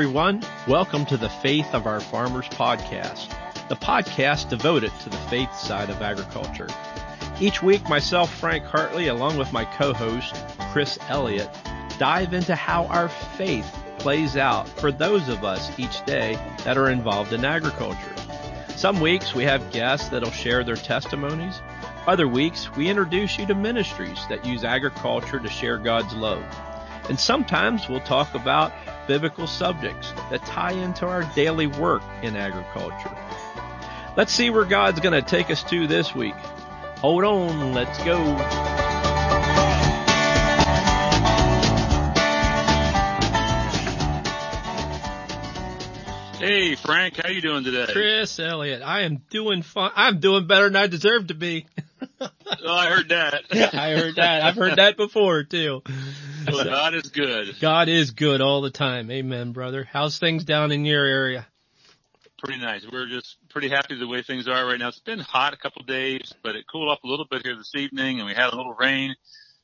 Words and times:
everyone. 0.00 0.42
Welcome 0.66 1.04
to 1.06 1.18
the 1.18 1.28
Faith 1.28 1.74
of 1.74 1.86
Our 1.86 2.00
Farmers 2.00 2.48
podcast, 2.48 3.28
the 3.68 3.76
podcast 3.76 4.48
devoted 4.48 4.92
to 5.00 5.10
the 5.10 5.16
faith 5.28 5.54
side 5.54 5.90
of 5.90 6.00
agriculture. 6.00 6.68
Each 7.38 7.62
week, 7.62 7.86
myself, 7.86 8.34
Frank 8.34 8.64
Hartley, 8.64 9.08
along 9.08 9.36
with 9.36 9.52
my 9.52 9.66
co-host, 9.66 10.34
Chris 10.72 10.98
Elliott, 11.10 11.50
dive 11.98 12.32
into 12.32 12.54
how 12.54 12.86
our 12.86 13.10
faith 13.10 13.70
plays 13.98 14.38
out 14.38 14.66
for 14.70 14.90
those 14.90 15.28
of 15.28 15.44
us 15.44 15.78
each 15.78 16.02
day 16.06 16.38
that 16.64 16.78
are 16.78 16.88
involved 16.88 17.34
in 17.34 17.44
agriculture. 17.44 18.14
Some 18.76 19.00
weeks 19.00 19.34
we 19.34 19.44
have 19.44 19.70
guests 19.70 20.08
that'll 20.08 20.30
share 20.30 20.64
their 20.64 20.76
testimonies. 20.76 21.60
Other 22.06 22.26
weeks 22.26 22.74
we 22.74 22.88
introduce 22.88 23.36
you 23.38 23.44
to 23.48 23.54
ministries 23.54 24.26
that 24.30 24.46
use 24.46 24.64
agriculture 24.64 25.40
to 25.40 25.48
share 25.50 25.76
God's 25.76 26.14
love. 26.14 26.42
And 27.10 27.20
sometimes 27.20 27.86
we'll 27.86 28.00
talk 28.00 28.34
about 28.34 28.72
biblical 29.10 29.48
subjects 29.48 30.12
that 30.30 30.40
tie 30.46 30.70
into 30.70 31.04
our 31.04 31.24
daily 31.34 31.66
work 31.66 32.00
in 32.22 32.36
agriculture. 32.36 33.10
Let's 34.16 34.32
see 34.32 34.50
where 34.50 34.64
God's 34.64 35.00
going 35.00 35.20
to 35.20 35.28
take 35.28 35.50
us 35.50 35.64
to 35.64 35.88
this 35.88 36.14
week. 36.14 36.36
Hold 36.98 37.24
on, 37.24 37.74
let's 37.74 37.98
go. 38.04 38.16
Hey 46.38 46.76
Frank, 46.76 47.16
how 47.20 47.30
you 47.30 47.42
doing 47.42 47.64
today? 47.64 47.92
Chris 47.92 48.38
Elliott, 48.38 48.80
I 48.80 49.00
am 49.00 49.22
doing 49.28 49.62
fine. 49.62 49.90
I'm 49.96 50.20
doing 50.20 50.46
better 50.46 50.66
than 50.66 50.76
I 50.76 50.86
deserve 50.86 51.26
to 51.26 51.34
be. 51.34 51.66
oh, 52.20 52.28
I 52.64 52.86
heard 52.86 53.08
that. 53.08 53.42
I 53.74 53.90
heard 53.90 54.14
that. 54.14 54.44
I've 54.44 54.54
heard 54.54 54.76
that 54.76 54.96
before 54.96 55.42
too. 55.42 55.82
Well, 56.46 56.64
God 56.64 56.94
is 56.94 57.10
good. 57.10 57.60
God 57.60 57.88
is 57.88 58.10
good 58.12 58.40
all 58.40 58.60
the 58.60 58.70
time. 58.70 59.10
Amen, 59.10 59.52
brother. 59.52 59.84
How's 59.84 60.18
things 60.18 60.44
down 60.44 60.72
in 60.72 60.84
your 60.84 61.04
area? 61.04 61.46
Pretty 62.38 62.60
nice. 62.60 62.86
We're 62.90 63.06
just 63.06 63.36
pretty 63.50 63.68
happy 63.68 63.98
the 63.98 64.08
way 64.08 64.22
things 64.22 64.48
are 64.48 64.66
right 64.66 64.78
now. 64.78 64.88
It's 64.88 64.98
been 64.98 65.18
hot 65.18 65.52
a 65.52 65.56
couple 65.56 65.82
of 65.82 65.86
days, 65.86 66.32
but 66.42 66.56
it 66.56 66.64
cooled 66.70 66.88
off 66.88 67.00
a 67.04 67.06
little 67.06 67.26
bit 67.30 67.42
here 67.44 67.56
this 67.56 67.74
evening 67.74 68.18
and 68.18 68.26
we 68.26 68.34
had 68.34 68.52
a 68.52 68.56
little 68.56 68.74
rain. 68.74 69.14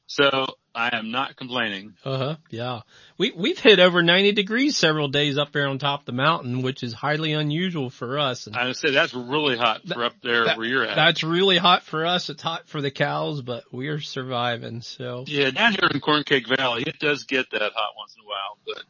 So 0.06 0.46
I 0.74 0.96
am 0.96 1.10
not 1.10 1.36
complaining. 1.36 1.94
Uh 2.04 2.18
huh. 2.18 2.36
Yeah. 2.50 2.80
We, 3.18 3.32
we've 3.32 3.58
hit 3.58 3.80
over 3.80 4.02
90 4.02 4.32
degrees 4.32 4.76
several 4.76 5.08
days 5.08 5.36
up 5.36 5.52
there 5.52 5.66
on 5.66 5.78
top 5.78 6.00
of 6.00 6.06
the 6.06 6.12
mountain, 6.12 6.62
which 6.62 6.82
is 6.82 6.92
highly 6.92 7.32
unusual 7.32 7.90
for 7.90 8.18
us. 8.18 8.46
And 8.46 8.54
I 8.54 8.66
would 8.66 8.76
say 8.76 8.92
that's 8.92 9.14
really 9.14 9.56
hot 9.56 9.80
for 9.86 10.04
up 10.04 10.14
there 10.22 10.44
that, 10.44 10.58
where 10.58 10.66
you're 10.66 10.84
at. 10.84 10.94
That's 10.94 11.24
really 11.24 11.56
hot 11.56 11.82
for 11.82 12.06
us. 12.06 12.30
It's 12.30 12.42
hot 12.42 12.68
for 12.68 12.80
the 12.80 12.90
cows, 12.90 13.42
but 13.42 13.64
we're 13.72 14.00
surviving. 14.00 14.80
So 14.82 15.24
yeah, 15.26 15.50
down 15.50 15.72
here 15.72 15.88
in 15.92 16.00
Corn 16.00 16.22
Cake 16.22 16.46
Valley, 16.46 16.84
it 16.86 16.98
does 17.00 17.24
get 17.24 17.50
that 17.50 17.72
hot 17.74 17.94
once 17.96 18.14
in 18.16 18.22
a 18.22 18.28
while, 18.28 18.58
but 18.64 18.82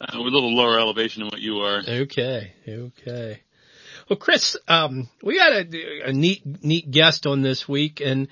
uh, 0.00 0.20
we're 0.20 0.28
a 0.28 0.30
little 0.30 0.54
lower 0.54 0.78
elevation 0.78 1.22
than 1.22 1.28
what 1.28 1.40
you 1.40 1.58
are. 1.58 1.82
Okay. 1.86 2.54
Okay. 2.66 3.42
Well, 4.08 4.18
Chris, 4.18 4.56
um, 4.68 5.08
we 5.22 5.36
got 5.36 5.52
a, 5.52 6.08
a 6.08 6.12
neat, 6.12 6.42
neat 6.62 6.90
guest 6.90 7.26
on 7.26 7.42
this 7.42 7.68
week 7.68 8.00
and, 8.00 8.28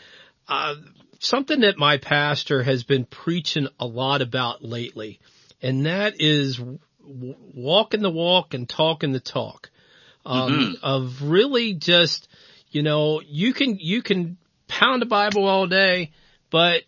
uh, 0.48 0.74
something 1.22 1.60
that 1.60 1.78
my 1.78 1.98
pastor 1.98 2.62
has 2.62 2.82
been 2.82 3.04
preaching 3.04 3.68
a 3.78 3.86
lot 3.86 4.22
about 4.22 4.64
lately, 4.64 5.20
and 5.62 5.86
that 5.86 6.20
is 6.20 6.60
walking 7.00 8.02
the 8.02 8.10
walk 8.10 8.54
and 8.54 8.68
talking 8.68 9.12
the 9.12 9.20
talk. 9.20 9.70
Um, 10.24 10.52
mm-hmm. 10.52 10.84
of 10.84 11.22
really 11.22 11.74
just, 11.74 12.28
you 12.70 12.84
know, 12.84 13.20
you 13.26 13.52
can, 13.52 13.78
you 13.80 14.02
can 14.02 14.36
pound 14.68 15.02
the 15.02 15.06
Bible 15.06 15.48
all 15.48 15.66
day, 15.66 16.12
but 16.48 16.82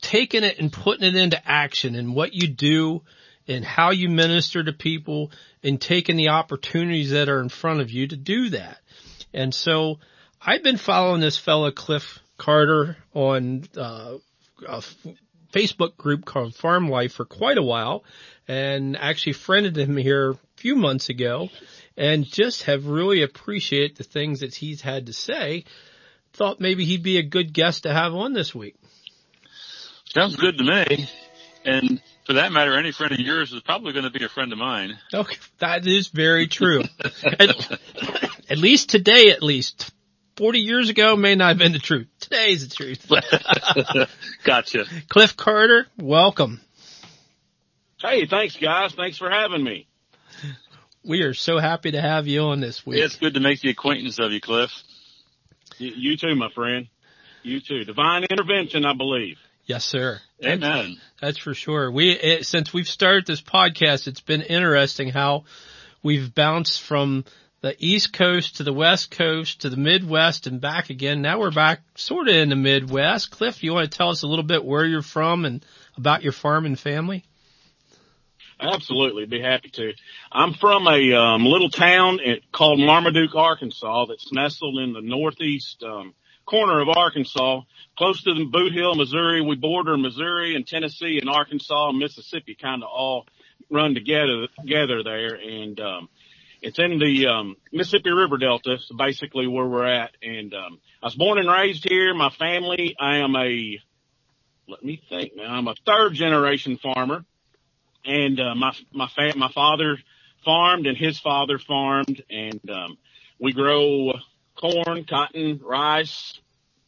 taking 0.00 0.44
it 0.44 0.58
and 0.58 0.72
putting 0.72 1.06
it 1.06 1.14
into 1.14 1.38
action 1.46 1.94
and 1.94 2.14
what 2.14 2.32
you 2.32 2.48
do 2.48 3.02
and 3.46 3.66
how 3.66 3.90
you 3.90 4.08
minister 4.08 4.64
to 4.64 4.72
people 4.72 5.30
and 5.62 5.78
taking 5.78 6.16
the 6.16 6.28
opportunities 6.28 7.10
that 7.10 7.28
are 7.28 7.40
in 7.40 7.50
front 7.50 7.82
of 7.82 7.90
you 7.90 8.06
to 8.08 8.16
do 8.16 8.48
that. 8.48 8.78
And 9.34 9.54
so 9.54 9.98
I've 10.40 10.62
been 10.62 10.78
following 10.78 11.20
this 11.20 11.36
fellow 11.36 11.70
Cliff 11.70 12.18
Carter 12.38 12.96
on 13.14 13.64
uh, 13.76 14.14
a 14.66 14.82
Facebook 15.52 15.96
group 15.96 16.24
called 16.24 16.54
Farm 16.54 16.88
Life 16.88 17.12
for 17.12 17.24
quite 17.24 17.58
a 17.58 17.62
while 17.62 18.04
and 18.46 18.96
actually 18.96 19.32
friended 19.34 19.76
him 19.76 19.96
here 19.96 20.30
a 20.30 20.38
few 20.56 20.76
months 20.76 21.08
ago 21.08 21.48
and 21.96 22.24
just 22.24 22.62
have 22.64 22.86
really 22.86 23.22
appreciated 23.22 23.96
the 23.96 24.04
things 24.04 24.40
that 24.40 24.54
he's 24.54 24.80
had 24.80 25.06
to 25.06 25.12
say. 25.12 25.64
Thought 26.32 26.60
maybe 26.60 26.84
he'd 26.84 27.02
be 27.02 27.18
a 27.18 27.22
good 27.22 27.52
guest 27.52 27.82
to 27.82 27.92
have 27.92 28.14
on 28.14 28.32
this 28.32 28.54
week. 28.54 28.76
Sounds 30.04 30.36
good 30.36 30.58
to 30.58 30.64
me. 30.64 31.08
And 31.64 32.00
for 32.24 32.34
that 32.34 32.52
matter, 32.52 32.78
any 32.78 32.92
friend 32.92 33.12
of 33.12 33.18
yours 33.18 33.52
is 33.52 33.60
probably 33.62 33.92
going 33.92 34.04
to 34.04 34.10
be 34.10 34.24
a 34.24 34.28
friend 34.28 34.52
of 34.52 34.58
mine. 34.58 34.96
Okay, 35.12 35.36
that 35.58 35.86
is 35.86 36.08
very 36.08 36.46
true. 36.46 36.82
at, 37.24 37.78
at 38.48 38.58
least 38.58 38.90
today, 38.90 39.30
at 39.30 39.42
least 39.42 39.92
40 40.38 40.60
years 40.60 40.88
ago 40.88 41.16
may 41.16 41.34
not 41.34 41.48
have 41.48 41.58
been 41.58 41.72
the 41.72 41.80
truth. 41.80 42.06
Today's 42.20 42.66
the 42.66 42.74
truth. 42.74 44.08
gotcha. 44.44 44.84
Cliff 45.08 45.36
Carter, 45.36 45.88
welcome. 45.98 46.60
Hey, 48.00 48.24
thanks 48.26 48.56
guys. 48.56 48.94
Thanks 48.94 49.18
for 49.18 49.28
having 49.28 49.64
me. 49.64 49.88
We 51.04 51.22
are 51.22 51.34
so 51.34 51.58
happy 51.58 51.90
to 51.90 52.00
have 52.00 52.28
you 52.28 52.42
on 52.42 52.60
this 52.60 52.86
week. 52.86 53.02
It's 53.02 53.16
good 53.16 53.34
to 53.34 53.40
make 53.40 53.60
the 53.62 53.70
acquaintance 53.70 54.20
of 54.20 54.30
you, 54.30 54.40
Cliff. 54.40 54.70
You, 55.78 55.92
you 55.96 56.16
too, 56.16 56.36
my 56.36 56.50
friend. 56.54 56.86
You 57.42 57.60
too. 57.60 57.84
Divine 57.84 58.24
intervention, 58.30 58.84
I 58.84 58.94
believe. 58.94 59.38
Yes, 59.64 59.84
sir. 59.84 60.20
Amen. 60.44 60.60
That's, 60.60 61.20
that's 61.20 61.38
for 61.38 61.52
sure. 61.52 61.90
We, 61.90 62.12
it, 62.12 62.46
since 62.46 62.72
we've 62.72 62.86
started 62.86 63.26
this 63.26 63.42
podcast, 63.42 64.06
it's 64.06 64.20
been 64.20 64.42
interesting 64.42 65.08
how 65.08 65.44
we've 66.04 66.32
bounced 66.32 66.80
from 66.82 67.24
the 67.60 67.74
East 67.78 68.12
Coast 68.12 68.56
to 68.56 68.62
the 68.62 68.72
West 68.72 69.10
Coast 69.10 69.62
to 69.62 69.70
the 69.70 69.76
Midwest 69.76 70.46
and 70.46 70.60
back 70.60 70.90
again. 70.90 71.22
Now 71.22 71.40
we're 71.40 71.50
back 71.50 71.80
sort 71.96 72.28
of 72.28 72.34
in 72.34 72.50
the 72.50 72.56
Midwest. 72.56 73.30
Cliff, 73.30 73.64
you 73.64 73.74
want 73.74 73.90
to 73.90 73.96
tell 73.96 74.10
us 74.10 74.22
a 74.22 74.28
little 74.28 74.44
bit 74.44 74.64
where 74.64 74.84
you're 74.84 75.02
from 75.02 75.44
and 75.44 75.64
about 75.96 76.22
your 76.22 76.32
farm 76.32 76.66
and 76.66 76.78
family? 76.78 77.24
Absolutely, 78.60 79.26
be 79.26 79.40
happy 79.40 79.70
to. 79.70 79.92
I'm 80.32 80.52
from 80.52 80.86
a 80.88 81.12
um, 81.12 81.44
little 81.44 81.70
town 81.70 82.18
called 82.52 82.80
Marmaduke, 82.80 83.34
Arkansas, 83.34 84.06
that's 84.06 84.32
nestled 84.32 84.78
in 84.78 84.92
the 84.92 85.00
northeast 85.00 85.82
um, 85.84 86.14
corner 86.44 86.80
of 86.80 86.88
Arkansas, 86.88 87.60
close 87.96 88.22
to 88.24 88.34
the 88.34 88.44
Bootheel, 88.44 88.96
Missouri. 88.96 89.42
We 89.42 89.54
border 89.54 89.96
Missouri 89.96 90.56
and 90.56 90.66
Tennessee 90.66 91.18
and 91.20 91.30
Arkansas 91.30 91.90
and 91.90 91.98
Mississippi, 91.98 92.56
kind 92.60 92.82
of 92.82 92.88
all 92.88 93.26
run 93.70 93.94
together 93.94 94.48
together 94.60 95.04
there. 95.04 95.34
And 95.34 95.78
um, 95.78 96.08
it's 96.60 96.78
in 96.78 96.98
the 96.98 97.26
um, 97.28 97.56
Mississippi 97.72 98.10
River 98.10 98.36
Delta, 98.38 98.78
so 98.80 98.96
basically 98.96 99.46
where 99.46 99.66
we're 99.66 99.86
at. 99.86 100.10
And 100.22 100.52
um, 100.54 100.80
I 101.02 101.06
was 101.06 101.14
born 101.14 101.38
and 101.38 101.48
raised 101.48 101.88
here. 101.88 102.14
My 102.14 102.30
family, 102.30 102.96
I 102.98 103.18
am 103.18 103.36
a, 103.36 103.78
let 104.68 104.84
me 104.84 105.00
think 105.08 105.32
now, 105.36 105.54
I'm 105.54 105.68
a 105.68 105.74
third 105.86 106.14
generation 106.14 106.78
farmer. 106.78 107.24
And 108.04 108.40
uh, 108.40 108.54
my 108.54 108.72
my 108.92 109.08
fa- 109.08 109.36
my 109.36 109.50
father 109.52 109.98
farmed 110.44 110.86
and 110.86 110.96
his 110.96 111.18
father 111.18 111.58
farmed, 111.58 112.22
and 112.30 112.60
um, 112.70 112.96
we 113.38 113.52
grow 113.52 114.12
corn, 114.54 115.04
cotton, 115.04 115.60
rice, 115.62 116.40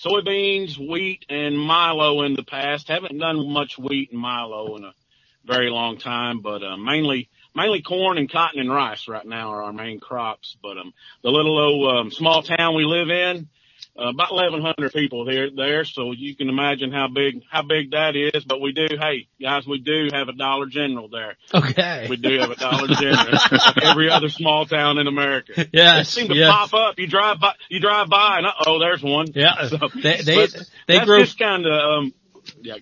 soybeans, 0.03 0.79
wheat, 0.79 1.27
and 1.29 1.59
milo 1.59 2.23
in 2.23 2.35
the 2.35 2.43
past. 2.43 2.89
Haven't 2.89 3.19
done 3.19 3.51
much 3.53 3.77
wheat 3.79 4.13
and 4.13 4.21
milo 4.21 4.77
in 4.77 4.85
a 4.85 4.95
very 5.45 5.69
long 5.69 5.99
time, 5.99 6.41
but 6.41 6.63
uh, 6.63 6.77
mainly 6.77 7.29
mainly 7.55 7.83
corn 7.83 8.19
and 8.19 8.31
cotton 8.31 8.61
and 8.61 8.73
rice 8.73 9.09
right 9.09 9.27
now 9.27 9.51
are 9.51 9.63
our 9.65 9.73
main 9.73 10.01
crops. 10.01 10.57
But 10.63 10.79
um, 10.79 10.93
the 11.23 11.31
little 11.31 11.59
old 11.59 11.97
um, 11.97 12.11
small 12.11 12.43
town 12.43 12.77
we 12.77 12.85
live 12.85 13.11
in, 13.11 13.49
uh, 13.99 14.09
about 14.09 14.33
1,100 14.33 14.93
people 14.93 15.29
here 15.29 15.51
there, 15.55 15.85
so 15.85 16.13
you 16.13 16.35
can 16.35 16.49
imagine 16.49 16.93
how 16.93 17.09
big 17.09 17.43
how 17.51 17.63
big 17.63 17.91
that 17.91 18.15
is. 18.15 18.45
But 18.45 18.61
we 18.61 18.73
do, 18.73 18.87
hey 18.99 19.27
guys, 19.41 19.67
we 19.67 19.79
do 19.79 20.09
have 20.13 20.29
a 20.29 20.33
Dollar 20.33 20.67
General 20.67 21.09
there. 21.09 21.37
Okay, 21.53 22.07
we 22.09 22.17
do 22.17 22.39
have 22.39 22.51
a 22.51 22.57
Dollar 22.57 22.89
General. 22.89 23.39
Every 23.83 24.09
other 24.09 24.29
small 24.29 24.65
town 24.67 24.99
in 24.99 25.07
America. 25.07 25.67
Yeah, 25.73 25.99
they 25.99 26.05
seem 26.05 26.29
to 26.29 26.35
yes. 26.35 26.51
pop 26.51 26.75
up. 26.75 26.99
You 26.99 27.07
drive 27.07 27.39
by, 27.41 27.55
you 27.69 27.81
drive 27.81 28.09
by, 28.09 28.39
and 28.39 28.47
oh, 28.67 28.81
there's 28.81 29.03
one. 29.03 29.29
Yeah, 29.35 29.67
so, 29.69 29.89
they 30.03 30.21
they, 30.23 30.47
they 30.87 31.05
grow 31.05 31.21
just 31.21 31.39
kind 31.39 31.65
of 31.65 31.73
um, 31.73 32.15
yeah. 32.61 32.77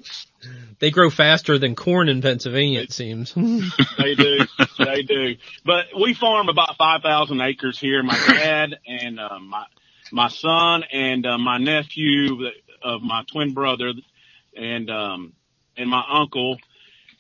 They 0.78 0.90
grow 0.90 1.10
faster 1.10 1.58
than 1.58 1.74
corn 1.74 2.08
in 2.08 2.22
Pennsylvania, 2.22 2.80
it 2.80 2.92
seems. 2.92 3.34
they 3.98 4.14
do. 4.14 4.38
They 4.78 5.02
do. 5.02 5.36
But 5.64 5.86
we 6.00 6.14
farm 6.14 6.48
about 6.48 6.76
5,000 6.76 7.40
acres 7.40 7.78
here. 7.78 8.02
My 8.02 8.18
dad 8.28 8.76
and, 8.86 9.18
uh, 9.18 9.38
my, 9.40 9.64
my 10.12 10.28
son 10.28 10.84
and, 10.92 11.26
uh, 11.26 11.38
my 11.38 11.58
nephew 11.58 12.48
of 12.82 13.02
my 13.02 13.24
twin 13.30 13.54
brother 13.54 13.92
and, 14.56 14.90
um, 14.90 15.32
and 15.76 15.90
my 15.90 16.02
uncle. 16.08 16.58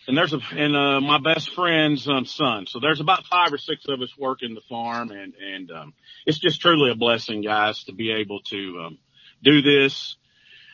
And 0.06 0.16
there's 0.16 0.32
a, 0.32 0.40
and, 0.52 0.76
uh, 0.76 1.00
my 1.00 1.18
best 1.18 1.54
friend's, 1.54 2.08
um, 2.08 2.24
son. 2.24 2.66
So 2.66 2.80
there's 2.80 3.00
about 3.00 3.26
five 3.26 3.52
or 3.52 3.58
six 3.58 3.84
of 3.88 4.00
us 4.00 4.12
working 4.18 4.54
the 4.54 4.62
farm 4.68 5.10
and, 5.10 5.34
and, 5.34 5.70
um, 5.70 5.94
it's 6.26 6.38
just 6.38 6.60
truly 6.60 6.90
a 6.90 6.94
blessing, 6.94 7.42
guys, 7.42 7.84
to 7.84 7.92
be 7.92 8.12
able 8.12 8.40
to, 8.50 8.84
um, 8.86 8.98
do 9.42 9.62
this 9.62 10.16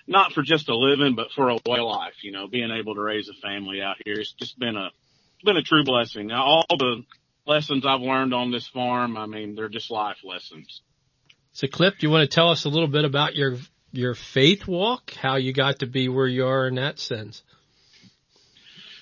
not 0.07 0.33
for 0.33 0.43
just 0.43 0.69
a 0.69 0.77
living, 0.77 1.15
but 1.15 1.31
for 1.33 1.49
a 1.49 1.55
way 1.55 1.79
of 1.79 1.87
life, 1.87 2.23
you 2.23 2.33
know, 2.33 2.47
being 2.47 2.71
able 2.71 2.95
to 2.95 3.01
raise 3.01 3.29
a 3.29 3.35
family 3.35 3.81
out 3.81 3.97
here. 4.05 4.17
It's 4.21 4.33
just 4.33 4.59
been 4.59 4.77
a, 4.77 4.91
been 5.45 5.57
a 5.57 5.63
true 5.63 5.85
blessing. 5.85 6.27
Now, 6.27 6.45
all 6.45 6.67
the 6.71 7.05
lessons 7.47 7.87
I've 7.87 8.01
learned 8.01 8.35
on 8.35 8.51
this 8.51 8.67
farm, 8.69 9.17
I 9.17 9.27
mean, 9.27 9.55
they're 9.55 9.69
just 9.69 9.91
life 9.91 10.19
lessons. 10.25 10.83
So 11.53 11.69
Cliff, 11.69 11.95
do 11.99 12.07
you 12.07 12.11
want 12.11 12.29
to 12.29 12.35
tell 12.35 12.51
us 12.51 12.65
a 12.65 12.69
little 12.69 12.89
bit 12.89 13.05
about 13.05 13.35
your, 13.35 13.57
your 13.93 14.15
faith 14.15 14.67
walk, 14.67 15.13
how 15.13 15.37
you 15.37 15.53
got 15.53 15.79
to 15.81 15.87
be 15.87 16.09
where 16.09 16.27
you 16.27 16.47
are 16.47 16.67
in 16.67 16.75
that 16.75 16.99
sense? 16.99 17.43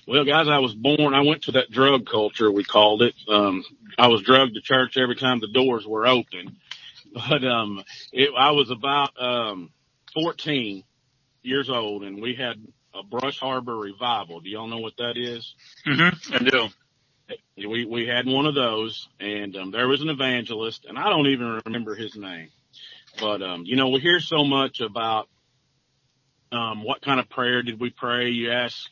Well, 0.06 0.25
guys, 0.25 0.48
I 0.48 0.58
was 0.58 0.75
born, 0.75 1.14
I 1.14 1.22
went 1.22 1.44
to 1.44 1.52
that 1.52 1.70
drug 1.70 2.06
culture, 2.06 2.50
we 2.50 2.64
called 2.64 3.02
it. 3.02 3.14
Um, 3.28 3.64
I 3.98 4.08
was 4.08 4.22
drugged 4.22 4.55
to 4.55 4.60
church 4.60 4.96
every 4.96 5.14
time 5.16 5.40
the 5.40 5.52
doors 5.52 5.87
were 5.87 6.06
open. 6.06 6.56
But, 7.14 7.44
um, 7.44 7.84
it, 8.12 8.31
I 8.37 8.52
was 8.52 8.70
about, 8.70 9.10
um, 9.22 9.70
14 10.14 10.82
years 11.42 11.68
old 11.70 12.04
and 12.04 12.20
we 12.20 12.34
had 12.34 12.56
a 12.94 13.02
Brush 13.02 13.38
Arbor 13.42 13.76
revival. 13.76 14.40
Do 14.40 14.48
y'all 14.48 14.68
know 14.68 14.78
what 14.78 14.96
that 14.98 15.16
is? 15.16 15.54
Mm-hmm. 15.86 16.34
I 16.34 16.38
do. 16.38 16.68
We, 17.68 17.84
we 17.84 18.06
had 18.06 18.26
one 18.26 18.46
of 18.46 18.54
those 18.54 19.08
and, 19.20 19.56
um, 19.56 19.70
there 19.70 19.88
was 19.88 20.02
an 20.02 20.08
evangelist 20.08 20.84
and 20.88 20.98
I 20.98 21.08
don't 21.08 21.28
even 21.28 21.60
remember 21.64 21.94
his 21.94 22.16
name, 22.16 22.48
but, 23.20 23.42
um, 23.42 23.62
you 23.64 23.76
know, 23.76 23.88
we 23.88 24.00
hear 24.00 24.20
so 24.20 24.44
much 24.44 24.80
about, 24.80 25.28
um, 26.50 26.84
what 26.84 27.00
kind 27.00 27.18
of 27.18 27.30
prayer 27.30 27.62
did 27.62 27.80
we 27.80 27.90
pray? 27.90 28.28
You 28.28 28.52
ask, 28.52 28.90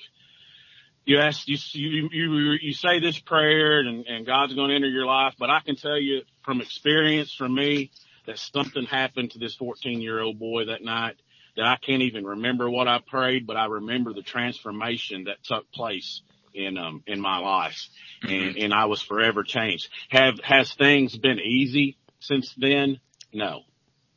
you 1.04 1.18
ask, 1.18 1.46
you, 1.46 1.58
you, 1.74 2.08
you, 2.10 2.58
you 2.62 2.72
say 2.72 3.00
this 3.00 3.18
prayer 3.18 3.80
and, 3.80 4.06
and 4.06 4.24
God's 4.24 4.54
going 4.54 4.70
to 4.70 4.76
enter 4.76 4.88
your 4.88 5.04
life, 5.04 5.34
but 5.38 5.50
I 5.50 5.60
can 5.60 5.76
tell 5.76 5.98
you 5.98 6.22
from 6.42 6.62
experience 6.62 7.34
from 7.34 7.54
me 7.54 7.90
that 8.26 8.38
something 8.38 8.84
happened 8.84 9.32
to 9.32 9.38
this 9.38 9.54
14 9.56 10.00
year 10.00 10.20
old 10.20 10.38
boy 10.38 10.66
that 10.66 10.82
night 10.82 11.16
that 11.60 11.66
I 11.66 11.76
can't 11.76 12.00
even 12.00 12.24
remember 12.24 12.70
what 12.70 12.88
I 12.88 13.00
prayed, 13.06 13.46
but 13.46 13.58
I 13.58 13.66
remember 13.66 14.14
the 14.14 14.22
transformation 14.22 15.24
that 15.24 15.44
took 15.44 15.70
place 15.72 16.22
in, 16.54 16.78
um, 16.78 17.02
in 17.06 17.20
my 17.20 17.36
life 17.36 17.86
and, 18.22 18.56
and 18.56 18.72
I 18.72 18.86
was 18.86 19.02
forever 19.02 19.42
changed. 19.42 19.90
Have, 20.08 20.40
has 20.42 20.72
things 20.72 21.18
been 21.18 21.38
easy 21.38 21.98
since 22.18 22.54
then? 22.56 22.98
No, 23.34 23.60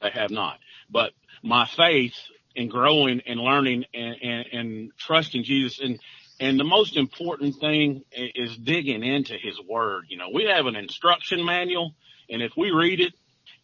they 0.01 0.09
have 0.11 0.31
not, 0.31 0.57
but 0.89 1.11
my 1.43 1.65
faith 1.65 2.15
in 2.55 2.69
growing 2.69 3.21
and 3.27 3.41
learning 3.41 3.83
and, 3.93 4.15
and, 4.23 4.45
and 4.53 4.91
trusting 4.97 5.43
Jesus 5.43 5.81
and, 5.81 5.99
and 6.39 6.57
the 6.57 6.63
most 6.63 6.95
important 6.95 7.57
thing 7.59 8.05
is 8.13 8.55
digging 8.55 9.03
into 9.03 9.33
his 9.33 9.59
word. 9.67 10.05
You 10.07 10.17
know, 10.17 10.29
we 10.33 10.45
have 10.45 10.65
an 10.65 10.77
instruction 10.77 11.43
manual 11.43 11.93
and 12.29 12.41
if 12.41 12.53
we 12.55 12.71
read 12.71 13.01
it, 13.01 13.13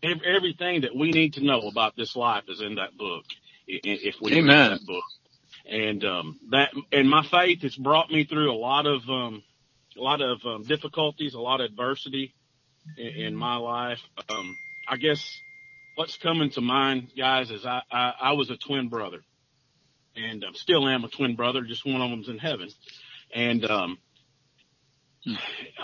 everything 0.03 0.81
that 0.81 0.95
we 0.95 1.11
need 1.11 1.35
to 1.35 1.43
know 1.43 1.61
about 1.67 1.95
this 1.95 2.15
life 2.15 2.43
is 2.47 2.61
in 2.61 2.75
that 2.75 2.97
book. 2.97 3.25
If 3.69 4.15
we 4.21 4.33
Amen. 4.33 4.71
read 4.71 4.79
that 4.79 4.85
book 4.85 5.03
and, 5.69 6.03
um, 6.03 6.39
that, 6.49 6.69
and 6.91 7.09
my 7.09 7.23
faith 7.23 7.61
has 7.61 7.75
brought 7.75 8.09
me 8.09 8.25
through 8.25 8.51
a 8.51 8.57
lot 8.57 8.87
of, 8.87 9.07
um, 9.09 9.43
a 9.97 10.01
lot 10.01 10.21
of, 10.21 10.43
um, 10.45 10.63
difficulties, 10.63 11.35
a 11.35 11.39
lot 11.39 11.61
of 11.61 11.69
adversity 11.69 12.33
in, 12.97 13.25
in 13.25 13.35
my 13.35 13.57
life. 13.57 13.99
Um, 14.29 14.55
I 14.87 14.97
guess 14.97 15.23
what's 15.95 16.17
coming 16.17 16.49
to 16.51 16.61
mind 16.61 17.09
guys 17.17 17.51
is 17.51 17.65
I, 17.65 17.81
I, 17.91 18.13
I 18.21 18.33
was 18.33 18.49
a 18.49 18.57
twin 18.57 18.89
brother 18.89 19.19
and 20.15 20.43
um, 20.43 20.55
still 20.55 20.87
am 20.87 21.03
a 21.03 21.09
twin 21.09 21.35
brother. 21.35 21.61
Just 21.61 21.85
one 21.85 22.01
of 22.01 22.09
them's 22.09 22.29
in 22.29 22.39
heaven. 22.39 22.69
And 23.33 23.69
um, 23.69 23.97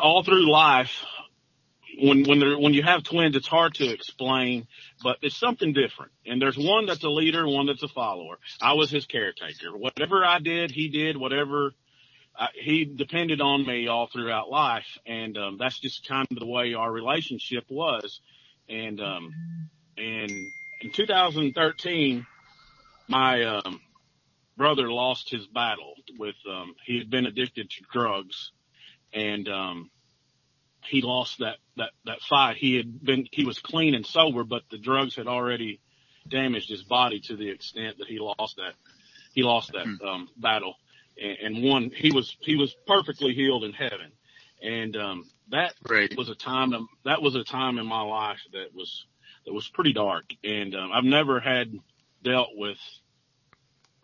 all 0.01 0.23
through 0.23 0.51
life, 0.51 1.03
when 2.01 2.24
when 2.24 2.39
there, 2.39 2.57
when 2.57 2.74
you 2.74 2.83
have 2.83 3.03
twins, 3.03 3.36
it's 3.36 3.47
hard 3.47 3.75
to 3.75 3.89
explain, 3.89 4.68
but 5.03 5.18
it's 5.21 5.38
something 5.38 5.74
different. 5.74 6.12
And 6.25 6.42
there's 6.42 6.57
one 6.57 6.86
that's 6.86 7.03
a 7.03 7.09
leader, 7.09 7.47
one 7.47 7.68
that's 7.68 7.83
a 7.83 7.88
follower. 7.88 8.38
I 8.62 8.74
was 8.74 8.89
his 8.89 9.06
caretaker. 9.06 9.75
Whatever 9.75 10.25
I 10.25 10.39
did, 10.39 10.71
he 10.71 10.89
did. 10.89 11.18
Whatever 11.18 11.71
uh, 12.38 12.47
he 12.53 12.86
depended 12.86 13.42
on 13.42 13.65
me 13.65 13.88
all 13.88 14.07
throughout 14.07 14.50
life, 14.50 14.97
and 15.06 15.38
um, 15.38 15.57
that's 15.59 15.80
just 15.80 16.07
kind 16.07 16.27
of 16.30 16.39
the 16.39 16.45
way 16.45 16.74
our 16.74 16.92
relationship 16.92 17.65
was. 17.69 18.19
And 18.68 19.00
um, 19.00 19.31
and 19.98 20.31
in 20.81 20.91
2013, 20.91 22.25
my 23.07 23.44
um, 23.44 23.80
brother 24.57 24.91
lost 24.91 25.30
his 25.30 25.45
battle 25.48 25.94
with 26.18 26.36
um 26.50 26.75
he 26.86 26.98
had 26.98 27.09
been 27.09 27.25
addicted 27.25 27.69
to 27.69 27.83
drugs 27.91 28.51
and 29.13 29.48
um 29.50 29.89
he 30.89 31.01
lost 31.01 31.39
that 31.39 31.57
that 31.77 31.91
that 32.05 32.21
fight. 32.21 32.57
He 32.57 32.75
had 32.75 33.03
been 33.03 33.27
he 33.31 33.45
was 33.45 33.59
clean 33.59 33.95
and 33.95 34.05
sober 34.05 34.43
but 34.43 34.63
the 34.69 34.77
drugs 34.77 35.15
had 35.15 35.27
already 35.27 35.79
damaged 36.29 36.69
his 36.69 36.83
body 36.83 37.19
to 37.21 37.35
the 37.35 37.49
extent 37.49 37.97
that 37.99 38.07
he 38.07 38.19
lost 38.19 38.57
that 38.57 38.73
he 39.33 39.43
lost 39.43 39.73
that 39.73 39.87
um 40.05 40.27
battle. 40.37 40.75
And, 41.21 41.55
and 41.55 41.63
one 41.63 41.91
he 41.95 42.11
was 42.11 42.35
he 42.41 42.55
was 42.55 42.75
perfectly 42.87 43.33
healed 43.33 43.63
in 43.63 43.73
heaven. 43.73 44.11
And 44.61 44.95
um 44.97 45.25
that 45.49 45.73
Right. 45.87 46.15
was 46.17 46.29
a 46.29 46.35
time 46.35 46.73
that 47.03 47.21
was 47.21 47.35
a 47.35 47.43
time 47.43 47.77
in 47.77 47.85
my 47.85 48.01
life 48.01 48.39
that 48.53 48.73
was 48.73 49.05
that 49.45 49.53
was 49.53 49.67
pretty 49.69 49.93
dark. 49.93 50.25
And 50.43 50.75
um 50.75 50.91
I've 50.93 51.03
never 51.03 51.39
had 51.39 51.71
dealt 52.23 52.49
with 52.55 52.79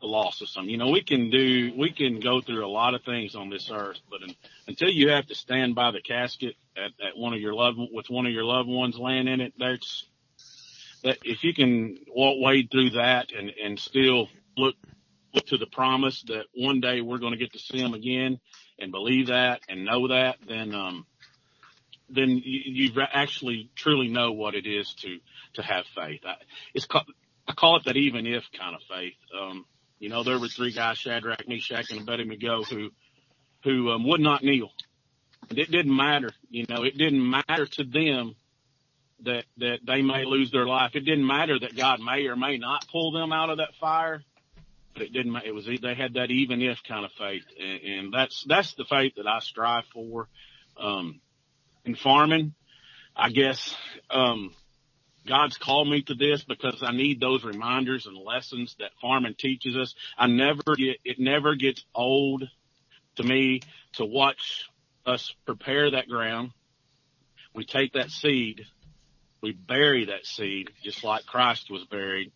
the 0.02 0.08
loss 0.08 0.42
of 0.42 0.50
some. 0.50 0.68
You 0.68 0.78
know, 0.78 0.90
we 0.90 1.04
can 1.04 1.30
do, 1.30 1.72
we 1.78 1.92
can 1.92 2.20
go 2.20 2.42
through 2.42 2.66
a 2.66 2.68
lot 2.68 2.94
of 2.94 3.04
things 3.04 3.36
on 3.36 3.50
this 3.50 3.70
earth, 3.72 4.00
but 4.10 4.22
in, 4.22 4.36
until 4.68 4.90
you 4.90 5.10
have 5.10 5.28
to 5.28 5.36
stand 5.36 5.76
by 5.76 5.92
the 5.92 6.02
casket 6.02 6.56
at, 6.76 6.92
at 7.06 7.18
one 7.18 7.34
of 7.34 7.40
your 7.40 7.54
loved, 7.54 7.78
with 7.92 8.10
one 8.10 8.26
of 8.26 8.34
your 8.34 8.44
loved 8.44 8.68
ones 8.68 8.98
laying 8.98 9.28
in 9.28 9.40
it, 9.40 9.54
that's, 9.58 10.06
that 11.04 11.18
if 11.24 11.44
you 11.44 11.54
can 11.54 11.98
walk, 12.10 12.36
wade 12.40 12.70
through 12.72 12.92
that 12.92 13.32
and, 13.32 13.52
and 13.64 13.80
still 13.80 14.28
look, 14.58 14.76
look 15.34 15.46
to 15.48 15.58
the 15.58 15.68
promise 15.68 16.24
that 16.24 16.46
one 16.54 16.82
day 16.82 17.02
we're 17.02 17.20
going 17.20 17.34
to 17.34 17.40
get 17.40 17.54
to 17.54 17.60
see 17.60 17.80
them 17.80 17.94
again 17.94 18.40
and 18.80 18.92
believe 18.92 19.28
that 19.28 19.62
and 19.70 19.86
know 19.86 20.08
that, 20.08 20.38
then, 20.48 20.74
um, 20.76 21.06
then 22.10 22.30
you, 22.44 22.90
you 22.94 23.02
actually 23.02 23.70
truly 23.76 24.10
know 24.10 24.32
what 24.32 24.56
it 24.56 24.66
is 24.66 24.94
to, 24.96 25.20
to 25.54 25.62
have 25.62 25.86
faith. 25.96 26.22
I, 26.26 26.36
it's 26.74 26.86
called, 26.86 27.06
I 27.48 27.54
call 27.54 27.78
it 27.78 27.86
that 27.86 27.98
even 27.98 28.26
if 28.28 28.44
kind 28.58 28.76
of 28.76 28.82
faith. 28.90 29.16
Um, 29.40 29.66
you 30.02 30.10
know, 30.10 30.24
there 30.24 30.40
were 30.40 30.48
three 30.48 30.72
guys, 30.74 30.98
Shadrach, 30.98 31.48
Meshach, 31.48 31.92
and 31.92 32.02
Abednego, 32.02 32.64
who, 32.64 32.90
who 33.64 33.92
um, 33.92 34.04
would 34.08 34.20
not 34.20 34.44
kneel. 34.44 34.72
And 35.48 35.60
it 35.60 35.70
didn't 35.70 35.96
matter, 35.96 36.32
you 36.50 36.66
know, 36.68 36.84
it 36.84 36.98
didn't 36.98 37.30
matter 37.30 37.68
to 37.68 37.84
them 37.84 38.36
that 39.24 39.44
that 39.58 39.78
they 39.86 40.02
may 40.02 40.26
lose 40.26 40.50
their 40.50 40.66
life. 40.66 40.96
It 40.96 41.02
didn't 41.02 41.28
matter 41.28 41.60
that 41.60 41.76
God 41.76 42.00
may 42.00 42.26
or 42.26 42.36
may 42.36 42.58
not 42.58 42.88
pull 42.92 43.12
them 43.12 43.32
out 43.32 43.52
of 43.52 43.58
that 43.58 43.76
fire. 43.80 44.24
But 44.94 45.04
it 45.04 45.14
didn't. 45.14 45.36
It 45.46 45.54
was 45.54 45.66
they 45.66 45.94
had 45.94 46.16
that 46.16 46.32
even 46.32 46.64
if 46.64 46.82
kind 46.84 47.06
of 47.06 47.12
faith, 47.12 47.44
and, 47.60 47.82
and 47.84 48.14
that's 48.14 48.44
that's 48.48 48.74
the 48.74 48.86
faith 48.86 49.14
that 49.18 49.28
I 49.28 49.40
strive 49.40 49.86
for. 49.94 50.28
Um, 50.78 51.22
in 51.86 51.96
farming, 51.96 52.54
I 53.16 53.30
guess 53.30 53.76
um, 54.10 54.54
God's 55.28 55.58
called 55.58 55.90
me 55.90 56.02
to 56.04 56.16
this 56.16 56.44
because 56.44 56.82
I 56.82 56.92
need 56.92 57.20
those 57.20 57.44
reminders 57.44 58.08
and 58.08 58.18
lessons 58.18 58.76
that 58.80 58.92
farming 59.02 59.36
teaches 59.38 59.76
us. 59.76 59.94
I 60.18 60.28
never 60.28 60.76
get, 60.76 60.98
it 61.04 61.20
never 61.20 61.56
gets 61.56 61.84
old 61.94 62.50
to 63.16 63.24
me 63.24 63.62
to 63.94 64.06
watch 64.06 64.70
us 65.06 65.34
prepare 65.46 65.92
that 65.92 66.08
ground. 66.08 66.52
We 67.54 67.66
take 67.66 67.94
that 67.94 68.10
seed, 68.10 68.66
we 69.42 69.52
bury 69.52 70.06
that 70.06 70.26
seed 70.26 70.72
just 70.84 71.04
like 71.04 71.26
Christ 71.26 71.70
was 71.70 71.84
buried 71.86 72.32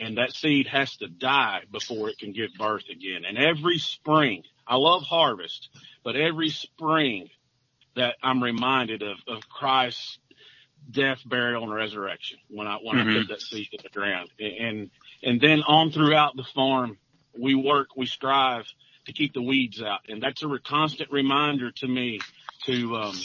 and 0.00 0.16
that 0.16 0.32
seed 0.32 0.66
has 0.66 0.96
to 0.96 1.08
die 1.08 1.60
before 1.70 2.08
it 2.08 2.18
can 2.18 2.32
give 2.32 2.50
birth 2.58 2.84
again. 2.90 3.24
And 3.28 3.38
every 3.38 3.78
spring, 3.78 4.42
I 4.66 4.76
love 4.76 5.02
harvest, 5.02 5.68
but 6.02 6.16
every 6.16 6.48
spring 6.48 7.28
that 7.96 8.16
I'm 8.22 8.42
reminded 8.42 9.02
of, 9.02 9.18
of 9.28 9.48
Christ's 9.48 10.18
death, 10.90 11.18
burial, 11.24 11.64
and 11.64 11.72
resurrection 11.72 12.38
when 12.48 12.66
I 12.66 12.76
when 12.76 12.96
I 12.98 13.04
Mhm. 13.04 13.14
put 13.14 13.28
that 13.28 13.40
seed 13.40 13.68
in 13.72 13.80
the 13.82 13.88
ground. 13.90 14.30
And 14.38 14.90
and 15.22 15.40
then 15.40 15.62
on 15.62 15.90
throughout 15.90 16.36
the 16.36 16.44
farm, 16.44 16.98
we 17.38 17.54
work, 17.54 17.96
we 17.96 18.06
strive 18.06 18.66
to 19.06 19.12
keep 19.12 19.32
the 19.34 19.42
weeds 19.42 19.82
out, 19.82 20.00
and 20.08 20.22
that's 20.22 20.42
a 20.42 20.58
constant 20.58 21.10
reminder 21.10 21.70
to 21.72 21.88
me 21.88 22.20
to 22.66 22.96
um, 22.96 23.20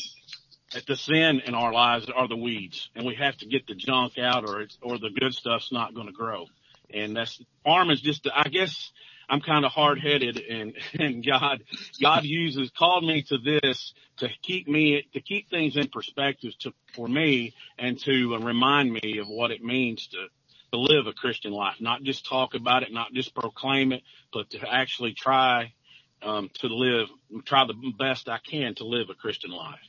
that 0.72 0.86
the 0.86 0.96
sin 0.96 1.42
in 1.46 1.54
our 1.56 1.74
lives 1.74 2.10
are 2.10 2.28
the 2.28 2.36
weeds, 2.36 2.90
and 2.96 3.06
we 3.06 3.16
have 3.16 3.38
to 3.38 3.46
get 3.46 3.68
the 3.68 3.76
junk 3.76 4.18
out, 4.18 4.46
or 4.46 4.62
it's, 4.62 4.78
or 4.82 4.98
the 4.98 5.10
good 5.10 5.34
stuff's 5.34 5.72
not 5.72 5.94
going 5.94 6.08
to 6.08 6.14
grow. 6.14 6.46
And 6.94 7.16
that's 7.16 7.42
farm 7.64 7.90
is 7.90 8.02
just, 8.02 8.28
I 8.34 8.50
guess. 8.50 8.92
I'm 9.30 9.42
kind 9.42 9.66
of 9.66 9.72
hard 9.72 10.00
headed 10.00 10.38
and, 10.38 10.74
and 11.00 11.26
God, 11.26 11.64
God 12.02 12.24
uses, 12.24 12.72
called 12.72 13.06
me 13.06 13.24
to 13.24 13.38
this 13.38 13.94
to 14.18 14.30
keep 14.42 14.68
me, 14.68 15.08
to 15.14 15.22
keep 15.22 15.50
things 15.50 15.78
in 15.78 15.88
perspective 15.88 16.54
to, 16.60 16.74
for 16.94 17.08
me 17.08 17.54
and 17.78 18.00
to 18.02 18.36
uh, 18.36 18.40
remind 18.40 18.92
me 18.92 19.20
of 19.20 19.28
what 19.28 19.52
it 19.52 19.64
means 19.64 20.08
to, 20.08 20.28
to 20.72 20.80
live 20.80 21.08
a 21.08 21.14
Christian 21.14 21.52
life, 21.52 21.76
not 21.80 22.04
just 22.04 22.26
talk 22.26 22.54
about 22.54 22.84
it, 22.84 22.92
not 22.92 23.14
just 23.14 23.34
proclaim 23.34 23.92
it, 23.92 24.04
but 24.34 24.50
to 24.52 24.70
actually 24.70 25.14
try, 25.14 25.74
um, 26.22 26.50
to 26.56 26.68
live, 26.68 27.08
try 27.46 27.66
the 27.66 27.94
best 27.98 28.30
I 28.30 28.40
can 28.40 28.76
to 28.76 28.86
live 28.86 29.10
a 29.10 29.16
Christian 29.16 29.52
life. 29.52 29.80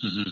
hmm 0.00 0.22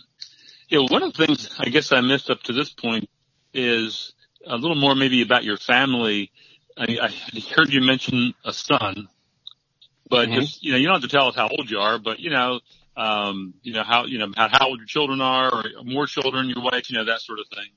Yeah, 0.69 0.81
one 0.89 1.03
of 1.03 1.13
the 1.15 1.27
things 1.27 1.51
I 1.59 1.69
guess 1.69 1.93
I 1.93 2.01
missed 2.01 2.31
up 2.31 2.43
to 2.45 2.53
this 2.53 2.71
point 2.71 3.09
is 3.53 4.13
a 4.47 4.57
little 4.57 4.77
more 4.77 4.95
maybe 4.95 5.23
about 5.23 5.45
your 5.45 5.57
family. 5.57 6.33
I, 6.77 6.99
I 7.03 7.41
heard 7.55 7.73
you 7.73 7.81
mention 7.81 8.35
a 8.45 8.53
son, 8.53 9.09
but 10.09 10.29
mm-hmm. 10.29 10.41
just, 10.41 10.63
you 10.63 10.73
know, 10.73 10.79
you 10.79 10.87
don't 10.87 11.01
have 11.01 11.11
to 11.11 11.17
tell 11.17 11.29
us 11.29 11.37
how 11.37 11.49
old 11.49 11.71
you 11.71 11.79
are, 11.79 11.99
but 11.99 12.21
you 12.21 12.31
know, 12.31 12.61
um, 12.97 13.55
you 13.63 13.73
know, 13.73 13.85
how, 13.85 14.05
you 14.05 14.19
know, 14.19 14.33
how, 14.37 14.49
how 14.49 14.69
old 14.69 14.79
your 14.79 14.87
children 14.87 15.21
are 15.21 15.53
or 15.53 15.65
more 15.85 16.07
children, 16.07 16.49
your 16.49 16.63
wife, 16.63 16.91
you 16.91 16.97
know, 16.97 17.07
that 17.07 17.21
sort 17.21 17.39
of 17.39 17.47
thing. 17.49 17.69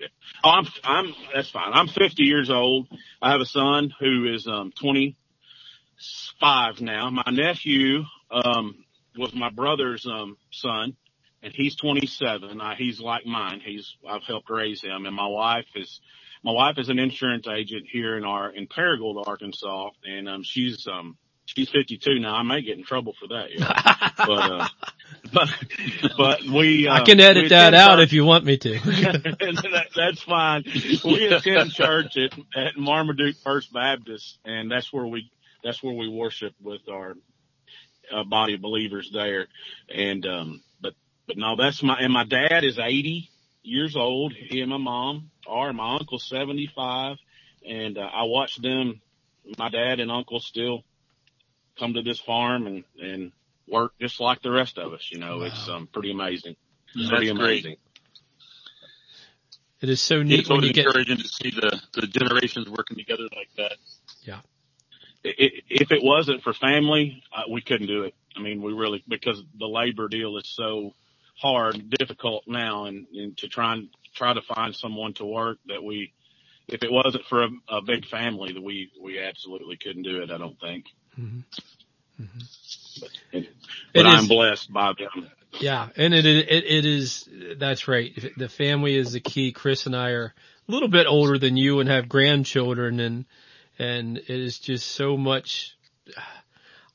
Yeah. 0.00 0.08
Oh, 0.44 0.50
I'm, 0.50 0.66
I'm, 0.84 1.14
that's 1.34 1.50
fine. 1.50 1.72
I'm 1.72 1.88
50 1.88 2.22
years 2.22 2.50
old. 2.50 2.88
I 3.22 3.32
have 3.32 3.40
a 3.40 3.46
son 3.46 3.92
who 3.98 4.32
is, 4.32 4.46
um, 4.46 4.72
25 4.78 6.80
now. 6.80 7.10
My 7.10 7.30
nephew, 7.30 8.04
um, 8.30 8.84
was 9.16 9.34
my 9.34 9.50
brother's, 9.50 10.06
um, 10.06 10.36
son 10.50 10.96
and 11.42 11.52
he's 11.54 11.76
27. 11.76 12.60
Uh, 12.60 12.74
he's 12.76 13.00
like 13.00 13.24
mine. 13.24 13.62
He's, 13.64 13.96
I've 14.08 14.24
helped 14.24 14.50
raise 14.50 14.82
him 14.82 15.06
and 15.06 15.14
my 15.14 15.28
wife 15.28 15.66
is, 15.74 16.00
my 16.46 16.52
wife 16.52 16.78
is 16.78 16.88
an 16.88 17.00
insurance 17.00 17.48
agent 17.48 17.86
here 17.90 18.16
in 18.16 18.24
our, 18.24 18.50
in 18.50 18.68
Paragould, 18.68 19.26
Arkansas. 19.26 19.90
And, 20.04 20.28
um, 20.28 20.44
she's, 20.44 20.86
um, 20.86 21.16
she's 21.44 21.68
52 21.70 22.20
now. 22.20 22.36
I 22.36 22.44
may 22.44 22.62
get 22.62 22.78
in 22.78 22.84
trouble 22.84 23.14
for 23.18 23.26
that. 23.26 23.48
Yeah. 23.52 24.10
but, 24.16 24.52
uh, 24.52 24.68
but, 25.32 25.48
but 26.16 26.42
we, 26.44 26.86
uh, 26.86 26.94
I 26.94 27.00
can 27.00 27.18
edit 27.18 27.48
that 27.48 27.74
out 27.74 27.96
church. 27.96 28.04
if 28.04 28.12
you 28.12 28.24
want 28.24 28.44
me 28.44 28.58
to. 28.58 28.78
that, 28.78 29.86
that's 29.96 30.22
fine. 30.22 30.62
We 31.04 31.26
attend 31.26 31.72
church 31.72 32.16
at, 32.16 32.38
at 32.56 32.76
Marmaduke 32.76 33.34
First 33.42 33.72
Baptist 33.72 34.38
and 34.44 34.70
that's 34.70 34.92
where 34.92 35.06
we, 35.06 35.28
that's 35.64 35.82
where 35.82 35.94
we 35.94 36.08
worship 36.08 36.54
with 36.62 36.82
our 36.88 37.16
uh, 38.14 38.22
body 38.22 38.54
of 38.54 38.60
believers 38.60 39.10
there. 39.12 39.48
And, 39.92 40.24
um, 40.24 40.62
but, 40.80 40.94
but 41.26 41.38
no, 41.38 41.56
that's 41.56 41.82
my, 41.82 41.96
and 41.98 42.12
my 42.12 42.22
dad 42.22 42.62
is 42.62 42.78
80 42.78 43.28
years 43.64 43.96
old. 43.96 44.32
He 44.32 44.60
and 44.60 44.70
my 44.70 44.76
mom 44.76 45.32
are, 45.48 45.72
my 45.72 45.96
uncle's 45.96 46.24
75 46.28 47.16
and 47.66 47.98
uh, 47.98 48.02
I 48.02 48.24
watched 48.24 48.62
them, 48.62 49.00
my 49.58 49.68
dad 49.68 50.00
and 50.00 50.10
uncle 50.10 50.40
still 50.40 50.84
come 51.78 51.94
to 51.94 52.02
this 52.02 52.18
farm 52.18 52.66
and, 52.66 52.84
and 53.00 53.32
work 53.68 53.92
just 54.00 54.20
like 54.20 54.42
the 54.42 54.50
rest 54.50 54.78
of 54.78 54.92
us. 54.92 55.08
You 55.10 55.18
know, 55.18 55.38
wow. 55.38 55.44
it's, 55.44 55.68
um, 55.68 55.88
pretty 55.92 56.10
amazing. 56.10 56.56
That's 56.94 57.08
pretty 57.08 57.28
amazing. 57.28 57.62
Great. 57.62 57.78
It 59.82 59.90
is 59.90 60.00
so 60.00 60.22
neat 60.22 60.40
it's 60.40 60.48
when 60.48 60.62
you 60.62 60.72
get 60.72 60.86
encouraging 60.86 61.18
to 61.18 61.28
see 61.28 61.50
the, 61.50 61.80
the 61.92 62.06
generations 62.06 62.68
working 62.68 62.96
together 62.96 63.24
like 63.24 63.50
that. 63.56 63.76
Yeah. 64.22 64.40
It, 65.22 65.64
if 65.68 65.92
it 65.92 66.02
wasn't 66.02 66.42
for 66.42 66.52
family, 66.52 67.22
uh, 67.34 67.42
we 67.50 67.60
couldn't 67.60 67.88
do 67.88 68.04
it. 68.04 68.14
I 68.36 68.40
mean, 68.40 68.62
we 68.62 68.72
really, 68.72 69.02
because 69.06 69.42
the 69.58 69.66
labor 69.66 70.08
deal 70.08 70.38
is 70.38 70.48
so 70.48 70.94
hard, 71.38 71.90
difficult 71.90 72.44
now 72.46 72.86
and, 72.86 73.06
and 73.14 73.36
to 73.38 73.48
try 73.48 73.74
and 73.74 73.88
try 74.16 74.32
to 74.32 74.42
find 74.42 74.74
someone 74.74 75.14
to 75.14 75.24
work 75.24 75.58
that 75.66 75.82
we, 75.82 76.12
if 76.66 76.82
it 76.82 76.90
wasn't 76.90 77.24
for 77.26 77.44
a, 77.44 77.48
a 77.68 77.82
big 77.82 78.06
family 78.06 78.52
that 78.52 78.62
we, 78.62 78.90
we 79.00 79.20
absolutely 79.20 79.76
couldn't 79.76 80.02
do 80.02 80.22
it. 80.22 80.30
I 80.30 80.38
don't 80.38 80.58
think. 80.58 80.86
Mm-hmm. 81.18 81.40
Mm-hmm. 82.22 83.40
But, 83.94 84.06
I'm 84.06 84.26
blessed 84.26 84.72
by 84.72 84.92
them. 84.98 85.30
Yeah, 85.60 85.88
and 85.96 86.14
it, 86.14 86.26
it 86.26 86.48
it 86.48 86.84
is 86.84 87.28
that's 87.56 87.88
right. 87.88 88.12
The 88.36 88.48
family 88.48 88.96
is 88.96 89.12
the 89.12 89.20
key. 89.20 89.52
Chris 89.52 89.86
and 89.86 89.94
I 89.94 90.10
are 90.10 90.34
a 90.68 90.72
little 90.72 90.88
bit 90.88 91.06
older 91.06 91.38
than 91.38 91.56
you 91.56 91.80
and 91.80 91.88
have 91.88 92.08
grandchildren, 92.08 93.00
and 93.00 93.24
and 93.78 94.18
it 94.18 94.28
is 94.28 94.58
just 94.58 94.86
so 94.86 95.16
much. 95.16 95.76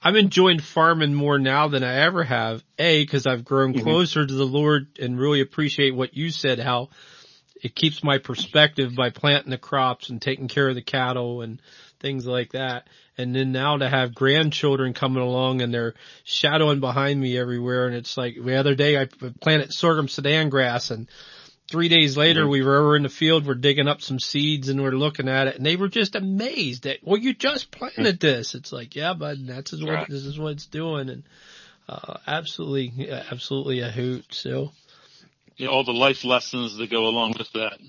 I'm 0.01 0.15
enjoying 0.15 0.59
farming 0.59 1.13
more 1.13 1.37
now 1.37 1.67
than 1.67 1.83
I 1.83 1.97
ever 2.01 2.23
have. 2.23 2.63
A, 2.79 3.03
because 3.03 3.27
I've 3.27 3.45
grown 3.45 3.73
mm-hmm. 3.73 3.83
closer 3.83 4.25
to 4.25 4.33
the 4.33 4.45
Lord 4.45 4.97
and 4.99 5.19
really 5.19 5.41
appreciate 5.41 5.95
what 5.95 6.15
you 6.15 6.31
said. 6.31 6.59
How 6.59 6.89
it 7.61 7.75
keeps 7.75 8.03
my 8.03 8.17
perspective 8.17 8.95
by 8.95 9.11
planting 9.11 9.51
the 9.51 9.57
crops 9.57 10.09
and 10.09 10.21
taking 10.21 10.47
care 10.47 10.67
of 10.67 10.75
the 10.75 10.81
cattle 10.81 11.41
and 11.41 11.61
things 11.99 12.25
like 12.25 12.53
that. 12.53 12.87
And 13.17 13.35
then 13.35 13.51
now 13.51 13.77
to 13.77 13.87
have 13.87 14.15
grandchildren 14.15 14.93
coming 14.93 15.21
along 15.21 15.61
and 15.61 15.71
they're 15.71 15.93
shadowing 16.23 16.79
behind 16.79 17.21
me 17.21 17.37
everywhere. 17.37 17.85
And 17.85 17.95
it's 17.95 18.17
like 18.17 18.35
the 18.43 18.55
other 18.55 18.73
day 18.73 18.99
I 18.99 19.07
planted 19.41 19.71
sorghum 19.71 20.07
sudan 20.07 20.49
grass 20.49 20.89
and 20.89 21.07
three 21.71 21.87
days 21.87 22.17
later 22.17 22.47
we 22.47 22.61
were 22.61 22.77
over 22.77 22.95
in 22.97 23.03
the 23.03 23.09
field, 23.09 23.47
we're 23.47 23.55
digging 23.55 23.87
up 23.87 24.01
some 24.01 24.19
seeds 24.19 24.67
and 24.67 24.83
we're 24.83 24.91
looking 24.91 25.29
at 25.29 25.47
it 25.47 25.55
and 25.55 25.65
they 25.65 25.77
were 25.77 25.87
just 25.87 26.15
amazed 26.15 26.83
that, 26.83 26.97
well, 27.01 27.17
you 27.17 27.33
just 27.33 27.71
planted 27.71 28.19
this. 28.19 28.53
It's 28.53 28.71
like, 28.71 28.95
yeah, 28.95 29.13
bud, 29.13 29.47
that's 29.47 29.71
what, 29.71 30.09
this 30.09 30.25
is 30.25 30.37
what 30.37 30.51
it's 30.51 30.65
doing. 30.65 31.09
And, 31.09 31.23
uh, 31.87 32.17
absolutely, 32.27 33.09
absolutely 33.09 33.79
a 33.79 33.89
hoot. 33.89 34.25
So. 34.31 34.71
Yeah, 35.55 35.69
all 35.69 35.83
the 35.83 35.93
life 35.93 36.23
lessons 36.25 36.77
that 36.77 36.91
go 36.91 37.07
along 37.07 37.35
with 37.37 37.51
that. 37.53 37.79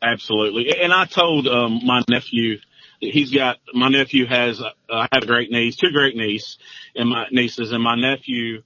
Absolutely. 0.00 0.80
And 0.80 0.92
I 0.92 1.04
told, 1.04 1.46
um, 1.46 1.80
my 1.84 2.02
nephew, 2.08 2.58
he's 3.00 3.32
got, 3.32 3.58
my 3.74 3.88
nephew 3.88 4.26
has, 4.26 4.60
uh, 4.60 4.70
I 4.90 5.08
have 5.12 5.24
a 5.24 5.26
great 5.26 5.50
niece, 5.50 5.76
two 5.76 5.90
great 5.90 6.16
nieces 6.16 6.58
and 6.94 7.08
my 7.08 7.26
nieces 7.30 7.72
and 7.72 7.82
my 7.82 7.96
nephew, 7.96 8.62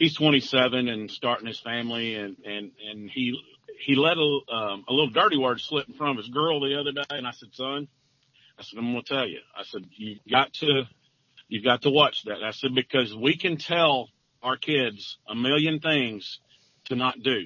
he's 0.00 0.14
27 0.14 0.88
and 0.88 1.10
starting 1.10 1.46
his 1.46 1.60
family 1.60 2.16
and, 2.16 2.36
and, 2.44 2.72
and 2.90 3.10
he, 3.10 3.38
he 3.84 3.94
let 3.94 4.16
a, 4.16 4.40
um, 4.52 4.84
a 4.88 4.92
little 4.92 5.10
dirty 5.10 5.36
word 5.36 5.60
slip 5.60 5.86
in 5.88 5.94
front 5.94 6.18
of 6.18 6.24
his 6.24 6.32
girl 6.32 6.58
the 6.58 6.80
other 6.80 6.90
day. 6.90 7.02
And 7.10 7.26
I 7.26 7.32
said, 7.32 7.50
son, 7.52 7.86
I 8.58 8.62
said, 8.62 8.78
I'm 8.78 8.92
going 8.92 9.04
to 9.04 9.14
tell 9.14 9.28
you, 9.28 9.40
I 9.54 9.62
said, 9.62 9.84
you 9.90 10.16
got 10.28 10.54
to, 10.54 10.84
you've 11.48 11.64
got 11.64 11.82
to 11.82 11.90
watch 11.90 12.24
that. 12.24 12.42
I 12.42 12.50
said, 12.52 12.74
because 12.74 13.14
we 13.14 13.36
can 13.36 13.58
tell 13.58 14.08
our 14.42 14.56
kids 14.56 15.18
a 15.28 15.34
million 15.34 15.80
things 15.80 16.40
to 16.86 16.96
not 16.96 17.22
do. 17.22 17.42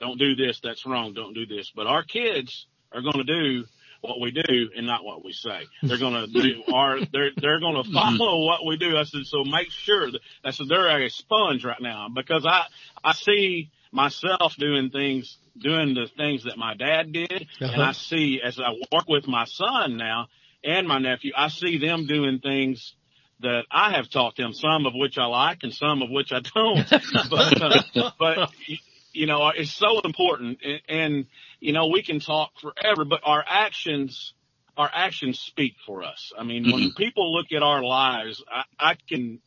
Don't 0.00 0.18
do 0.18 0.34
this. 0.34 0.60
That's 0.62 0.84
wrong. 0.84 1.14
Don't 1.14 1.32
do 1.32 1.46
this. 1.46 1.72
But 1.74 1.86
our 1.86 2.02
kids 2.02 2.66
are 2.92 3.02
going 3.02 3.18
to 3.18 3.24
do 3.24 3.64
what 4.04 4.20
we 4.20 4.30
do 4.30 4.70
and 4.76 4.86
not 4.86 5.04
what 5.04 5.24
we 5.24 5.32
say. 5.32 5.62
They're 5.82 5.98
going 5.98 6.14
to 6.26 6.26
do 6.26 6.62
our, 6.72 7.00
they're, 7.12 7.30
they're 7.36 7.60
going 7.60 7.82
to 7.82 7.90
follow 7.90 8.46
what 8.46 8.64
we 8.66 8.76
do. 8.76 8.96
I 8.96 9.04
said, 9.04 9.22
so 9.24 9.44
make 9.44 9.70
sure 9.70 10.10
that, 10.10 10.20
I 10.44 10.50
said, 10.50 10.68
they're 10.68 11.04
a 11.04 11.08
sponge 11.08 11.64
right 11.64 11.80
now 11.80 12.08
because 12.14 12.44
I, 12.46 12.64
I 13.02 13.12
see 13.12 13.70
myself 13.90 14.56
doing 14.58 14.90
things, 14.90 15.38
doing 15.58 15.94
the 15.94 16.08
things 16.16 16.44
that 16.44 16.58
my 16.58 16.74
dad 16.74 17.12
did. 17.12 17.32
Uh-huh. 17.60 17.72
And 17.72 17.82
I 17.82 17.92
see 17.92 18.40
as 18.44 18.58
I 18.60 18.72
work 18.92 19.08
with 19.08 19.26
my 19.26 19.44
son 19.44 19.96
now 19.96 20.26
and 20.62 20.86
my 20.86 20.98
nephew, 20.98 21.32
I 21.36 21.48
see 21.48 21.78
them 21.78 22.06
doing 22.06 22.40
things 22.40 22.94
that 23.40 23.64
I 23.70 23.92
have 23.92 24.10
taught 24.10 24.36
them, 24.36 24.52
some 24.52 24.86
of 24.86 24.94
which 24.94 25.18
I 25.18 25.26
like 25.26 25.58
and 25.62 25.72
some 25.72 26.02
of 26.02 26.10
which 26.10 26.32
I 26.32 26.40
don't. 26.40 26.90
but, 27.30 27.62
uh, 27.62 28.10
but 28.18 28.50
you 29.14 29.26
know, 29.26 29.48
it's 29.48 29.72
so 29.72 30.00
important 30.00 30.58
and, 30.62 30.80
and, 30.88 31.26
you 31.60 31.72
know, 31.72 31.86
we 31.86 32.02
can 32.02 32.20
talk 32.20 32.50
forever, 32.60 33.04
but 33.04 33.20
our 33.24 33.42
actions, 33.46 34.34
our 34.76 34.90
actions 34.92 35.38
speak 35.38 35.76
for 35.86 36.02
us. 36.02 36.32
I 36.36 36.42
mean, 36.42 36.64
mm-hmm. 36.64 36.72
when 36.72 36.92
people 36.92 37.32
look 37.32 37.46
at 37.56 37.62
our 37.62 37.82
lives, 37.82 38.42
I, 38.50 38.64
I 38.78 38.96
can, 39.08 39.40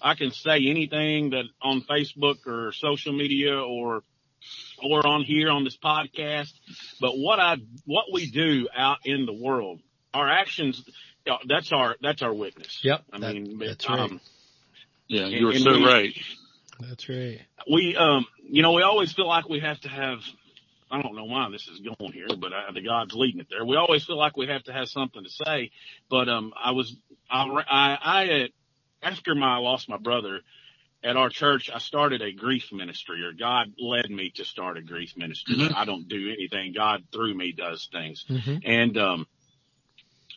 I 0.00 0.14
can 0.14 0.30
say 0.30 0.66
anything 0.66 1.30
that 1.30 1.44
on 1.62 1.82
Facebook 1.82 2.46
or 2.46 2.72
social 2.72 3.14
media 3.14 3.58
or, 3.58 4.02
or 4.82 5.06
on 5.06 5.22
here 5.24 5.50
on 5.50 5.64
this 5.64 5.78
podcast, 5.78 6.52
but 7.00 7.12
what 7.16 7.40
I, 7.40 7.56
what 7.86 8.04
we 8.12 8.30
do 8.30 8.68
out 8.76 8.98
in 9.04 9.24
the 9.24 9.32
world, 9.32 9.80
our 10.12 10.28
actions, 10.28 10.84
that's 11.48 11.72
our, 11.72 11.96
that's 12.02 12.20
our 12.20 12.34
witness. 12.34 12.80
Yep. 12.82 13.04
I 13.10 13.18
that, 13.20 13.34
mean, 13.34 13.58
that's 13.58 13.88
um, 13.88 13.98
right. 13.98 14.20
Yeah, 15.08 15.26
you're 15.26 15.54
so 15.54 15.72
we, 15.72 15.84
right. 15.84 16.14
That's 16.88 17.08
right. 17.08 17.40
We, 17.70 17.96
um, 17.96 18.26
you 18.42 18.62
know, 18.62 18.72
we 18.72 18.82
always 18.82 19.12
feel 19.12 19.28
like 19.28 19.48
we 19.48 19.60
have 19.60 19.80
to 19.80 19.88
have, 19.88 20.20
I 20.90 21.00
don't 21.02 21.16
know 21.16 21.24
why 21.24 21.48
this 21.50 21.68
is 21.68 21.80
going 21.80 22.12
here, 22.12 22.28
but 22.38 22.52
uh, 22.52 22.72
the 22.72 22.82
God's 22.82 23.14
leading 23.14 23.40
it 23.40 23.48
there. 23.50 23.64
We 23.64 23.76
always 23.76 24.04
feel 24.04 24.18
like 24.18 24.36
we 24.36 24.48
have 24.48 24.62
to 24.64 24.72
have 24.72 24.88
something 24.88 25.22
to 25.22 25.30
say, 25.30 25.70
but, 26.10 26.28
um, 26.28 26.52
I 26.62 26.72
was, 26.72 26.96
I, 27.30 27.44
I, 27.44 27.98
I 28.02 28.48
after 29.02 29.34
my, 29.34 29.56
I 29.56 29.58
lost 29.58 29.88
my 29.88 29.98
brother 29.98 30.40
at 31.02 31.16
our 31.16 31.28
church, 31.28 31.70
I 31.72 31.78
started 31.78 32.22
a 32.22 32.32
grief 32.32 32.72
ministry 32.72 33.22
or 33.24 33.32
God 33.32 33.72
led 33.78 34.10
me 34.10 34.30
to 34.36 34.44
start 34.44 34.78
a 34.78 34.82
grief 34.82 35.14
ministry. 35.16 35.56
Mm-hmm. 35.56 35.76
I 35.76 35.84
don't 35.84 36.08
do 36.08 36.32
anything. 36.32 36.72
God 36.72 37.04
through 37.12 37.34
me 37.34 37.52
does 37.52 37.88
things. 37.92 38.24
Mm-hmm. 38.28 38.56
And, 38.64 38.98
um, 38.98 39.26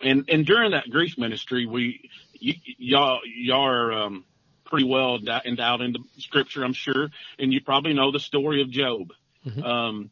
and, 0.02 0.26
and 0.30 0.46
during 0.46 0.72
that 0.72 0.90
grief 0.90 1.18
ministry, 1.18 1.66
we, 1.66 2.10
y- 2.42 2.62
y'all, 2.78 3.22
y'all 3.26 3.66
are, 3.66 3.94
um, 3.94 4.26
pretty 4.68 4.86
well 4.86 5.20
endowed 5.46 5.82
into 5.82 6.00
scripture, 6.18 6.64
I'm 6.64 6.74
sure. 6.74 7.10
And 7.40 7.54
you 7.54 7.62
probably 7.62 7.94
know 7.94 8.12
the 8.12 8.20
story 8.20 8.62
of 8.62 8.70
Job. 8.70 9.12
Mm-hmm. 9.46 9.64
Um, 9.64 10.12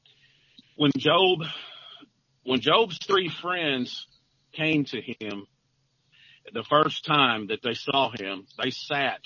when 0.76 0.92
Job, 0.98 1.40
when 2.44 2.62
Job's 2.62 2.98
three 2.98 3.30
friends 3.30 4.08
came 4.54 4.86
to 4.86 5.02
him 5.02 5.48
the 6.54 6.64
first 6.64 7.06
time 7.06 7.48
that 7.48 7.62
they 7.64 7.74
saw 7.74 8.12
him, 8.12 8.46
they 8.62 8.70
sat 8.70 9.22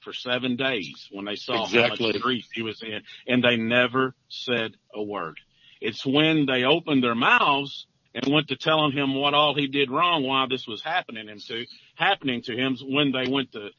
for 0.00 0.12
seven 0.12 0.56
days 0.56 1.08
when 1.12 1.24
they 1.26 1.36
saw 1.36 1.64
exactly. 1.64 2.06
how 2.06 2.12
much 2.12 2.22
grief 2.22 2.46
he 2.54 2.62
was 2.62 2.82
in 2.82 3.02
and 3.26 3.44
they 3.44 3.56
never 3.56 4.14
said 4.28 4.72
a 4.94 5.02
word. 5.02 5.38
It's 5.80 6.04
when 6.04 6.46
they 6.46 6.64
opened 6.64 7.02
their 7.02 7.14
mouths 7.14 7.86
and 8.14 8.32
went 8.32 8.48
to 8.48 8.56
telling 8.56 8.92
him 8.92 9.14
what 9.14 9.34
all 9.34 9.54
he 9.54 9.66
did 9.66 9.90
wrong, 9.90 10.24
why 10.24 10.46
this 10.48 10.66
was 10.66 10.82
happening 10.82 11.28
him 11.28 11.38
to, 11.38 11.64
happening 11.94 12.42
to 12.42 12.56
him 12.56 12.76
when 12.82 13.12
they 13.12 13.30
went 13.30 13.52
to 13.52 13.70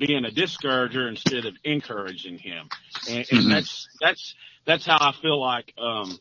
being 0.00 0.24
a 0.24 0.30
discourager 0.30 1.06
instead 1.08 1.44
of 1.44 1.54
encouraging 1.62 2.38
him. 2.38 2.68
And, 3.08 3.18
and 3.30 3.46
Mhm. 3.46 3.50
that's, 3.50 3.88
that's, 4.00 4.34
that's 4.64 4.86
how 4.86 4.96
I 5.00 5.12
feel 5.12 5.40
like, 5.40 5.72
um, 5.78 6.18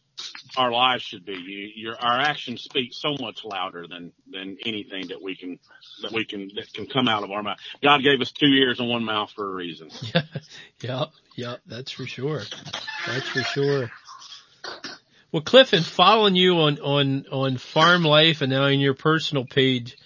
our 0.58 0.72
lives 0.72 1.04
should 1.04 1.26
be. 1.26 1.34
You, 1.34 1.70
your, 1.76 1.96
our 1.98 2.20
actions 2.20 2.62
speak 2.64 2.94
so 2.94 3.16
much 3.22 3.46
louder 3.46 3.88
than, 3.88 4.12
than 4.30 4.58
anything 4.66 5.08
that 5.08 5.22
we 5.22 5.36
can, 5.36 5.60
that 6.02 6.12
we 6.12 6.26
can, 6.26 6.52
that 6.56 6.72
can 6.74 6.88
come 6.88 7.08
out 7.08 7.24
of 7.24 7.32
our 7.32 7.42
mouth. 7.42 7.58
God 7.82 8.04
gave 8.04 8.20
us 8.20 8.32
two 8.32 8.48
ears 8.48 8.80
and 8.80 8.90
one 8.90 9.06
mouth 9.06 9.32
for 9.32 9.50
a 9.50 9.56
reason. 9.56 9.90
Yep, 10.82 11.10
yep, 11.36 11.62
that's 11.66 11.92
for 11.92 12.06
sure. 12.06 12.42
That's 13.06 13.28
for 13.28 13.44
sure. 13.44 13.90
Well, 15.32 15.42
Cliff, 15.42 15.74
in 15.74 15.84
following 15.84 16.36
you 16.36 16.56
on, 16.60 16.80
on, 16.80 17.26
on 17.32 17.58
farm 17.58 18.04
life 18.04 18.42
and 18.42 18.50
now 18.52 18.64
on 18.64 18.80
your 18.80 18.94
personal 18.94 19.44
page, 19.46 19.98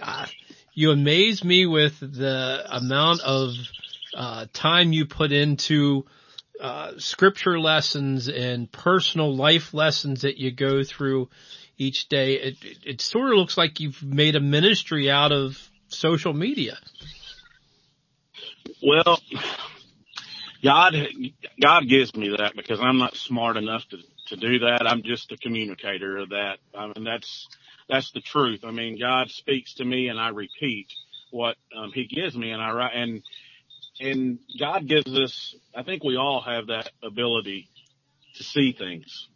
uh, 0.00 0.26
you 0.74 0.90
amaze 0.90 1.44
me 1.44 1.66
with 1.66 2.00
the 2.00 2.64
amount 2.70 3.20
of, 3.20 3.54
uh, 4.14 4.46
time 4.52 4.92
you 4.92 5.06
put 5.06 5.32
into, 5.32 6.04
uh, 6.60 6.92
scripture 6.98 7.58
lessons 7.58 8.28
and 8.28 8.70
personal 8.70 9.34
life 9.34 9.74
lessons 9.74 10.22
that 10.22 10.38
you 10.38 10.50
go 10.50 10.84
through 10.84 11.28
each 11.76 12.08
day. 12.08 12.34
It, 12.34 12.64
it, 12.64 12.78
it 12.84 13.00
sort 13.00 13.32
of 13.32 13.38
looks 13.38 13.56
like 13.56 13.80
you've 13.80 14.02
made 14.02 14.36
a 14.36 14.40
ministry 14.40 15.10
out 15.10 15.32
of 15.32 15.58
social 15.88 16.32
media. 16.32 16.78
Well, 18.82 19.20
God, 20.62 20.94
God 21.60 21.88
gives 21.88 22.14
me 22.14 22.28
that 22.36 22.54
because 22.54 22.80
I'm 22.80 22.98
not 22.98 23.16
smart 23.16 23.56
enough 23.56 23.88
to, 23.88 23.98
to 24.28 24.36
do 24.36 24.60
that. 24.60 24.86
I'm 24.86 25.02
just 25.02 25.32
a 25.32 25.36
communicator 25.36 26.18
of 26.18 26.30
that. 26.30 26.58
I 26.74 26.86
mean, 26.86 27.04
that's, 27.04 27.48
that's 27.88 28.10
the 28.12 28.20
truth. 28.20 28.60
I 28.64 28.70
mean, 28.70 28.98
God 28.98 29.30
speaks 29.30 29.74
to 29.74 29.84
me 29.84 30.08
and 30.08 30.18
I 30.18 30.28
repeat 30.28 30.88
what 31.30 31.56
um, 31.76 31.92
he 31.92 32.06
gives 32.06 32.36
me 32.36 32.50
and 32.50 32.62
I 32.62 32.72
write 32.72 32.94
and, 32.94 33.22
and 34.00 34.38
God 34.58 34.86
gives 34.86 35.12
us, 35.14 35.54
I 35.74 35.82
think 35.82 36.02
we 36.02 36.16
all 36.16 36.42
have 36.42 36.68
that 36.68 36.90
ability 37.02 37.68
to 38.36 38.44
see 38.44 38.72
things. 38.72 39.28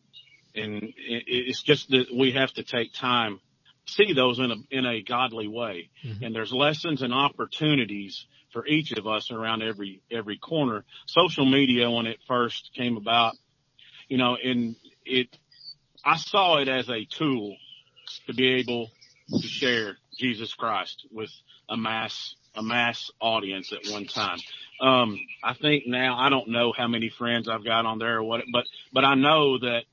And 0.55 0.93
it's 0.97 1.62
just 1.62 1.91
that 1.91 2.07
we 2.15 2.33
have 2.33 2.50
to 2.55 2.62
take 2.62 2.95
time, 2.95 3.41
see 3.87 4.15
those 4.15 4.38
in 4.38 4.50
a, 4.50 4.57
in 4.71 4.87
a 4.87 5.03
godly 5.03 5.49
way. 5.49 5.91
Mhm. 6.05 6.23
And 6.23 6.35
there's 6.35 6.53
lessons 6.53 7.03
and 7.03 7.12
opportunities 7.12 8.26
for 8.53 8.67
each 8.67 8.93
of 8.93 9.07
us 9.07 9.31
around 9.31 9.62
every, 9.62 10.00
every 10.11 10.38
corner. 10.38 10.85
Social 11.07 11.45
media, 11.45 11.91
when 11.91 12.07
it 12.07 12.19
first 12.26 12.71
came 12.75 12.97
about, 12.97 13.35
you 14.09 14.17
know, 14.17 14.37
and 14.43 14.76
it, 15.05 15.37
I 16.05 16.17
saw 16.17 16.57
it 16.57 16.69
as 16.69 16.88
a 16.88 17.05
tool 17.05 17.57
to 18.27 18.35
be 18.35 18.55
able 18.55 18.91
to 19.41 19.47
share 19.47 19.97
Jesus 20.19 20.55
Christ 20.55 21.07
with 21.13 21.31
a 21.69 21.77
mass, 21.77 22.35
a 22.55 22.63
mass 22.63 23.11
audience 23.21 23.73
at 23.73 23.91
one 23.93 24.07
time. 24.07 24.39
Um, 24.81 25.19
I 25.43 25.55
think 25.55 25.85
now, 25.87 26.17
I 26.19 26.29
don't 26.29 26.49
know 26.49 26.73
how 26.77 26.89
many 26.89 27.09
friends 27.09 27.49
I've 27.49 27.65
got 27.65 27.87
on 27.87 27.99
there 27.99 28.19
or 28.19 28.23
what, 28.25 28.43
but, 28.53 28.65
but 28.93 29.05
I 29.05 29.15
know 29.15 29.59
that 29.59 29.85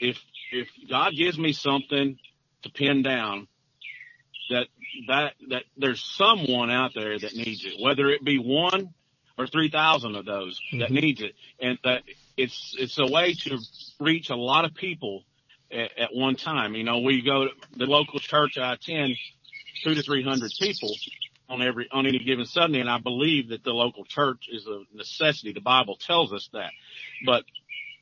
if, 0.00 0.18
if 0.52 0.68
God 0.88 1.14
gives 1.16 1.38
me 1.38 1.52
something 1.52 2.18
to 2.62 2.70
pin 2.70 3.02
down, 3.02 3.48
that 4.50 4.66
that 5.08 5.34
that 5.50 5.64
there's 5.76 6.02
someone 6.02 6.70
out 6.70 6.92
there 6.94 7.18
that 7.18 7.34
needs 7.34 7.64
it, 7.64 7.74
whether 7.80 8.08
it 8.08 8.24
be 8.24 8.38
one 8.38 8.94
or 9.36 9.46
three 9.46 9.68
thousand 9.68 10.16
of 10.16 10.24
those 10.24 10.58
that 10.78 10.90
Mhm. 10.90 11.02
needs 11.02 11.20
it, 11.20 11.34
and 11.60 11.78
that 11.84 12.02
it's 12.36 12.74
it's 12.78 12.98
a 12.98 13.06
way 13.06 13.34
to 13.34 13.58
reach 14.00 14.30
a 14.30 14.36
lot 14.36 14.64
of 14.64 14.74
people 14.74 15.24
at, 15.70 15.98
at 15.98 16.14
one 16.14 16.36
time. 16.36 16.74
You 16.74 16.84
know, 16.84 16.98
we 16.98 17.22
go 17.22 17.46
to 17.46 17.50
the 17.76 17.86
local 17.86 18.18
church 18.18 18.58
I 18.58 18.74
attend, 18.74 19.16
two 19.84 19.94
to 19.94 20.02
three 20.02 20.22
hundred 20.22 20.52
people 20.58 20.94
on 21.48 21.62
every 21.62 21.88
on 21.90 22.06
any 22.06 22.18
given 22.18 22.46
Sunday, 22.46 22.80
and 22.80 22.90
I 22.90 22.98
believe 22.98 23.50
that 23.50 23.64
the 23.64 23.72
local 23.72 24.04
church 24.04 24.48
is 24.52 24.66
a 24.66 24.82
necessity. 24.94 25.52
The 25.52 25.60
Bible 25.60 25.96
tells 25.96 26.32
us 26.32 26.48
that, 26.52 26.70
but 27.24 27.44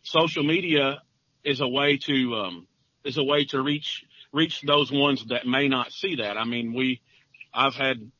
social 0.03 0.43
media 0.43 1.03
is 1.45 1.61
a 1.61 1.69
way 1.69 1.99
to 1.99 2.35
um, 2.35 2.67
is 3.05 3.19
a 3.19 3.25
way 3.25 3.45
to 3.47 3.63
reach 3.63 4.05
reach 4.33 4.63
those 4.63 4.93
ones 4.93 5.25
that 5.29 5.47
may 5.47 5.69
not 5.69 5.93
see 5.93 6.17
that. 6.17 6.37
I 6.37 6.45
mean, 6.45 6.75
we, 6.75 7.01
I've 7.55 7.75
had 7.75 8.11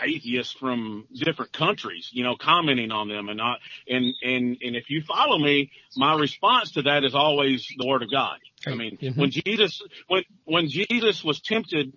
atheists 0.00 0.52
from 0.52 1.06
different 1.12 1.52
countries, 1.52 2.10
you 2.12 2.22
know, 2.22 2.36
commenting 2.36 2.92
on 2.92 3.08
them 3.08 3.28
and 3.28 3.36
not, 3.36 3.58
and, 3.88 4.14
and, 4.22 4.56
and 4.62 4.76
if 4.76 4.90
you 4.90 5.02
follow 5.02 5.38
me, 5.38 5.72
my 5.96 6.14
response 6.14 6.72
to 6.72 6.82
that 6.82 7.02
is 7.02 7.14
always 7.14 7.66
the 7.76 7.86
word 7.86 8.02
of 8.02 8.10
God. 8.10 8.38
I 8.72 8.76
mean, 8.76 8.98
Mhm. 9.02 9.16
when 9.16 9.30
Jesus, 9.30 9.82
when, 10.08 10.24
when 10.44 10.68
Jesus 10.68 11.24
was 11.24 11.40
tempted, 11.40 11.92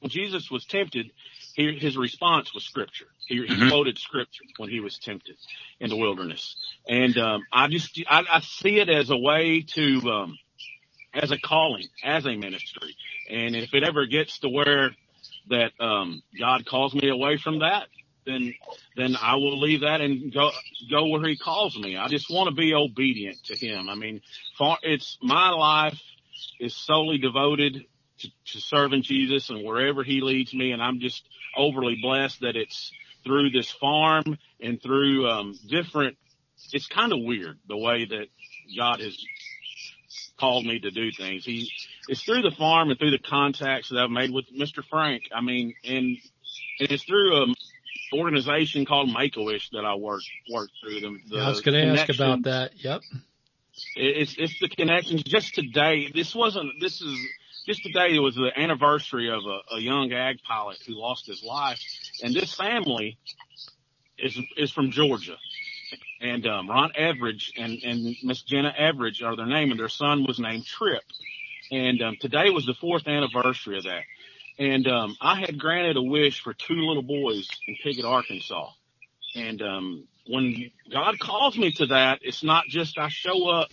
when 0.00 0.10
Jesus 0.10 0.50
was 0.50 0.64
tempted, 0.66 1.10
he, 1.54 1.78
his 1.78 1.96
response 1.96 2.52
was 2.54 2.64
scripture. 2.64 3.06
He, 3.26 3.46
he 3.46 3.56
Mhm. 3.56 3.68
quoted 3.68 3.98
scripture 3.98 4.44
when 4.58 4.70
he 4.70 4.80
was 4.80 4.98
tempted 4.98 5.36
in 5.80 5.90
the 5.90 5.96
wilderness. 5.96 6.56
And, 6.88 7.16
um, 7.18 7.42
I 7.52 7.68
just, 7.68 8.00
I, 8.08 8.24
I 8.30 8.40
see 8.40 8.78
it 8.80 8.88
as 8.90 9.10
a 9.10 9.16
way 9.16 9.62
to, 9.74 10.00
um, 10.10 10.38
as 11.14 11.30
a 11.30 11.38
calling, 11.38 11.88
as 12.04 12.26
a 12.26 12.36
ministry. 12.36 12.96
And 13.30 13.56
if 13.56 13.74
it 13.74 13.84
ever 13.84 14.06
gets 14.06 14.40
to 14.40 14.48
where 14.48 14.90
that, 15.48 15.72
um, 15.80 16.22
God 16.38 16.66
calls 16.66 16.94
me 16.94 17.08
away 17.08 17.36
from 17.38 17.60
that, 17.60 17.88
then, 18.26 18.54
then 18.96 19.16
I 19.20 19.36
will 19.36 19.60
leave 19.60 19.80
that 19.80 20.00
and 20.00 20.32
go, 20.32 20.50
go 20.90 21.06
where 21.08 21.26
he 21.26 21.36
calls 21.36 21.78
me. 21.78 21.96
I 21.96 22.08
just 22.08 22.30
want 22.30 22.48
to 22.48 22.54
be 22.54 22.74
obedient 22.74 23.42
to 23.44 23.56
him. 23.56 23.88
I 23.88 23.94
mean, 23.94 24.20
far, 24.58 24.78
it's 24.82 25.18
my 25.22 25.50
life 25.50 26.00
is 26.60 26.74
solely 26.74 27.18
devoted 27.18 27.84
to, 28.18 28.28
to 28.28 28.60
serving 28.60 29.02
Jesus 29.02 29.50
and 29.50 29.64
wherever 29.64 30.02
he 30.02 30.20
leads 30.20 30.54
me. 30.54 30.72
And 30.72 30.82
I'm 30.82 31.00
just 31.00 31.26
overly 31.56 31.98
blessed 32.00 32.40
that 32.40 32.56
it's 32.56 32.92
through 33.24 33.50
this 33.50 33.70
farm 33.70 34.38
and 34.60 34.80
through, 34.82 35.28
um, 35.28 35.54
different, 35.68 36.16
it's 36.72 36.86
kind 36.86 37.12
of 37.12 37.18
weird 37.22 37.58
the 37.68 37.76
way 37.76 38.04
that 38.04 38.26
God 38.76 39.00
has 39.00 39.16
called 40.38 40.64
me 40.64 40.78
to 40.80 40.90
do 40.90 41.10
things. 41.12 41.44
He, 41.44 41.70
it's 42.08 42.22
through 42.22 42.42
the 42.42 42.50
farm 42.50 42.90
and 42.90 42.98
through 42.98 43.12
the 43.12 43.18
contacts 43.18 43.90
that 43.90 43.98
I've 43.98 44.10
made 44.10 44.30
with 44.30 44.46
Mr. 44.54 44.82
Frank. 44.88 45.24
I 45.34 45.40
mean, 45.40 45.74
and, 45.84 46.16
and 46.80 46.90
it's 46.90 47.04
through 47.04 47.42
a 47.42 47.46
organization 48.14 48.84
called 48.84 49.12
Make-A-Wish 49.12 49.70
that 49.70 49.84
I 49.84 49.94
work, 49.94 50.22
work 50.50 50.70
through 50.82 51.00
them. 51.00 51.22
The 51.28 51.38
I 51.38 51.48
was 51.48 51.60
going 51.60 51.74
to 51.74 52.00
ask 52.00 52.08
about 52.08 52.42
that. 52.44 52.72
Yep. 52.76 53.02
It's, 53.96 54.36
it's 54.38 54.58
the 54.60 54.68
connections. 54.68 55.22
Just 55.24 55.54
today, 55.54 56.10
this 56.14 56.34
wasn't, 56.34 56.80
this 56.80 57.00
is, 57.00 57.18
just 57.66 57.82
today 57.82 58.14
it 58.14 58.20
was 58.20 58.34
the 58.34 58.50
anniversary 58.56 59.28
of 59.30 59.40
a, 59.44 59.76
a 59.76 59.80
young 59.80 60.12
ag 60.12 60.36
pilot 60.46 60.78
who 60.86 60.94
lost 60.94 61.26
his 61.26 61.42
life. 61.42 61.80
And 62.22 62.34
this 62.34 62.54
family 62.54 63.18
is, 64.18 64.38
is 64.56 64.70
from 64.70 64.90
Georgia. 64.90 65.36
And, 66.20 66.46
um, 66.46 66.70
Ron 66.70 66.92
Everidge 66.98 67.50
and, 67.56 67.78
and 67.82 68.16
Miss 68.22 68.42
Jenna 68.42 68.72
Everidge 68.78 69.22
are 69.22 69.36
their 69.36 69.46
name 69.46 69.70
and 69.70 69.80
their 69.80 69.88
son 69.88 70.24
was 70.24 70.38
named 70.38 70.66
Trip. 70.66 71.02
And, 71.72 72.00
um, 72.02 72.16
today 72.20 72.50
was 72.50 72.66
the 72.66 72.74
fourth 72.74 73.08
anniversary 73.08 73.78
of 73.78 73.84
that. 73.84 74.02
And, 74.58 74.86
um, 74.86 75.16
I 75.20 75.40
had 75.40 75.58
granted 75.58 75.96
a 75.96 76.02
wish 76.02 76.42
for 76.42 76.54
two 76.54 76.76
little 76.76 77.02
boys 77.02 77.48
in 77.66 77.76
Piggott, 77.82 78.04
Arkansas. 78.04 78.70
And, 79.34 79.60
um, 79.62 80.08
when 80.26 80.70
God 80.90 81.18
calls 81.18 81.58
me 81.58 81.72
to 81.72 81.86
that, 81.86 82.20
it's 82.22 82.42
not 82.42 82.64
just 82.68 82.98
I 82.98 83.08
show 83.08 83.48
up 83.48 83.68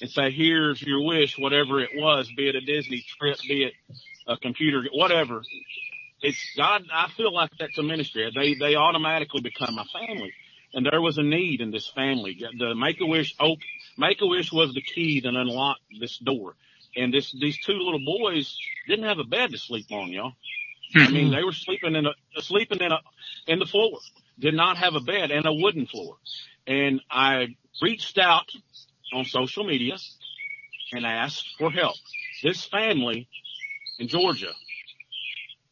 and 0.00 0.10
say, 0.10 0.30
here's 0.30 0.82
your 0.82 1.02
wish, 1.02 1.38
whatever 1.38 1.80
it 1.80 1.90
was, 1.94 2.30
be 2.36 2.48
it 2.48 2.54
a 2.54 2.60
Disney 2.60 3.04
trip, 3.18 3.38
be 3.40 3.64
it 3.64 3.72
a 4.26 4.36
computer, 4.36 4.84
whatever. 4.92 5.42
It's 6.20 6.38
God. 6.56 6.82
I 6.92 7.08
feel 7.16 7.32
like 7.32 7.50
that's 7.58 7.78
a 7.78 7.82
ministry. 7.82 8.30
They, 8.34 8.54
they 8.54 8.74
automatically 8.74 9.40
become 9.40 9.74
my 9.74 9.84
family. 9.84 10.32
And 10.74 10.84
there 10.84 11.00
was 11.00 11.16
a 11.16 11.22
need 11.22 11.60
in 11.60 11.70
this 11.70 11.88
family. 11.88 12.38
The 12.58 12.74
Make-A-Wish, 12.74 13.36
op- 13.38 13.58
Make-A-Wish 13.96 14.52
was 14.52 14.74
the 14.74 14.82
key 14.82 15.20
that 15.20 15.34
unlocked 15.34 15.80
this 16.00 16.18
door. 16.18 16.56
And 16.96 17.12
this, 17.12 17.32
these 17.32 17.58
two 17.58 17.74
little 17.74 18.04
boys 18.04 18.56
didn't 18.88 19.04
have 19.04 19.18
a 19.18 19.24
bed 19.24 19.50
to 19.50 19.58
sleep 19.58 19.86
on, 19.90 20.10
y'all. 20.10 20.32
I 20.94 21.08
mean, 21.10 21.26
mm-hmm. 21.26 21.34
they 21.34 21.44
were 21.44 21.52
sleeping 21.52 21.94
in 21.94 22.06
a, 22.06 22.42
sleeping 22.42 22.80
in 22.80 22.92
a, 22.92 23.00
in 23.46 23.58
the 23.58 23.66
floor, 23.66 23.98
did 24.38 24.54
not 24.54 24.78
have 24.78 24.94
a 24.94 25.00
bed 25.00 25.30
and 25.30 25.44
a 25.44 25.52
wooden 25.52 25.86
floor. 25.86 26.16
And 26.66 27.00
I 27.10 27.56
reached 27.82 28.18
out 28.18 28.50
on 29.12 29.24
social 29.24 29.64
media 29.64 29.96
and 30.92 31.04
asked 31.04 31.56
for 31.58 31.70
help. 31.70 31.96
This 32.42 32.64
family 32.64 33.28
in 33.98 34.08
Georgia 34.08 34.52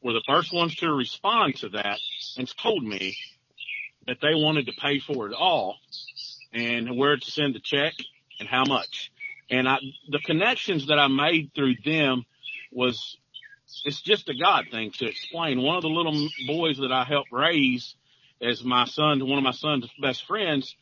were 0.02 0.12
the 0.12 0.22
first 0.26 0.52
ones 0.52 0.74
to 0.76 0.92
respond 0.92 1.56
to 1.56 1.70
that 1.70 1.98
and 2.36 2.52
told 2.58 2.84
me 2.84 3.16
that 4.06 4.18
they 4.20 4.34
wanted 4.34 4.66
to 4.66 4.72
pay 4.80 4.98
for 4.98 5.28
it 5.28 5.34
all 5.34 5.78
and 6.52 6.96
where 6.96 7.16
to 7.16 7.30
send 7.30 7.54
the 7.54 7.60
check 7.60 7.94
and 8.38 8.48
how 8.48 8.64
much. 8.64 9.10
And 9.54 9.68
I, 9.68 9.78
the 10.08 10.18
connections 10.18 10.88
that 10.88 10.98
I 10.98 11.06
made 11.06 11.52
through 11.54 11.76
them 11.84 12.24
was, 12.72 13.16
it's 13.84 14.00
just 14.00 14.28
a 14.28 14.34
God 14.34 14.64
thing 14.72 14.90
to 14.98 15.06
explain. 15.06 15.62
One 15.62 15.76
of 15.76 15.82
the 15.82 15.88
little 15.88 16.28
boys 16.48 16.78
that 16.78 16.90
I 16.90 17.04
helped 17.04 17.30
raise 17.30 17.94
as 18.42 18.64
my 18.64 18.84
son, 18.84 19.24
one 19.26 19.38
of 19.38 19.44
my 19.44 19.52
son's 19.52 19.88
best 20.02 20.26
friends, 20.26 20.74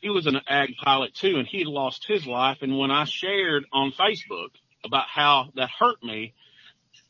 he 0.00 0.10
was 0.10 0.26
an 0.26 0.40
ag 0.48 0.76
pilot 0.76 1.12
too, 1.14 1.38
and 1.38 1.48
he 1.48 1.58
had 1.58 1.66
lost 1.66 2.06
his 2.06 2.24
life. 2.24 2.58
And 2.60 2.78
when 2.78 2.92
I 2.92 3.04
shared 3.04 3.64
on 3.72 3.90
Facebook 3.90 4.50
about 4.84 5.08
how 5.08 5.50
that 5.56 5.70
hurt 5.76 6.00
me, 6.04 6.34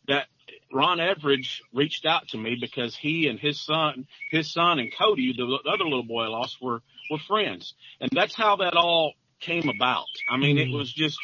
that 0.09 0.27
Ron 0.73 0.99
Everidge 0.99 1.61
reached 1.75 2.07
out 2.07 2.29
to 2.29 2.39
me 2.39 2.57
because 2.59 2.97
he 2.97 3.29
and 3.29 3.39
his 3.39 3.61
son, 3.61 4.07
his 4.31 4.51
son 4.51 4.79
and 4.79 4.91
Cody, 4.97 5.35
the 5.37 5.45
other 5.71 5.85
little 5.85 6.03
boy 6.03 6.23
I 6.23 6.29
lost, 6.29 6.63
were 6.63 6.83
were 7.11 7.19
friends, 7.19 7.75
and 8.01 8.11
that's 8.15 8.35
how 8.35 8.57
that 8.57 8.75
all 8.75 9.13
came 9.45 9.69
about. 9.69 10.07
I 10.29 10.37
mean, 10.37 10.59
it 10.59 10.71
was 10.71 10.93
just 10.93 11.19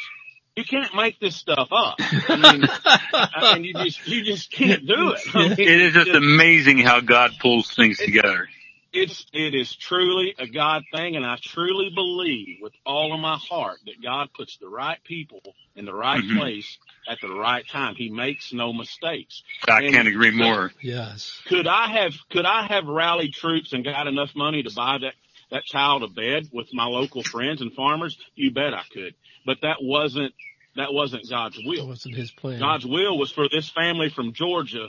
you 0.55 0.63
can't 0.65 0.93
make 0.95 1.19
this 1.19 1.35
stuff 1.35 1.69
up. 1.71 1.95
I 1.99 2.35
mean, 2.35 2.67
I 3.13 3.53
mean, 3.55 3.63
you 3.63 3.73
just 3.73 4.07
you 4.07 4.23
just 4.23 4.51
can't 4.51 4.85
do 4.85 5.11
it. 5.13 5.19
I 5.33 5.39
mean, 5.49 5.51
It 5.53 5.81
is 5.81 5.93
just 5.93 6.09
amazing 6.11 6.79
how 6.79 6.99
God 7.01 7.31
pulls 7.39 7.73
things 7.73 7.97
together. 7.97 8.47
it's 8.93 9.25
it 9.33 9.55
is 9.55 9.73
truly 9.75 10.35
a 10.37 10.47
God 10.47 10.83
thing, 10.93 11.15
and 11.15 11.25
I 11.25 11.37
truly 11.41 11.89
believe 11.95 12.57
with 12.61 12.73
all 12.85 13.13
of 13.13 13.19
my 13.19 13.37
heart 13.37 13.77
that 13.85 14.01
God 14.03 14.29
puts 14.35 14.57
the 14.57 14.67
right 14.67 15.01
people 15.05 15.41
in 15.75 15.85
the 15.85 15.93
right 15.93 16.21
Mhm. 16.21 16.37
place 16.37 16.77
at 17.07 17.19
the 17.21 17.29
right 17.29 17.65
time. 17.67 17.95
He 17.95 18.09
makes 18.09 18.51
no 18.51 18.73
mistakes. 18.73 19.43
I 19.67 19.83
And- 19.83 19.93
can't 19.93 20.07
agree 20.09 20.31
more. 20.31 20.73
Yes. 20.81 21.41
Could 21.45 21.65
I 21.67 21.87
have 21.87 22.13
could 22.29 22.45
I 22.45 22.67
have 22.67 22.85
rallied 22.85 23.33
troops 23.33 23.71
and 23.71 23.83
got 23.85 24.07
enough 24.07 24.35
money 24.35 24.63
to 24.63 24.71
buy 24.75 24.97
that 24.99 25.13
that 25.51 25.63
child 25.65 26.03
a 26.03 26.07
bed 26.07 26.49
with 26.51 26.67
my 26.73 26.85
local 26.85 27.23
friends 27.23 27.61
and 27.61 27.73
farmers? 27.73 28.17
You 28.35 28.51
bet 28.51 28.73
I 28.73 28.83
could. 28.91 29.13
But 29.45 29.57
that 29.61 29.77
wasn't 29.81 30.33
that 30.75 30.93
wasn't 30.93 31.29
God's 31.29 31.57
That 31.57 31.65
will. 31.67 31.87
wasn't 31.87 32.15
his 32.15 32.31
plan. 32.31 32.59
God's 32.59 32.85
will 32.85 33.17
was 33.17 33.29
for 33.31 33.49
this 33.49 33.69
family 33.69 34.09
from 34.09 34.31
Georgia 34.33 34.87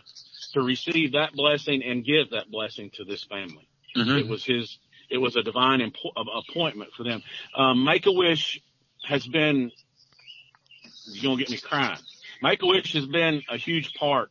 to 0.52 0.60
receive 0.62 1.12
that 1.12 1.32
blessing 1.32 1.82
and 1.82 2.04
give 2.04 2.30
that 2.30 2.50
blessing 2.50 2.90
to 2.94 3.04
this 3.04 3.24
family. 3.24 3.66
Mhm. 3.96 4.20
It 4.20 4.28
was 4.28 4.44
his, 4.44 4.78
it 5.10 5.18
was 5.18 5.34
a 5.34 5.42
divine 5.42 5.80
impo- 5.80 6.12
appointment 6.48 6.92
for 6.96 7.02
them. 7.02 7.22
Um, 7.56 7.82
Make 7.84 8.06
a 8.06 8.12
Wish 8.12 8.60
has 9.08 9.26
been, 9.26 9.72
you're 11.06 11.22
going 11.22 11.38
to 11.38 11.44
get 11.44 11.50
me 11.50 11.58
crying. 11.58 11.98
Make 12.42 12.62
a 12.62 12.66
Wish 12.66 12.92
has 12.92 13.06
been 13.06 13.42
a 13.48 13.56
huge 13.56 13.92
part 13.94 14.30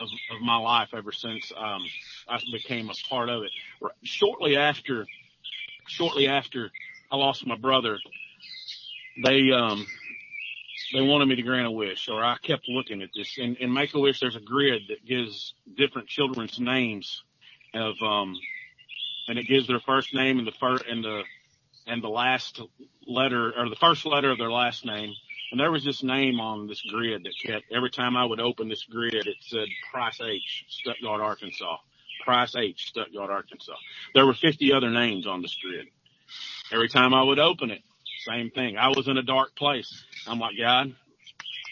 of, 0.00 0.08
of 0.34 0.40
my 0.40 0.56
life 0.56 0.88
ever 0.94 1.12
since, 1.12 1.52
um, 1.56 1.82
I 2.28 2.40
became 2.52 2.88
a 2.90 2.94
part 3.08 3.28
of 3.28 3.42
it. 3.42 3.50
R- 3.82 3.92
Shortly 4.02 4.56
after, 4.56 5.06
shortly 5.86 6.28
after 6.28 6.70
I 7.10 7.16
lost 7.16 7.46
my 7.46 7.56
brother, 7.56 7.98
they, 9.22 9.50
um, 9.52 9.86
they 10.92 11.00
wanted 11.00 11.26
me 11.26 11.36
to 11.36 11.42
grant 11.42 11.66
a 11.66 11.70
wish, 11.70 12.08
or 12.08 12.24
I 12.24 12.36
kept 12.42 12.68
looking 12.68 13.02
at 13.02 13.10
this. 13.14 13.38
And 13.38 13.56
in 13.56 13.72
Make 13.72 13.94
a 13.94 13.98
Wish, 13.98 14.20
there's 14.20 14.36
a 14.36 14.40
grid 14.40 14.82
that 14.88 15.04
gives 15.04 15.54
different 15.76 16.08
children's 16.08 16.58
names 16.60 17.22
of, 17.74 17.94
um, 18.02 18.36
and 19.28 19.38
it 19.38 19.48
gives 19.48 19.66
their 19.66 19.80
first 19.80 20.14
name 20.14 20.38
and 20.38 20.46
the 20.46 20.52
first 20.52 20.84
and 20.86 21.02
the 21.02 21.22
and 21.86 22.02
the 22.02 22.08
last 22.08 22.60
letter 23.06 23.52
or 23.56 23.68
the 23.68 23.76
first 23.76 24.04
letter 24.06 24.30
of 24.30 24.38
their 24.38 24.50
last 24.50 24.84
name. 24.84 25.12
And 25.50 25.60
there 25.60 25.70
was 25.70 25.84
this 25.84 26.02
name 26.02 26.40
on 26.40 26.66
this 26.66 26.82
grid 26.82 27.24
that 27.24 27.34
kept 27.44 27.66
every 27.72 27.90
time 27.90 28.16
I 28.16 28.24
would 28.24 28.40
open 28.40 28.68
this 28.68 28.84
grid, 28.84 29.14
it 29.14 29.36
said 29.40 29.68
Price 29.92 30.20
H, 30.20 30.64
Stuttgart, 30.68 31.20
Arkansas. 31.20 31.76
Price 32.24 32.54
H, 32.56 32.88
Stuttgart, 32.88 33.30
Arkansas. 33.30 33.76
There 34.14 34.26
were 34.26 34.34
50 34.34 34.72
other 34.72 34.90
names 34.90 35.26
on 35.26 35.42
the 35.42 35.48
grid. 35.62 35.86
Every 36.72 36.88
time 36.88 37.14
I 37.14 37.22
would 37.22 37.38
open 37.38 37.70
it, 37.70 37.82
same 38.26 38.50
thing. 38.50 38.76
I 38.76 38.88
was 38.88 39.06
in 39.08 39.16
a 39.18 39.22
dark 39.22 39.54
place. 39.56 40.04
I'm 40.26 40.38
like, 40.40 40.56
God, 40.58 40.94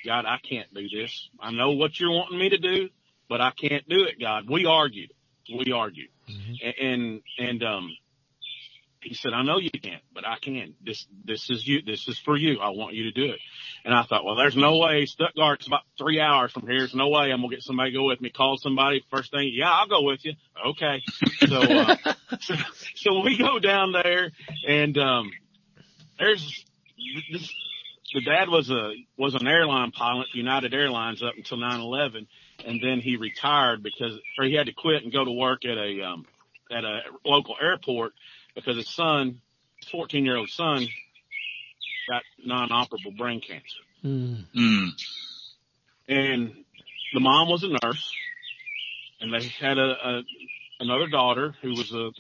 God, 0.04 0.24
I 0.26 0.38
can't 0.38 0.72
do 0.72 0.88
this. 0.88 1.28
I 1.40 1.50
know 1.50 1.72
what 1.72 1.98
you're 1.98 2.12
wanting 2.12 2.38
me 2.38 2.50
to 2.50 2.59
do, 2.59 2.90
but 3.28 3.40
I 3.40 3.50
can't 3.50 3.88
do 3.88 4.04
it, 4.04 4.20
God. 4.20 4.48
We 4.48 4.66
argued. 4.66 5.12
We 5.52 5.72
argued. 5.72 6.11
Mhm. 6.28 6.74
And 6.80 7.22
and 7.38 7.62
um 7.64 7.96
he 9.05 9.14
said, 9.14 9.33
I 9.33 9.43
know 9.43 9.59
you 9.59 9.71
can't, 9.71 10.03
but 10.12 10.27
I 10.27 10.37
can. 10.40 10.75
This 10.85 11.07
this 11.25 11.51
is 11.51 11.67
you 11.67 11.83
this 11.83 12.09
is 12.09 12.19
for 12.19 12.37
you. 12.37 12.61
I 12.61 12.71
want 12.71 12.95
you 12.95 13.05
to 13.05 13.12
do 13.12 13.33
it. 13.33 13.40
And 13.85 13.95
I 13.95 14.03
thought, 14.03 14.25
well 14.25 14.37
there's 14.37 14.57
no 14.57 14.79
way 14.79 15.07
Stuttgart's 15.07 15.67
about 15.67 15.83
three 15.99 16.21
hours 16.21 16.53
from 16.53 16.67
here. 16.67 16.79
There's 16.79 16.95
no 16.95 17.09
way 17.09 17.31
I'm 17.31 17.40
gonna 17.40 17.55
get 17.55 17.62
somebody 17.62 17.93
to 17.93 17.99
go 17.99 18.07
with 18.07 18.21
me. 18.21 18.31
Call 18.31 18.57
somebody 18.57 19.05
first 19.11 19.31
thing, 19.31 19.51
yeah, 19.53 19.71
I'll 19.71 19.88
go 19.88 20.03
with 20.03 20.25
you. 20.25 20.33
Okay. 20.67 21.03
So 21.47 21.61
uh 21.61 21.97
so, 22.40 22.55
so 22.95 23.21
we 23.21 23.37
go 23.37 23.59
down 23.59 23.93
there 23.93 24.33
and 24.67 24.97
um 24.99 25.31
there's 26.19 26.64
this 27.31 27.53
the 28.14 28.21
dad 28.21 28.49
was 28.49 28.71
a 28.71 28.93
was 29.19 29.35
an 29.35 29.47
airline 29.47 29.90
pilot 29.90 30.29
for 30.31 30.38
United 30.38 30.73
Airlines 30.73 31.23
up 31.23 31.35
until 31.37 31.59
9/11, 31.59 32.27
and 32.64 32.81
then 32.81 33.01
he 33.01 33.17
retired 33.17 33.83
because 33.83 34.19
or 34.38 34.45
he 34.45 34.55
had 34.55 34.67
to 34.67 34.73
quit 34.73 35.03
and 35.03 35.12
go 35.12 35.25
to 35.25 35.33
work 35.33 35.64
at 35.64 35.77
a 35.77 36.03
um 36.03 36.25
at 36.71 36.85
a 36.85 37.01
local 37.25 37.57
airport 37.61 38.12
because 38.55 38.77
his 38.77 38.88
son, 38.88 39.40
his 39.81 39.88
14 39.90 40.25
year 40.25 40.37
old 40.37 40.49
son, 40.49 40.87
got 42.09 42.23
non-operable 42.45 43.17
brain 43.17 43.40
cancer, 43.40 43.81
Mm. 44.05 44.45
Mm. 44.55 44.88
and 46.09 46.53
the 47.14 47.21
mom 47.21 47.49
was 47.49 47.62
a 47.64 47.69
nurse, 47.69 48.12
and 49.21 49.33
they 49.33 49.43
had 49.45 49.79
a, 49.79 50.09
a 50.19 50.23
another 50.81 51.07
daughter 51.09 51.55
who 51.62 51.71
was 51.71 51.93
a 51.93 52.11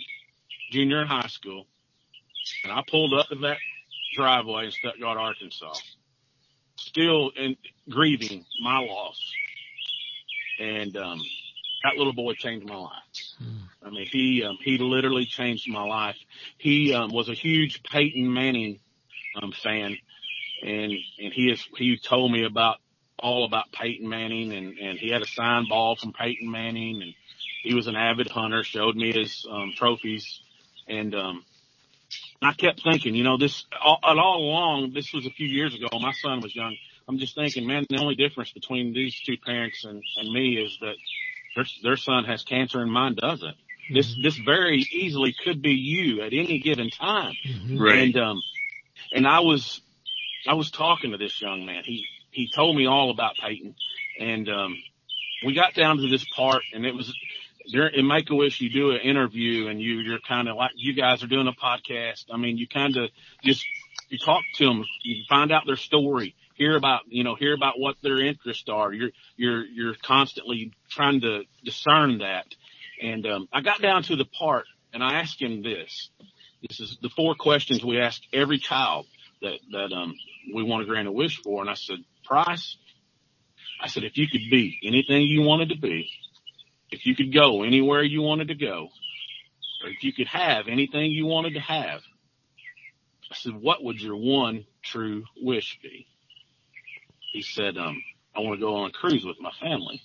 junior 0.70 1.02
in 1.02 1.06
high 1.08 1.26
school, 1.28 1.66
and 2.62 2.72
I 2.72 2.82
pulled 2.90 3.12
up 3.12 3.26
in 3.30 3.42
that 3.42 3.58
driveway 4.16 4.66
in 4.66 4.70
Stuttgart, 4.72 5.18
Arkansas, 5.18 5.74
still 6.76 7.30
in 7.36 7.56
grieving 7.90 8.44
my 8.62 8.78
loss. 8.78 9.20
And, 10.60 10.96
um, 10.96 11.20
that 11.84 11.96
little 11.96 12.12
boy 12.12 12.34
changed 12.34 12.66
my 12.66 12.76
life. 12.76 12.90
Mm. 13.40 13.68
I 13.86 13.90
mean, 13.90 14.06
he, 14.10 14.42
um, 14.42 14.58
he 14.60 14.78
literally 14.78 15.26
changed 15.26 15.70
my 15.70 15.84
life. 15.84 16.16
He, 16.58 16.92
um, 16.94 17.10
was 17.12 17.28
a 17.28 17.34
huge 17.34 17.82
Peyton 17.84 18.32
Manning, 18.32 18.80
um, 19.40 19.52
fan 19.52 19.96
and, 20.62 20.92
and 21.18 21.32
he 21.32 21.50
is, 21.50 21.66
he 21.76 21.98
told 21.98 22.32
me 22.32 22.44
about 22.44 22.78
all 23.18 23.44
about 23.44 23.70
Peyton 23.72 24.08
Manning 24.08 24.52
and, 24.52 24.78
and 24.78 24.98
he 24.98 25.10
had 25.10 25.22
a 25.22 25.26
signed 25.26 25.68
ball 25.68 25.96
from 25.96 26.12
Peyton 26.12 26.50
Manning 26.50 27.02
and 27.02 27.14
he 27.62 27.74
was 27.74 27.86
an 27.86 27.96
avid 27.96 28.28
hunter, 28.28 28.64
showed 28.64 28.96
me 28.96 29.12
his, 29.12 29.46
um, 29.50 29.72
trophies 29.76 30.40
and, 30.88 31.14
um, 31.14 31.44
I 32.42 32.52
kept 32.52 32.82
thinking, 32.82 33.14
you 33.14 33.24
know, 33.24 33.38
this 33.38 33.64
all, 33.82 33.98
all 34.02 34.18
along, 34.18 34.92
this 34.92 35.12
was 35.14 35.24
a 35.24 35.30
few 35.30 35.46
years 35.46 35.74
ago. 35.74 35.86
My 35.98 36.12
son 36.12 36.40
was 36.40 36.54
young. 36.54 36.76
I'm 37.08 37.18
just 37.18 37.34
thinking, 37.34 37.66
man, 37.66 37.86
the 37.88 37.98
only 37.98 38.14
difference 38.14 38.52
between 38.52 38.92
these 38.92 39.18
two 39.20 39.36
parents 39.38 39.84
and, 39.84 40.02
and 40.16 40.32
me 40.32 40.56
is 40.56 40.76
that 40.80 40.94
their, 41.54 41.64
their 41.82 41.96
son 41.96 42.24
has 42.24 42.42
cancer 42.42 42.80
and 42.80 42.92
mine 42.92 43.14
doesn't. 43.14 43.56
This, 43.92 44.14
this 44.22 44.36
very 44.36 44.78
easily 44.92 45.34
could 45.44 45.60
be 45.60 45.72
you 45.74 46.22
at 46.22 46.32
any 46.32 46.58
given 46.58 46.90
time. 46.90 47.34
Mhm. 47.46 47.78
Right. 47.78 47.98
And, 47.98 48.16
um, 48.16 48.42
and 49.12 49.26
I 49.26 49.40
was, 49.40 49.80
I 50.48 50.54
was 50.54 50.70
talking 50.70 51.10
to 51.12 51.18
this 51.18 51.40
young 51.40 51.66
man. 51.66 51.82
He, 51.84 52.06
he 52.30 52.48
told 52.54 52.76
me 52.76 52.86
all 52.86 53.10
about 53.10 53.36
Peyton 53.36 53.74
and, 54.18 54.48
um, 54.48 54.76
we 55.44 55.52
got 55.52 55.74
down 55.74 55.98
to 55.98 56.08
this 56.08 56.24
part 56.34 56.62
and 56.72 56.86
it 56.86 56.94
was, 56.94 57.12
during, 57.70 57.94
in 57.94 58.06
Make 58.06 58.30
a 58.30 58.34
Wish, 58.34 58.60
you 58.60 58.70
do 58.70 58.92
an 58.92 59.00
interview 59.00 59.68
and 59.68 59.80
you, 59.80 59.98
you're 59.98 60.18
kind 60.26 60.48
of 60.48 60.56
like, 60.56 60.72
you 60.76 60.94
guys 60.94 61.22
are 61.22 61.26
doing 61.26 61.48
a 61.48 61.52
podcast. 61.52 62.24
I 62.32 62.36
mean, 62.38 62.56
you 62.56 62.66
kind 62.66 62.96
of 62.96 63.10
just, 63.42 63.64
you 64.08 64.18
talk 64.18 64.42
to 64.56 64.66
them, 64.66 64.84
you 65.02 65.24
find 65.28 65.52
out 65.52 65.64
their 65.66 65.76
story, 65.76 66.34
hear 66.54 66.76
about, 66.76 67.02
you 67.08 67.24
know, 67.24 67.34
hear 67.34 67.54
about 67.54 67.78
what 67.78 67.96
their 68.02 68.20
interests 68.20 68.68
are. 68.68 68.92
You're, 68.92 69.10
you're, 69.36 69.64
you're 69.64 69.94
constantly 70.02 70.72
trying 70.90 71.20
to 71.20 71.42
discern 71.64 72.18
that. 72.18 72.46
And, 73.02 73.26
um, 73.26 73.48
I 73.52 73.60
got 73.60 73.82
down 73.82 74.02
to 74.04 74.16
the 74.16 74.24
part 74.24 74.66
and 74.92 75.02
I 75.02 75.20
asked 75.20 75.40
him 75.40 75.62
this. 75.62 76.10
This 76.66 76.80
is 76.80 76.98
the 77.02 77.10
four 77.10 77.34
questions 77.34 77.84
we 77.84 78.00
ask 78.00 78.22
every 78.32 78.58
child 78.58 79.06
that, 79.42 79.58
that, 79.72 79.92
um, 79.92 80.14
we 80.54 80.62
want 80.62 80.82
to 80.82 80.86
grant 80.86 81.08
a 81.08 81.12
wish 81.12 81.40
for. 81.42 81.60
And 81.60 81.70
I 81.70 81.74
said, 81.74 81.98
Price, 82.24 82.76
I 83.80 83.88
said, 83.88 84.04
if 84.04 84.16
you 84.16 84.28
could 84.28 84.48
be 84.50 84.78
anything 84.82 85.22
you 85.22 85.42
wanted 85.42 85.70
to 85.70 85.78
be, 85.78 86.10
if 86.90 87.06
you 87.06 87.14
could 87.16 87.34
go 87.34 87.62
anywhere 87.64 88.02
you 88.02 88.22
wanted 88.22 88.48
to 88.48 88.54
go, 88.54 88.88
or 89.82 89.90
if 89.90 90.02
you 90.04 90.12
could 90.12 90.28
have 90.28 90.68
anything 90.68 91.10
you 91.10 91.26
wanted 91.26 91.54
to 91.54 91.60
have, 91.60 92.00
I 93.30 93.34
said, 93.34 93.54
what 93.54 93.82
would 93.82 94.00
your 94.00 94.16
one 94.16 94.64
true 94.82 95.24
wish 95.36 95.78
be? 95.82 96.06
He 97.34 97.42
said, 97.42 97.76
um, 97.76 98.00
I 98.36 98.40
want 98.40 98.60
to 98.60 98.64
go 98.64 98.76
on 98.76 98.90
a 98.90 98.92
cruise 98.92 99.24
with 99.24 99.40
my 99.40 99.50
family. 99.60 100.00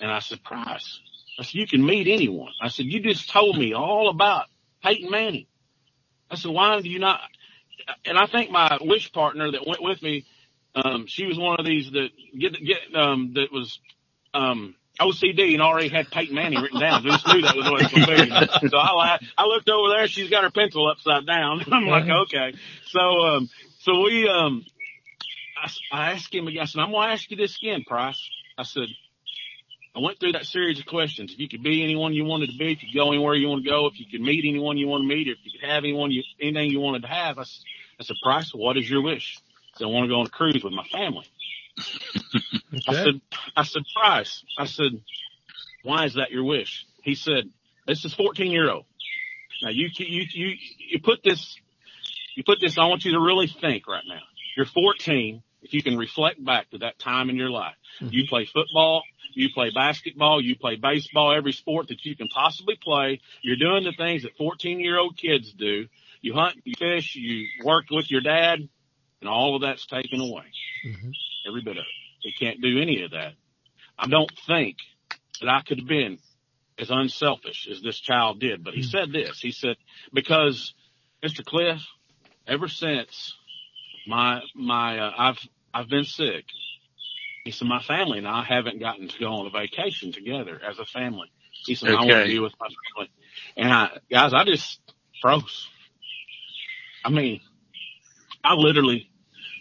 And 0.00 0.10
I 0.10 0.18
said, 0.18 0.42
Price, 0.42 1.00
I 1.38 1.44
said, 1.44 1.54
you 1.54 1.66
can 1.68 1.86
meet 1.86 2.08
anyone. 2.08 2.50
I 2.60 2.68
said, 2.68 2.86
you 2.86 2.98
just 2.98 3.30
told 3.30 3.56
me 3.56 3.72
all 3.72 4.08
about 4.08 4.46
Peyton 4.82 5.08
Manning. 5.12 5.46
I 6.28 6.34
said, 6.34 6.50
why 6.50 6.80
do 6.80 6.88
you 6.88 6.98
not? 6.98 7.20
And 8.04 8.18
I 8.18 8.26
think 8.26 8.50
my 8.50 8.78
wish 8.80 9.12
partner 9.12 9.52
that 9.52 9.64
went 9.64 9.80
with 9.80 10.02
me, 10.02 10.26
um, 10.74 11.06
she 11.06 11.26
was 11.26 11.38
one 11.38 11.60
of 11.60 11.64
these 11.64 11.88
that 11.92 12.08
get, 12.36 12.54
get, 12.54 12.78
um, 12.96 13.34
that 13.34 13.52
was, 13.52 13.78
um, 14.34 14.74
OCD 14.98 15.52
and 15.52 15.62
already 15.62 15.88
had 15.88 16.10
Peyton 16.10 16.34
Manning 16.34 16.60
written 16.60 16.80
down. 16.80 17.04
So 17.04 17.10
I 17.10 17.12
just 17.12 17.26
knew 17.28 17.42
that 17.42 17.56
was 17.56 17.70
what 17.70 17.80
it 17.80 17.92
was 17.92 18.06
going 18.06 18.28
to 18.28 18.58
be. 18.60 18.68
So 18.68 18.76
I, 18.76 19.20
I 19.38 19.44
looked 19.44 19.70
over 19.70 19.88
there. 19.96 20.08
She's 20.08 20.30
got 20.30 20.42
her 20.42 20.50
pencil 20.50 20.90
upside 20.90 21.26
down. 21.26 21.62
I'm 21.72 21.86
like, 21.86 22.08
okay. 22.08 22.54
So, 22.86 23.00
um, 23.00 23.48
so 23.78 24.00
we, 24.00 24.28
um, 24.28 24.64
I, 25.60 25.70
I 25.92 26.12
asked 26.12 26.34
him 26.34 26.46
again. 26.46 26.62
I 26.62 26.64
said, 26.66 26.80
I'm 26.80 26.90
going 26.90 27.08
to 27.08 27.12
ask 27.12 27.30
you 27.30 27.36
this 27.36 27.56
again, 27.58 27.84
Price. 27.84 28.20
I 28.56 28.62
said, 28.62 28.88
I 29.94 29.98
went 30.00 30.20
through 30.20 30.32
that 30.32 30.46
series 30.46 30.78
of 30.78 30.86
questions. 30.86 31.32
If 31.32 31.38
you 31.38 31.48
could 31.48 31.62
be 31.62 31.82
anyone 31.82 32.12
you 32.12 32.24
wanted 32.24 32.50
to 32.50 32.58
be, 32.58 32.72
if 32.72 32.82
you 32.82 32.88
could 32.88 32.96
go 32.96 33.08
anywhere 33.08 33.34
you 33.34 33.48
want 33.48 33.64
to 33.64 33.70
go, 33.70 33.86
if 33.86 33.98
you 33.98 34.06
could 34.10 34.20
meet 34.20 34.44
anyone 34.46 34.76
you 34.78 34.86
want 34.86 35.02
to 35.02 35.08
meet, 35.08 35.28
or 35.28 35.32
if 35.32 35.38
you 35.44 35.58
could 35.58 35.68
have 35.68 35.84
anyone 35.84 36.10
you, 36.10 36.22
anything 36.40 36.70
you 36.70 36.80
wanted 36.80 37.02
to 37.02 37.08
have, 37.08 37.38
I 37.38 37.44
said, 37.44 38.16
Price, 38.22 38.52
what 38.54 38.76
is 38.76 38.88
your 38.88 39.02
wish? 39.02 39.38
I 39.74 39.78
said, 39.78 39.84
I 39.84 39.88
want 39.88 40.04
to 40.04 40.08
go 40.08 40.20
on 40.20 40.26
a 40.26 40.30
cruise 40.30 40.62
with 40.62 40.72
my 40.72 40.84
family. 40.84 41.26
Okay. 42.72 42.84
I 42.86 42.92
said, 43.04 43.20
I 43.56 43.62
said, 43.64 43.82
Price, 43.96 44.44
I 44.56 44.66
said, 44.66 44.92
why 45.82 46.04
is 46.04 46.14
that 46.14 46.30
your 46.30 46.44
wish? 46.44 46.86
He 47.02 47.16
said, 47.16 47.50
this 47.84 48.04
is 48.04 48.14
14 48.14 48.52
year 48.52 48.70
old. 48.70 48.84
Now 49.62 49.70
you, 49.70 49.88
you, 49.96 50.22
you, 50.32 50.56
you 50.78 51.00
put 51.00 51.24
this, 51.24 51.56
you 52.36 52.44
put 52.44 52.60
this, 52.60 52.78
I 52.78 52.84
want 52.84 53.04
you 53.04 53.12
to 53.12 53.20
really 53.20 53.48
think 53.48 53.88
right 53.88 54.04
now. 54.08 54.20
You're 54.56 54.66
14. 54.66 55.42
If 55.62 55.74
you 55.74 55.82
can 55.82 55.98
reflect 55.98 56.42
back 56.42 56.70
to 56.70 56.78
that 56.78 56.98
time 56.98 57.28
in 57.28 57.36
your 57.36 57.50
life, 57.50 57.74
mm-hmm. 58.00 58.12
you 58.12 58.26
play 58.26 58.46
football, 58.46 59.02
you 59.34 59.50
play 59.52 59.70
basketball, 59.70 60.40
you 60.40 60.56
play 60.56 60.76
baseball, 60.76 61.34
every 61.36 61.52
sport 61.52 61.88
that 61.88 62.04
you 62.04 62.16
can 62.16 62.28
possibly 62.28 62.78
play. 62.82 63.20
You're 63.42 63.56
doing 63.56 63.84
the 63.84 63.92
things 63.92 64.22
that 64.22 64.36
14 64.36 64.80
year 64.80 64.98
old 64.98 65.16
kids 65.16 65.52
do. 65.52 65.86
You 66.22 66.34
hunt, 66.34 66.56
you 66.64 66.74
fish, 66.78 67.14
you 67.14 67.46
work 67.64 67.86
with 67.90 68.10
your 68.10 68.20
dad, 68.20 68.68
and 69.20 69.28
all 69.28 69.56
of 69.56 69.62
that's 69.62 69.86
taken 69.86 70.20
away. 70.20 70.44
Mm-hmm. 70.86 71.10
Every 71.48 71.62
bit 71.62 71.76
of 71.76 71.82
it. 71.82 72.20
He 72.20 72.32
can't 72.32 72.60
do 72.60 72.80
any 72.80 73.02
of 73.02 73.12
that. 73.12 73.32
I 73.98 74.06
don't 74.06 74.32
think 74.46 74.76
that 75.40 75.48
I 75.48 75.62
could 75.62 75.78
have 75.78 75.88
been 75.88 76.18
as 76.78 76.90
unselfish 76.90 77.68
as 77.70 77.82
this 77.82 77.98
child 77.98 78.40
did, 78.40 78.64
but 78.64 78.74
he 78.74 78.80
mm-hmm. 78.80 78.90
said 78.90 79.12
this. 79.12 79.40
He 79.40 79.52
said, 79.52 79.76
because 80.12 80.74
Mr. 81.22 81.44
Cliff, 81.44 81.82
ever 82.46 82.68
since 82.68 83.34
my, 84.06 84.40
my, 84.54 84.98
uh, 84.98 85.12
I've, 85.16 85.48
I've 85.72 85.88
been 85.88 86.04
sick. 86.04 86.44
He 87.44 87.52
said, 87.52 87.68
my 87.68 87.82
family 87.82 88.18
and 88.18 88.28
I 88.28 88.44
haven't 88.44 88.80
gotten 88.80 89.08
to 89.08 89.18
go 89.18 89.32
on 89.32 89.46
a 89.46 89.50
vacation 89.50 90.12
together 90.12 90.60
as 90.68 90.78
a 90.78 90.84
family. 90.84 91.30
He 91.64 91.74
said, 91.74 91.90
okay. 91.90 91.96
I 91.96 92.00
want 92.00 92.26
to 92.26 92.32
be 92.32 92.38
with 92.38 92.52
my 92.60 92.68
family. 92.68 93.10
And 93.56 93.72
I, 93.72 93.90
guys, 94.10 94.32
I 94.34 94.44
just 94.44 94.80
froze. 95.20 95.68
I 97.04 97.10
mean, 97.10 97.40
I 98.44 98.54
literally 98.54 99.10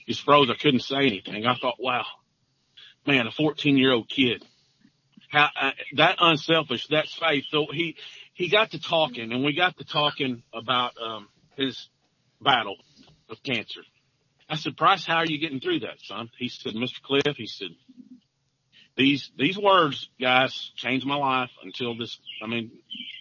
just 0.08 0.24
froze. 0.24 0.50
I 0.50 0.56
couldn't 0.56 0.82
say 0.82 0.98
anything. 0.98 1.46
I 1.46 1.56
thought, 1.56 1.76
wow, 1.80 2.06
man, 3.06 3.28
a 3.28 3.32
14 3.32 3.78
year 3.78 3.94
old 3.94 4.10
kid, 4.10 4.44
how 5.30 5.50
uh, 5.60 5.72
that 5.96 6.18
unselfish, 6.20 6.88
that's 6.88 7.14
faith. 7.14 7.46
So 7.50 7.68
he, 7.72 7.96
he 8.34 8.50
got 8.50 8.72
to 8.72 8.80
talking 8.80 9.32
and 9.32 9.44
we 9.44 9.54
got 9.54 9.78
to 9.78 9.86
talking 9.86 10.44
about, 10.54 10.94
um, 11.02 11.28
his 11.58 11.90
battle 12.42 12.78
of 13.30 13.42
cancer. 13.44 13.82
I 14.50 14.56
said, 14.56 14.76
Price, 14.76 15.06
how 15.06 15.18
are 15.18 15.26
you 15.26 15.38
getting 15.38 15.60
through 15.60 15.82
that, 15.82 16.02
son? 16.02 16.30
He 16.38 16.50
said, 16.50 16.74
Mr. 16.74 17.02
Cliff, 17.04 17.38
he 17.38 17.46
said, 17.46 17.70
these, 18.98 19.32
these 19.38 19.58
words, 19.58 20.10
guys, 20.20 20.72
changed 20.76 21.06
my 21.06 21.16
life 21.16 21.52
until 21.64 21.96
this, 21.96 22.20
I 22.44 22.48
mean, 22.48 22.72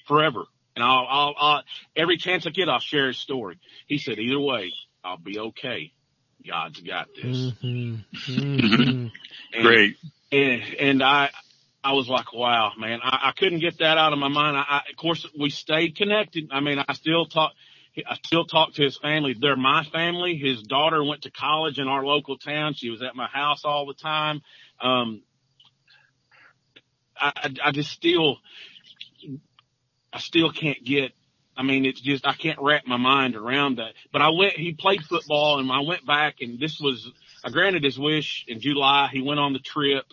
forever. 0.07 0.45
And 0.75 0.85
I'll, 0.85 1.07
I'll, 1.09 1.35
I'll, 1.39 1.63
every 1.95 2.17
chance 2.17 2.47
I 2.47 2.51
get, 2.51 2.69
I'll 2.69 2.81
share 2.81 3.09
his 3.09 3.19
story. 3.19 3.59
He 3.87 3.99
said, 3.99 4.19
either 4.19 4.41
way, 4.41 4.73
I'll 5.05 5.19
be 5.19 5.39
okay. 5.39 5.93
God's 6.47 6.81
got 6.81 7.09
this. 7.15 7.53
Mm-hmm. 7.63 7.97
Mm-hmm. 8.33 9.07
and, 9.55 9.63
Great. 9.63 9.97
And, 10.33 10.63
and 10.81 11.03
I, 11.03 11.31
I 11.85 11.93
was 11.93 12.09
like, 12.09 12.33
wow, 12.33 12.73
man, 12.79 13.01
I, 13.03 13.29
I 13.29 13.33
couldn't 13.33 13.61
get 13.61 13.79
that 13.79 13.99
out 13.99 14.13
of 14.13 14.19
my 14.19 14.29
mind. 14.29 14.57
I, 14.57 14.65
I, 14.69 14.81
of 14.91 14.97
course, 14.97 15.27
we 15.39 15.51
stayed 15.51 15.97
connected. 15.97 16.49
I 16.51 16.61
mean, 16.61 16.83
I 16.87 16.93
still 16.95 17.27
talk, 17.27 17.53
I 18.07 18.17
still 18.25 18.45
talk 18.45 18.75
to 18.75 18.83
his 18.83 18.97
family. 18.99 19.35
They're 19.39 19.57
my 19.57 19.85
family. 19.85 20.37
His 20.37 20.63
daughter 20.63 21.03
went 21.03 21.23
to 21.23 21.31
college 21.31 21.79
in 21.79 21.89
our 21.89 22.05
local 22.05 22.37
town. 22.39 22.75
She 22.75 22.91
was 22.91 23.03
at 23.03 23.17
my 23.17 23.27
house 23.27 23.65
all 23.65 23.87
the 23.87 23.95
time. 23.95 24.43
Um, 24.81 25.23
I, 27.17 27.55
I 27.65 27.73
just 27.73 27.91
still, 27.91 28.39
I 30.13 30.19
still 30.21 30.53
can't 30.53 30.83
get, 30.85 31.13
I 31.57 31.63
mean, 31.63 31.85
it's 31.85 32.01
just, 32.01 32.27
I 32.27 32.35
can't 32.35 32.59
wrap 32.61 32.87
my 32.87 32.97
mind 32.97 33.35
around 33.35 33.79
that. 33.79 33.95
But 34.13 34.23
I 34.23 34.31
went, 34.31 34.55
he 34.55 34.73
played 34.73 35.03
football 35.03 35.59
and 35.59 35.71
I 35.73 35.81
went 35.81 36.07
back 36.07 36.37
and 36.41 36.61
this 36.61 36.79
was, 36.81 37.11
I 37.45 37.51
granted 37.51 37.85
his 37.85 37.99
wish 37.99 38.45
in 38.47 38.61
July. 38.61 39.09
He 39.13 39.23
went 39.23 39.41
on 39.41 39.53
the 39.53 39.59
trip 39.59 40.05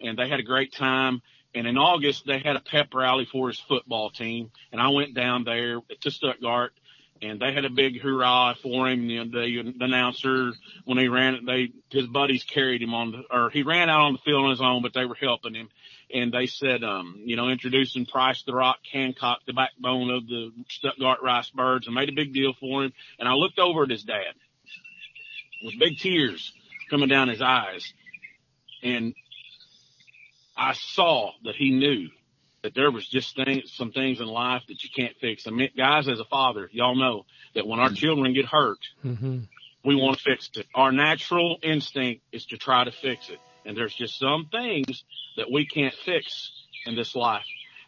and 0.00 0.18
they 0.18 0.28
had 0.28 0.40
a 0.40 0.44
great 0.44 0.72
time. 0.72 1.22
And 1.54 1.66
in 1.66 1.78
August, 1.78 2.24
they 2.26 2.38
had 2.38 2.56
a 2.56 2.60
pep 2.60 2.92
rally 2.94 3.26
for 3.30 3.48
his 3.48 3.58
football 3.60 4.10
team. 4.10 4.50
And 4.72 4.80
I 4.80 4.88
went 4.88 5.14
down 5.14 5.44
there 5.44 5.80
to 6.00 6.10
Stuttgart 6.10 6.72
and 7.24 7.40
they 7.40 7.52
had 7.52 7.64
a 7.64 7.70
big 7.70 8.00
hurrah 8.00 8.54
for 8.62 8.88
him. 8.88 9.08
You 9.08 9.24
the, 9.24 9.74
the 9.78 9.84
announcer, 9.84 10.52
when 10.84 10.98
he 10.98 11.08
ran, 11.08 11.44
they, 11.46 11.70
his 11.90 12.06
buddies 12.06 12.44
carried 12.44 12.82
him 12.82 12.94
on 12.94 13.12
the, 13.12 13.22
or 13.30 13.50
he 13.50 13.62
ran 13.62 13.88
out 13.88 14.02
on 14.02 14.12
the 14.12 14.18
field 14.18 14.44
on 14.44 14.50
his 14.50 14.60
own, 14.60 14.82
but 14.82 14.92
they 14.94 15.04
were 15.04 15.14
helping 15.14 15.54
him. 15.54 15.68
And 16.12 16.32
they 16.32 16.46
said, 16.46 16.84
um, 16.84 17.22
you 17.24 17.36
know, 17.36 17.48
introducing 17.48 18.06
Price 18.06 18.42
the 18.44 18.54
Rock 18.54 18.78
Hancock, 18.92 19.40
the 19.46 19.52
backbone 19.52 20.10
of 20.10 20.26
the 20.26 20.52
Stuttgart 20.68 21.20
Rice 21.22 21.50
Birds 21.50 21.86
and 21.86 21.94
made 21.94 22.10
a 22.10 22.12
big 22.12 22.34
deal 22.34 22.52
for 22.60 22.84
him. 22.84 22.92
And 23.18 23.28
I 23.28 23.32
looked 23.32 23.58
over 23.58 23.84
at 23.84 23.90
his 23.90 24.04
dad 24.04 24.34
with 25.64 25.78
big 25.78 25.98
tears 25.98 26.52
coming 26.90 27.08
down 27.08 27.28
his 27.28 27.42
eyes. 27.42 27.92
And 28.82 29.14
I 30.56 30.74
saw 30.74 31.32
that 31.44 31.56
he 31.56 31.70
knew 31.70 32.08
that 32.64 32.74
there 32.74 32.90
was 32.90 33.06
just 33.06 33.36
things, 33.36 33.70
some 33.74 33.92
things 33.92 34.20
in 34.20 34.26
life 34.26 34.62
that 34.68 34.82
you 34.82 34.88
can't 34.96 35.14
fix. 35.20 35.46
I 35.46 35.50
mean, 35.50 35.68
guys, 35.76 36.08
as 36.08 36.18
a 36.18 36.24
father, 36.24 36.70
y'all 36.72 36.96
know 36.96 37.26
that 37.54 37.66
when 37.66 37.78
our 37.78 37.88
mm-hmm. 37.88 37.94
children 37.94 38.32
get 38.32 38.46
hurt, 38.46 38.78
mm-hmm. 39.04 39.40
we 39.84 39.94
want 39.94 40.16
to 40.16 40.22
fix 40.24 40.48
it. 40.56 40.66
Our 40.74 40.90
natural 40.90 41.58
instinct 41.62 42.22
is 42.32 42.46
to 42.46 42.56
try 42.56 42.84
to 42.84 42.90
fix 42.90 43.28
it. 43.28 43.38
And 43.66 43.76
there's 43.76 43.94
just 43.94 44.18
some 44.18 44.48
things 44.50 45.04
that 45.36 45.52
we 45.52 45.66
can't 45.66 45.94
fix 46.06 46.52
in 46.86 46.96
this 46.96 47.14
life. 47.14 47.44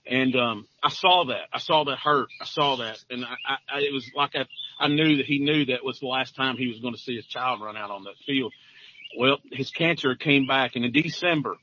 And, 0.06 0.36
um, 0.36 0.68
I 0.82 0.90
saw 0.90 1.24
that. 1.24 1.48
I 1.54 1.58
saw 1.58 1.84
that 1.84 1.98
hurt. 1.98 2.28
I 2.38 2.44
saw 2.44 2.76
that. 2.76 3.02
And 3.08 3.24
I, 3.24 3.54
I, 3.68 3.78
it 3.80 3.94
was 3.94 4.08
like 4.14 4.36
I, 4.36 4.44
I 4.78 4.88
knew 4.88 5.16
that 5.16 5.26
he 5.26 5.38
knew 5.38 5.64
that 5.66 5.84
was 5.84 6.00
the 6.00 6.06
last 6.06 6.36
time 6.36 6.58
he 6.58 6.68
was 6.68 6.80
going 6.80 6.94
to 6.94 7.00
see 7.00 7.16
his 7.16 7.26
child 7.26 7.62
run 7.62 7.78
out 7.78 7.90
on 7.90 8.04
that 8.04 8.14
field. 8.26 8.52
Well, 9.18 9.38
his 9.50 9.70
cancer 9.70 10.14
came 10.16 10.46
back 10.46 10.76
and 10.76 10.84
in 10.84 10.92
December, 10.92 11.56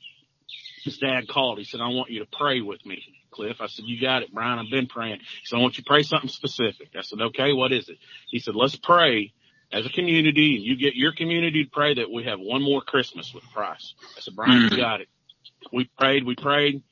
his 0.83 0.97
dad 0.97 1.27
called. 1.27 1.57
He 1.57 1.63
said, 1.63 1.81
I 1.81 1.87
want 1.87 2.11
you 2.11 2.19
to 2.19 2.27
pray 2.31 2.61
with 2.61 2.85
me, 2.85 3.03
Cliff. 3.31 3.57
I 3.61 3.67
said, 3.67 3.85
you 3.85 3.99
got 3.99 4.21
it, 4.21 4.33
Brian. 4.33 4.59
I've 4.59 4.71
been 4.71 4.87
praying. 4.87 5.19
He 5.19 5.45
said, 5.45 5.57
I 5.57 5.59
want 5.59 5.77
you 5.77 5.83
to 5.83 5.87
pray 5.87 6.03
something 6.03 6.29
specific. 6.29 6.89
I 6.97 7.01
said, 7.01 7.21
okay, 7.21 7.53
what 7.53 7.71
is 7.71 7.89
it? 7.89 7.97
He 8.29 8.39
said, 8.39 8.55
let's 8.55 8.75
pray 8.75 9.33
as 9.71 9.85
a 9.85 9.89
community 9.89 10.55
and 10.55 10.63
you 10.63 10.75
get 10.77 10.95
your 10.95 11.13
community 11.13 11.63
to 11.63 11.69
pray 11.69 11.95
that 11.95 12.11
we 12.11 12.25
have 12.25 12.39
one 12.39 12.61
more 12.61 12.81
Christmas 12.81 13.33
with 13.33 13.43
Christ. 13.53 13.95
I 14.17 14.21
said, 14.21 14.35
Brian, 14.35 14.61
you 14.61 14.69
mm-hmm. 14.69 14.79
got 14.79 15.01
it. 15.01 15.07
We 15.71 15.89
prayed, 15.97 16.25
we 16.25 16.35
prayed. 16.35 16.83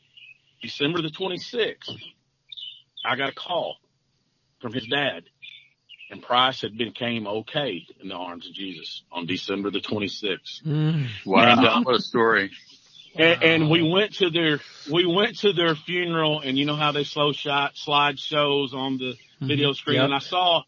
December 0.62 1.02
the 1.02 1.10
26th, 1.10 1.90
I 3.06 3.16
got 3.16 3.30
a 3.30 3.34
call 3.34 3.78
from 4.62 4.74
his 4.74 4.86
dad 4.88 5.24
and 6.12 6.22
Price 6.22 6.62
had 6.62 6.78
became 6.78 7.26
okay 7.26 7.86
in 8.02 8.10
the 8.10 8.16
arms 8.16 8.46
of 8.46 8.54
Jesus 8.54 9.04
on 9.12 9.26
December 9.26 9.72
the 9.72 9.80
26th. 9.80 10.64
Mm. 10.64 11.08
Wow. 11.26 11.54
And, 11.54 11.66
uh, 11.66 11.82
what 11.84 11.96
a 11.96 12.02
story. 12.02 12.52
And, 13.16 13.44
and, 13.44 13.70
we 13.70 13.82
went 13.82 14.14
to 14.16 14.30
their 14.30 14.60
we 14.90 15.06
went 15.06 15.40
to 15.40 15.54
their 15.54 15.76
funeral, 15.76 16.42
and 16.42 16.58
you 16.58 16.66
know 16.66 16.76
how 16.76 16.92
they 16.92 17.04
slow 17.04 17.34
shot 17.34 17.76
slide 17.76 18.18
shows 18.18 18.74
on 18.74 18.98
the 18.98 19.14
mm-hmm. 19.14 19.48
video 19.48 19.74
screen, 19.74 19.98
yep. 19.98 20.06
and 20.06 20.14
I 20.14 20.20
saw 20.20 20.64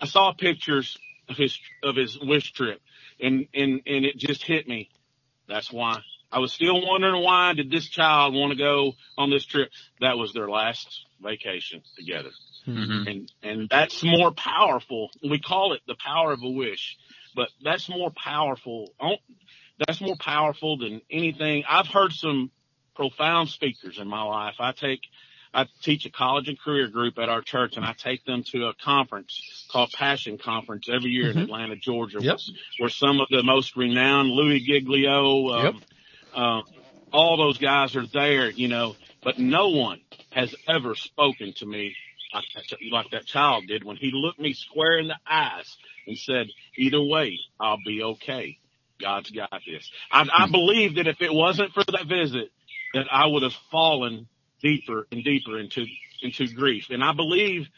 I 0.00 0.06
saw 0.06 0.32
pictures 0.32 0.96
of 1.28 1.36
his 1.36 1.58
of 1.82 1.96
his 1.96 2.18
wish 2.18 2.52
trip, 2.52 2.80
and 3.20 3.46
and 3.54 3.80
and 3.86 4.04
it 4.04 4.16
just 4.16 4.44
hit 4.44 4.68
me. 4.68 4.88
That's 5.48 5.72
why 5.72 6.00
I 6.32 6.38
was 6.38 6.52
still 6.52 6.86
wondering 6.86 7.22
why 7.22 7.54
did 7.54 7.70
this 7.70 7.88
child 7.88 8.34
want 8.34 8.52
to 8.52 8.58
go 8.58 8.92
on 9.18 9.30
this 9.30 9.44
trip? 9.44 9.70
That 10.00 10.16
was 10.16 10.32
their 10.32 10.48
last 10.48 11.04
vacation 11.20 11.82
together, 11.96 12.30
mm-hmm. 12.66 13.08
and 13.08 13.32
and 13.42 13.68
that's 13.68 14.04
more 14.04 14.30
powerful. 14.30 15.10
We 15.28 15.40
call 15.40 15.72
it 15.72 15.80
the 15.88 15.96
power 15.96 16.32
of 16.32 16.42
a 16.42 16.50
wish, 16.50 16.96
but 17.34 17.48
that's 17.62 17.88
more 17.88 18.10
powerful 18.10 18.94
that's 19.86 20.00
more 20.00 20.16
powerful 20.16 20.78
than 20.78 21.00
anything. 21.10 21.64
I've 21.68 21.86
heard 21.86 22.12
some 22.12 22.50
profound 22.94 23.48
speakers 23.48 23.98
in 23.98 24.08
my 24.08 24.22
life. 24.22 24.56
I 24.60 24.72
take, 24.72 25.00
I 25.54 25.66
teach 25.82 26.04
a 26.06 26.10
college 26.10 26.48
and 26.48 26.60
career 26.60 26.88
group 26.88 27.18
at 27.18 27.28
our 27.28 27.40
church 27.40 27.76
and 27.76 27.84
I 27.84 27.94
take 27.94 28.24
them 28.24 28.44
to 28.52 28.66
a 28.66 28.74
conference 28.74 29.66
called 29.70 29.90
Passion 29.92 30.38
Conference 30.38 30.88
every 30.88 31.10
year 31.10 31.30
mm-hmm. 31.30 31.38
in 31.38 31.44
Atlanta, 31.44 31.76
Georgia, 31.76 32.18
yep. 32.20 32.38
where 32.78 32.90
some 32.90 33.20
of 33.20 33.28
the 33.30 33.42
most 33.42 33.76
renowned 33.76 34.28
Louis 34.30 34.60
Giglio, 34.60 35.48
um, 35.48 35.64
yep. 35.64 35.74
uh, 36.34 36.60
all 37.12 37.36
those 37.36 37.58
guys 37.58 37.96
are 37.96 38.06
there, 38.06 38.50
you 38.50 38.68
know, 38.68 38.96
but 39.22 39.38
no 39.38 39.70
one 39.70 40.00
has 40.30 40.54
ever 40.68 40.94
spoken 40.94 41.52
to 41.54 41.66
me 41.66 41.96
like 42.32 42.44
that, 42.54 42.78
like 42.92 43.10
that 43.10 43.26
child 43.26 43.64
did 43.66 43.82
when 43.82 43.96
he 43.96 44.10
looked 44.12 44.38
me 44.38 44.52
square 44.52 44.98
in 44.98 45.08
the 45.08 45.18
eyes 45.26 45.76
and 46.06 46.16
said, 46.16 46.48
either 46.76 47.02
way, 47.02 47.38
I'll 47.58 47.78
be 47.84 48.02
okay. 48.02 48.58
God's 49.00 49.30
got 49.30 49.62
this. 49.66 49.90
I, 50.10 50.22
I 50.22 50.46
hmm. 50.46 50.52
believe 50.52 50.94
that 50.96 51.06
if 51.06 51.20
it 51.20 51.32
wasn't 51.32 51.72
for 51.72 51.84
that 51.84 52.06
visit, 52.06 52.50
that 52.94 53.06
I 53.10 53.26
would 53.26 53.42
have 53.42 53.54
fallen 53.70 54.26
deeper 54.62 55.06
and 55.10 55.24
deeper 55.24 55.58
into, 55.58 55.86
into 56.22 56.46
grief. 56.48 56.86
And 56.90 57.02
I 57.02 57.12
believe 57.12 57.68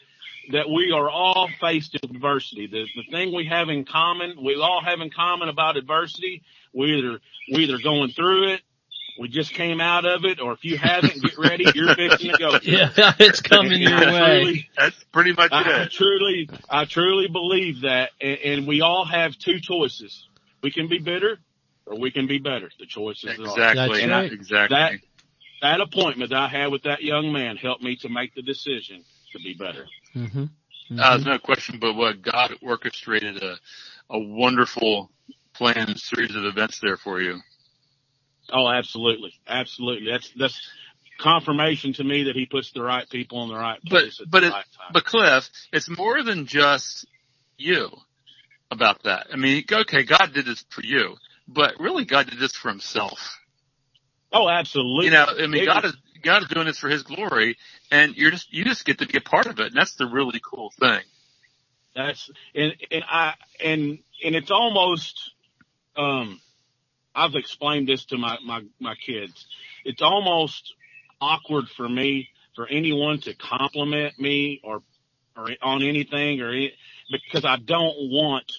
that 0.51 0.69
we 0.69 0.91
are 0.91 1.09
all 1.09 1.47
faced 1.61 1.93
with 1.93 2.11
adversity. 2.11 2.67
The, 2.67 2.85
the 2.95 3.09
thing 3.11 3.33
we 3.33 3.45
have 3.45 3.69
in 3.69 3.85
common, 3.85 4.35
we 4.43 4.55
all 4.55 4.81
have 4.83 4.99
in 4.99 5.09
common 5.09 5.49
about 5.49 5.77
adversity, 5.77 6.43
we 6.73 6.97
either, 6.97 7.19
we 7.51 7.63
either 7.63 7.77
going 7.81 8.11
through 8.11 8.53
it, 8.53 8.61
we 9.19 9.27
just 9.27 9.53
came 9.53 9.79
out 9.79 10.05
of 10.05 10.25
it, 10.25 10.39
or 10.39 10.53
if 10.53 10.65
you 10.65 10.77
haven't, 10.77 11.21
get 11.21 11.37
ready, 11.37 11.65
you're 11.75 11.93
fixing 11.95 12.31
to 12.31 12.37
go. 12.37 12.49
yeah, 12.63 12.89
it's 13.19 13.41
coming 13.41 13.81
your 13.81 13.99
way. 13.99 14.43
Truly, 14.43 14.69
That's 14.77 15.03
pretty 15.11 15.33
much 15.33 15.51
I, 15.51 15.61
it. 15.61 15.67
I 15.67 15.87
truly, 15.87 16.49
I 16.69 16.85
truly 16.85 17.27
believe 17.27 17.81
that, 17.81 18.09
and, 18.19 18.39
and 18.39 18.67
we 18.67 18.81
all 18.81 19.05
have 19.05 19.37
two 19.37 19.59
choices 19.59 20.27
we 20.63 20.71
can 20.71 20.87
be 20.87 20.97
bitter 20.97 21.37
or 21.85 21.99
we 21.99 22.09
can 22.09 22.25
be 22.25 22.39
better. 22.39 22.71
The 22.79 22.85
choice 22.85 23.23
is 23.23 23.37
ours. 23.37 23.49
Exactly. 23.51 23.99
That's 23.99 24.11
right. 24.11 24.31
Exactly. 24.31 24.77
That 24.77 24.93
that 25.61 25.81
appointment 25.81 26.31
that 26.31 26.39
I 26.39 26.47
had 26.47 26.71
with 26.71 26.83
that 26.83 27.03
young 27.03 27.31
man 27.31 27.57
helped 27.57 27.83
me 27.83 27.95
to 27.97 28.09
make 28.09 28.33
the 28.33 28.41
decision 28.41 29.03
to 29.33 29.39
be 29.39 29.53
better. 29.53 29.85
Mm-hmm. 30.15 30.45
Uh, 30.99 31.09
there's 31.11 31.25
no 31.25 31.39
question 31.39 31.79
but 31.79 31.93
what 31.93 32.21
God 32.21 32.53
orchestrated 32.61 33.41
a, 33.41 33.57
a 34.09 34.19
wonderful 34.19 35.09
plan 35.53 35.95
series 35.95 36.35
of 36.35 36.43
events 36.43 36.79
there 36.79 36.97
for 36.97 37.21
you. 37.21 37.39
Oh, 38.51 38.69
absolutely, 38.69 39.33
absolutely. 39.47 40.11
That's 40.11 40.29
that's 40.37 40.69
confirmation 41.19 41.93
to 41.93 42.03
me 42.03 42.23
that 42.23 42.35
he 42.35 42.45
puts 42.45 42.71
the 42.71 42.81
right 42.81 43.09
people 43.09 43.43
in 43.43 43.49
the 43.49 43.55
right 43.55 43.79
But 43.83 43.89
place 43.89 44.19
at 44.19 44.29
but 44.29 44.41
the 44.41 44.47
it, 44.47 44.51
right 44.51 44.65
time. 44.77 44.91
but 44.91 45.05
Cliff, 45.05 45.49
it's 45.71 45.89
more 45.89 46.23
than 46.23 46.45
just 46.45 47.05
you 47.57 47.89
about 48.73 49.03
that. 49.03 49.27
I 49.33 49.37
mean, 49.37 49.63
okay, 49.71 50.03
God 50.03 50.33
did 50.33 50.45
this 50.47 50.65
for 50.69 50.83
you, 50.83 51.15
but 51.47 51.79
really 51.79 52.05
God 52.05 52.29
did 52.29 52.39
this 52.39 52.53
for 52.53 52.69
himself. 52.69 53.39
oh, 54.33 54.49
absolutely. 54.49 55.05
You 55.05 55.11
know, 55.11 55.25
I 55.27 55.47
mean, 55.47 55.63
It 55.63 55.65
God 55.65 55.85
is, 55.85 55.95
God 56.23 56.43
is 56.43 56.49
doing 56.49 56.67
this 56.67 56.79
for 56.79 56.89
his 56.89 57.03
glory 57.03 57.57
and 57.91 58.15
you're 58.17 58.31
just, 58.31 58.53
you 58.53 58.65
just 58.65 58.85
get 58.85 58.99
to 58.99 59.07
be 59.07 59.17
a 59.17 59.21
part 59.21 59.47
of 59.47 59.59
it. 59.59 59.67
And 59.67 59.75
that's 59.75 59.95
the 59.95 60.07
really 60.07 60.41
cool 60.43 60.71
thing. 60.79 61.01
That's 61.95 62.29
and 62.55 62.73
and 62.91 63.03
I 63.07 63.35
and 63.63 63.99
and 64.23 64.35
it's 64.35 64.51
almost 64.51 65.31
um 65.95 66.41
I've 67.15 67.35
explained 67.35 67.87
this 67.87 68.05
to 68.05 68.17
my 68.17 68.37
my 68.45 68.61
my 68.79 68.95
kids. 68.95 69.45
It's 69.85 70.01
almost 70.01 70.73
awkward 71.21 71.69
for 71.69 71.87
me 71.87 72.29
for 72.55 72.67
anyone 72.67 73.19
to 73.21 73.35
compliment 73.35 74.19
me 74.19 74.61
or 74.63 74.81
or 75.37 75.49
on 75.61 75.83
anything 75.83 76.41
or 76.41 76.53
because 77.11 77.45
I 77.45 77.57
don't 77.57 77.95
want 78.11 78.51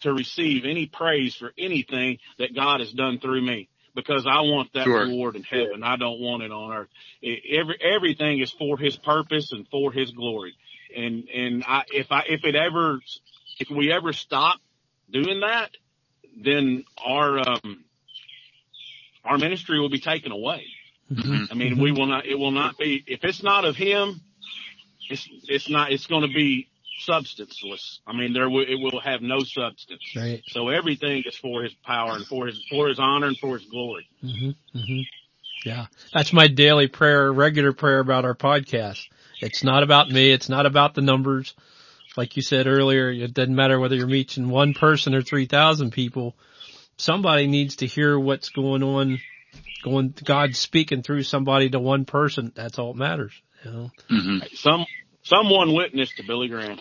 to 0.00 0.12
receive 0.12 0.64
any 0.64 0.86
praise 0.86 1.34
for 1.34 1.52
anything 1.58 2.18
that 2.38 2.54
God 2.54 2.80
has 2.80 2.92
done 2.92 3.18
through 3.18 3.42
me 3.42 3.68
because 3.94 4.26
I 4.26 4.40
want 4.42 4.72
that 4.74 4.84
Sure. 4.84 5.02
reward 5.02 5.36
in 5.36 5.42
heaven. 5.42 5.82
I 5.82 5.96
don't 5.96 6.20
want 6.20 6.42
it 6.42 6.52
on 6.52 6.72
earth. 6.72 6.88
It, 7.22 7.58
every 7.58 7.78
everything 7.80 8.40
is 8.40 8.50
for 8.52 8.78
His 8.78 8.96
purpose 8.96 9.52
and 9.52 9.66
for 9.68 9.92
His 9.92 10.10
glory. 10.10 10.54
And 10.96 11.28
and 11.28 11.64
I 11.66 11.84
if 11.92 12.10
I 12.10 12.24
if 12.28 12.44
it 12.44 12.54
ever 12.54 13.00
if 13.58 13.70
we 13.70 13.92
ever 13.92 14.12
stop 14.12 14.58
doing 15.10 15.40
that, 15.40 15.70
then 16.42 16.84
our 17.04 17.38
um 17.38 17.84
our 19.24 19.38
ministry 19.38 19.78
will 19.78 19.90
be 19.90 20.00
taken 20.00 20.32
away. 20.32 20.64
Mm-hmm. 21.12 21.44
I 21.50 21.54
mean, 21.54 21.78
we 21.78 21.92
will 21.92 22.06
not. 22.06 22.26
It 22.26 22.38
will 22.38 22.52
not 22.52 22.78
be 22.78 23.02
if 23.06 23.24
it's 23.24 23.42
not 23.42 23.64
of 23.64 23.76
Him. 23.76 24.20
It's 25.10 25.28
it's 25.48 25.68
not. 25.68 25.92
It's 25.92 26.06
going 26.06 26.22
to 26.22 26.32
be 26.32 26.69
substanceless. 27.00 28.00
I 28.06 28.12
mean, 28.12 28.32
there 28.32 28.48
will, 28.48 28.64
it 28.66 28.76
will 28.76 29.00
have 29.00 29.22
no 29.22 29.40
substance. 29.40 30.02
Right. 30.14 30.42
So 30.48 30.68
everything 30.68 31.24
is 31.26 31.36
for 31.36 31.62
His 31.62 31.74
power 31.84 32.12
and 32.12 32.26
for 32.26 32.46
His 32.46 32.62
for 32.70 32.88
His 32.88 32.98
honor 32.98 33.28
and 33.28 33.38
for 33.38 33.58
His 33.58 33.66
glory. 33.66 34.06
Mm-hmm. 34.24 34.78
Mm-hmm. 34.78 35.00
Yeah. 35.64 35.86
That's 36.12 36.32
my 36.32 36.48
daily 36.48 36.88
prayer, 36.88 37.32
regular 37.32 37.72
prayer 37.72 38.00
about 38.00 38.24
our 38.24 38.34
podcast. 38.34 39.06
It's 39.40 39.64
not 39.64 39.82
about 39.82 40.10
me. 40.10 40.32
It's 40.32 40.48
not 40.48 40.66
about 40.66 40.94
the 40.94 41.02
numbers. 41.02 41.54
Like 42.16 42.36
you 42.36 42.42
said 42.42 42.66
earlier, 42.66 43.10
it 43.10 43.34
doesn't 43.34 43.54
matter 43.54 43.78
whether 43.78 43.94
you're 43.94 44.06
reaching 44.06 44.48
one 44.48 44.74
person 44.74 45.14
or 45.14 45.22
3,000 45.22 45.92
people. 45.92 46.36
Somebody 46.96 47.46
needs 47.46 47.76
to 47.76 47.86
hear 47.86 48.18
what's 48.18 48.50
going 48.50 48.82
on, 48.82 49.20
going, 49.82 50.14
God 50.24 50.56
speaking 50.56 51.02
through 51.02 51.22
somebody 51.22 51.70
to 51.70 51.78
one 51.78 52.04
person. 52.04 52.52
That's 52.54 52.78
all 52.78 52.92
that 52.92 52.98
matters. 52.98 53.32
You 53.64 53.70
know, 53.70 53.90
hmm 54.08 54.38
Some 54.54 54.86
someone 55.22 55.74
witnessed 55.74 56.16
to 56.16 56.22
Billy 56.26 56.48
Graham. 56.48 56.78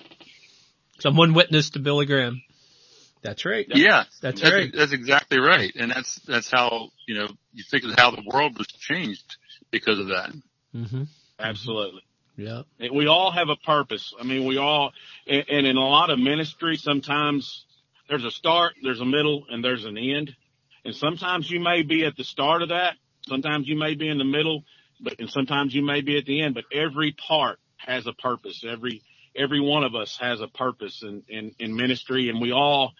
someone 0.99 1.33
witnessed 1.33 1.73
to 1.73 1.79
Billy 1.79 2.05
Graham. 2.05 2.41
That's 3.21 3.43
right. 3.43 3.65
Yeah, 3.67 4.05
That's 4.21 4.39
that's, 4.39 4.43
right. 4.53 4.71
That's 4.73 4.93
exactly 4.93 5.39
right. 5.39 5.73
And 5.75 5.91
that's, 5.91 6.15
that's 6.21 6.49
how, 6.49 6.89
you 7.05 7.15
know, 7.15 7.27
you 7.53 7.63
think 7.69 7.83
of 7.83 7.91
how 7.97 8.11
the 8.11 8.23
world 8.25 8.57
was 8.57 8.67
changed 8.67 9.35
because 9.71 9.99
of 9.99 10.07
that. 10.07 10.31
Mm-hmm. 10.73 11.03
Absolutely. 11.37 12.01
Yeah. 12.37 12.61
We 12.79 13.07
all 13.07 13.31
have 13.31 13.49
a 13.49 13.57
purpose. 13.57 14.13
I 14.17 14.23
mean, 14.23 14.45
we 14.47 14.57
all, 14.57 14.91
and, 15.27 15.43
and 15.49 15.67
in 15.67 15.75
a 15.75 15.85
lot 15.85 16.09
of 16.09 16.19
ministry, 16.19 16.77
sometimes 16.77 17.65
there's 18.07 18.23
a 18.23 18.31
start, 18.31 18.75
there's 18.81 19.01
a 19.01 19.05
middle, 19.05 19.43
and 19.49 19.63
there's 19.63 19.83
an 19.83 19.97
end. 19.97 20.33
And 20.85 20.95
sometimes 20.95 21.51
you 21.51 21.59
may 21.59 21.81
be 21.81 22.05
at 22.05 22.15
the 22.15 22.23
start 22.23 22.61
of 22.61 22.69
that. 22.69 22.93
Sometimes 23.27 23.67
you 23.67 23.77
may 23.77 23.95
be 23.95 24.07
in 24.07 24.17
the 24.17 24.23
middle, 24.23 24.63
but, 25.01 25.19
and 25.19 25.29
sometimes 25.29 25.75
you 25.75 25.85
may 25.85 25.99
be 25.99 26.17
at 26.17 26.25
the 26.25 26.41
end, 26.41 26.55
but 26.55 26.63
every 26.73 27.13
part 27.27 27.59
has 27.79 28.07
a 28.07 28.13
purpose. 28.13 28.63
Every, 28.67 29.01
every 29.35 29.59
one 29.59 29.83
of 29.83 29.95
us 29.95 30.17
has 30.19 30.41
a 30.41 30.47
purpose 30.47 31.01
in, 31.03 31.23
in, 31.27 31.55
in 31.59 31.75
ministry 31.75 32.29
and 32.29 32.39
we 32.39 32.51
all, 32.51 32.93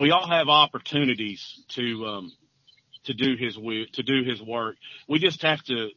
we 0.00 0.10
all 0.10 0.26
have 0.26 0.48
opportunities 0.48 1.62
to, 1.70 2.06
um, 2.06 2.32
to 3.04 3.14
do 3.14 3.36
his, 3.36 3.54
to 3.54 4.02
do 4.02 4.24
his 4.24 4.42
work. 4.42 4.76
We 5.08 5.18
just 5.18 5.42
have 5.42 5.62
to 5.64 5.90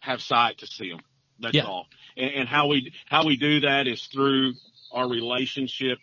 have 0.00 0.20
sight 0.20 0.58
to 0.58 0.66
see 0.66 0.88
him. 0.90 1.00
That's 1.40 1.54
Yeah. 1.54 1.64
all. 1.64 1.86
And, 2.16 2.30
and 2.32 2.48
how 2.48 2.68
we, 2.68 2.92
how 3.06 3.24
we 3.26 3.36
do 3.36 3.60
that 3.60 3.86
is 3.86 4.04
through 4.06 4.52
our 4.92 5.08
relationship 5.08 5.98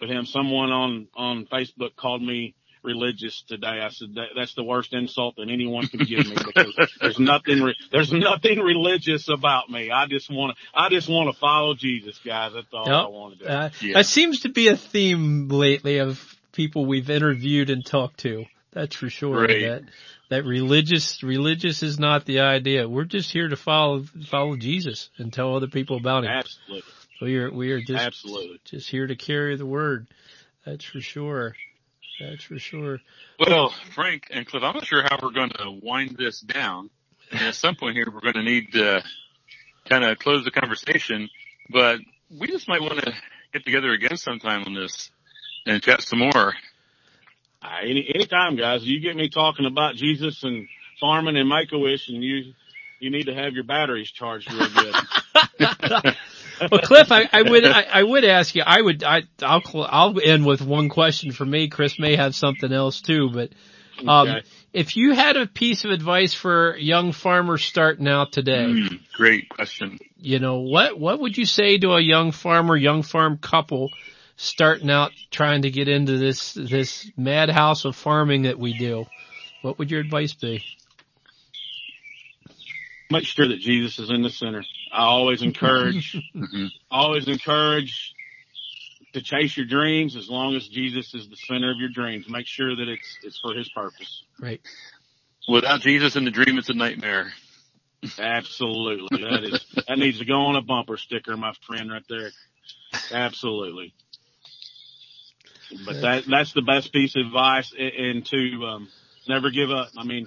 with 0.00 0.10
him. 0.10 0.26
Someone 0.26 0.70
on, 0.70 1.08
on 1.14 1.46
Facebook 1.46 1.96
called 1.96 2.22
me 2.22 2.54
religious 2.82 3.42
today. 3.48 3.80
I 3.82 3.88
said 3.90 4.14
that, 4.14 4.28
that's 4.36 4.54
the 4.54 4.64
worst 4.64 4.92
insult 4.92 5.36
that 5.36 5.48
anyone 5.50 5.86
can 5.86 6.00
give 6.00 6.26
me 6.26 6.34
because 6.34 6.74
there's 7.00 7.18
nothing, 7.18 7.62
re- 7.62 7.76
there's 7.92 8.12
nothing 8.12 8.58
religious 8.60 9.28
about 9.28 9.68
me. 9.70 9.90
I 9.90 10.06
just 10.06 10.30
want 10.30 10.56
to, 10.56 10.80
I 10.80 10.88
just 10.88 11.08
want 11.08 11.32
to 11.32 11.38
follow 11.38 11.74
Jesus, 11.74 12.18
guys. 12.24 12.52
That's 12.54 12.66
all 12.72 12.86
Yep. 12.86 12.94
I 12.94 13.06
want 13.08 13.38
to 13.38 13.44
do. 13.44 13.50
Uh, 13.50 13.70
Yeah. 13.80 13.94
That 13.94 14.06
seems 14.06 14.40
to 14.40 14.48
be 14.48 14.68
a 14.68 14.76
theme 14.76 15.48
lately 15.48 15.98
of 15.98 16.20
people 16.52 16.86
we've 16.86 17.10
interviewed 17.10 17.70
and 17.70 17.84
talked 17.84 18.20
to. 18.20 18.44
That's 18.72 18.94
for 18.94 19.10
sure. 19.10 19.42
Right. 19.42 19.62
That 19.62 19.82
that 20.28 20.44
religious 20.44 21.22
religious 21.24 21.82
is 21.82 21.98
not 21.98 22.24
the 22.24 22.40
idea. 22.40 22.88
We're 22.88 23.04
just 23.04 23.32
here 23.32 23.48
to 23.48 23.56
follow 23.56 24.04
follow 24.28 24.56
Jesus 24.56 25.10
and 25.18 25.32
tell 25.32 25.56
other 25.56 25.66
people 25.66 25.96
about 25.96 26.22
him. 26.24 26.30
Absolutely. 26.30 26.82
We 27.20 27.36
are 27.38 27.50
we 27.52 27.72
are 27.72 27.80
just 27.80 28.02
Absolutely. 28.02 28.60
just 28.64 28.88
here 28.88 29.06
to 29.08 29.16
carry 29.16 29.56
the 29.56 29.66
word. 29.66 30.06
That's 30.64 30.84
for 30.84 31.00
sure. 31.00 31.56
That's 32.20 32.44
for 32.44 32.58
sure. 32.58 33.00
Well, 33.38 33.72
Frank 33.94 34.28
and 34.30 34.46
Cliff, 34.46 34.62
I'm 34.62 34.74
not 34.74 34.86
sure 34.86 35.02
how 35.02 35.18
we're 35.22 35.32
going 35.32 35.50
to 35.50 35.70
wind 35.82 36.16
this 36.18 36.40
down. 36.40 36.90
And 37.32 37.40
at 37.40 37.54
some 37.54 37.76
point 37.76 37.96
here, 37.96 38.06
we're 38.12 38.20
going 38.20 38.34
to 38.34 38.42
need 38.42 38.72
to 38.72 39.02
kind 39.88 40.04
of 40.04 40.18
close 40.18 40.44
the 40.44 40.50
conversation, 40.50 41.30
but 41.70 41.98
we 42.30 42.46
just 42.46 42.68
might 42.68 42.82
want 42.82 43.00
to 43.00 43.12
get 43.52 43.64
together 43.64 43.90
again 43.92 44.16
sometime 44.16 44.64
on 44.66 44.74
this 44.74 45.10
and 45.66 45.82
chat 45.82 46.02
some 46.02 46.18
more. 46.18 46.54
Uh, 47.62 47.68
any 47.82 48.10
anytime, 48.14 48.56
guys. 48.56 48.84
You 48.84 49.00
get 49.00 49.16
me 49.16 49.28
talking 49.28 49.66
about 49.66 49.94
Jesus 49.94 50.42
and 50.42 50.66
farming 51.00 51.36
and 51.36 51.48
make 51.48 51.72
a 51.72 51.78
wish, 51.78 52.08
and 52.08 52.22
you 52.22 52.54
you 53.00 53.10
need 53.10 53.24
to 53.24 53.34
have 53.34 53.52
your 53.52 53.64
batteries 53.64 54.10
charged 54.10 54.50
real 54.52 54.68
good. 54.70 54.94
well, 56.70 56.80
Cliff, 56.82 57.12
I, 57.12 57.28
I 57.32 57.42
would 57.42 57.64
I, 57.64 57.82
I 57.82 58.02
would 58.02 58.24
ask 58.24 58.54
you. 58.54 58.62
I 58.66 58.80
would 58.80 59.04
I 59.04 59.22
I'll 59.42 59.62
cl- 59.62 59.88
I'll 59.90 60.20
end 60.20 60.44
with 60.44 60.60
one 60.62 60.88
question 60.88 61.32
for 61.32 61.44
me. 61.44 61.68
Chris 61.68 61.98
may 61.98 62.16
have 62.16 62.34
something 62.34 62.72
else 62.72 63.00
too, 63.00 63.30
but 63.32 63.50
um, 64.06 64.28
Okay. 64.28 64.42
if 64.72 64.96
you 64.96 65.12
had 65.14 65.36
a 65.36 65.46
piece 65.46 65.84
of 65.84 65.90
advice 65.90 66.32
for 66.34 66.76
young 66.76 67.12
farmers 67.12 67.62
starting 67.64 68.08
out 68.08 68.32
today, 68.32 68.64
Mm, 68.66 69.00
great 69.14 69.48
question. 69.48 69.98
you 70.18 70.38
know 70.38 70.60
what 70.60 70.98
what 70.98 71.20
would 71.20 71.36
you 71.38 71.44
say 71.46 71.78
to 71.78 71.92
a 71.92 72.00
young 72.00 72.32
farmer, 72.32 72.76
young 72.76 73.02
farm 73.02 73.38
couple 73.38 73.90
starting 74.36 74.90
out 74.90 75.12
trying 75.30 75.62
to 75.62 75.70
get 75.70 75.86
into 75.88 76.16
this 76.18 76.54
this 76.54 77.10
madhouse 77.16 77.84
of 77.84 77.94
farming 77.94 78.42
that 78.42 78.58
we 78.58 78.72
do? 78.78 79.04
What 79.62 79.78
would 79.78 79.90
your 79.90 80.00
advice 80.00 80.32
be? 80.34 80.64
Make 83.10 83.24
sure 83.24 83.48
that 83.48 83.58
Jesus 83.58 83.98
is 83.98 84.08
in 84.10 84.22
the 84.22 84.30
center. 84.30 84.62
I 84.92 85.04
always 85.04 85.42
encourage, 85.42 86.16
hmm 86.34 86.66
always 86.90 87.28
encourage 87.28 88.14
to 89.12 89.22
chase 89.22 89.56
your 89.56 89.66
dreams 89.66 90.16
as 90.16 90.28
long 90.28 90.54
as 90.54 90.66
Jesus 90.68 91.14
is 91.14 91.28
the 91.28 91.36
center 91.36 91.70
of 91.70 91.78
your 91.78 91.88
dreams. 91.88 92.26
Make 92.28 92.46
sure 92.46 92.74
that 92.76 92.88
it's 92.88 93.18
it's 93.22 93.40
for 93.40 93.54
His 93.54 93.68
purpose. 93.70 94.24
Right. 94.40 94.60
Without 95.48 95.80
Jesus 95.80 96.16
in 96.16 96.24
the 96.24 96.30
dream, 96.30 96.58
it's 96.58 96.68
a 96.68 96.74
nightmare. 96.74 97.32
Absolutely, 98.18 99.22
that 99.22 99.44
is 99.44 99.66
that 99.88 99.98
needs 99.98 100.18
to 100.18 100.24
go 100.24 100.42
on 100.42 100.56
a 100.56 100.62
bumper 100.62 100.96
sticker, 100.96 101.36
my 101.36 101.52
friend, 101.66 101.90
right 101.90 102.04
there. 102.08 102.30
Absolutely. 103.12 103.94
But 105.86 106.00
that 106.00 106.24
that's 106.28 106.52
the 106.52 106.62
best 106.62 106.92
piece 106.92 107.14
of 107.16 107.26
advice, 107.26 107.72
and, 107.78 107.92
and 107.92 108.26
to 108.26 108.64
um, 108.66 108.88
never 109.28 109.50
give 109.50 109.70
up. 109.70 109.88
I 109.96 110.04
mean, 110.04 110.26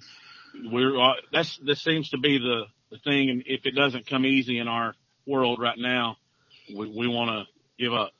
we're 0.71 0.99
uh, 0.99 1.13
that's 1.31 1.57
this 1.57 1.81
seems 1.81 2.09
to 2.09 2.17
be 2.17 2.37
the 2.37 2.63
the 2.93 2.99
thing, 2.99 3.29
and 3.29 3.43
if 3.45 3.65
it 3.65 3.71
doesn't 3.71 4.07
come 4.07 4.25
easy 4.25 4.59
in 4.59 4.67
our 4.67 4.93
world 5.25 5.59
right 5.59 5.77
now, 5.77 6.17
we 6.69 6.87
we 6.87 7.07
want 7.07 7.29
to 7.31 7.83
give 7.83 7.93
up. 7.93 8.11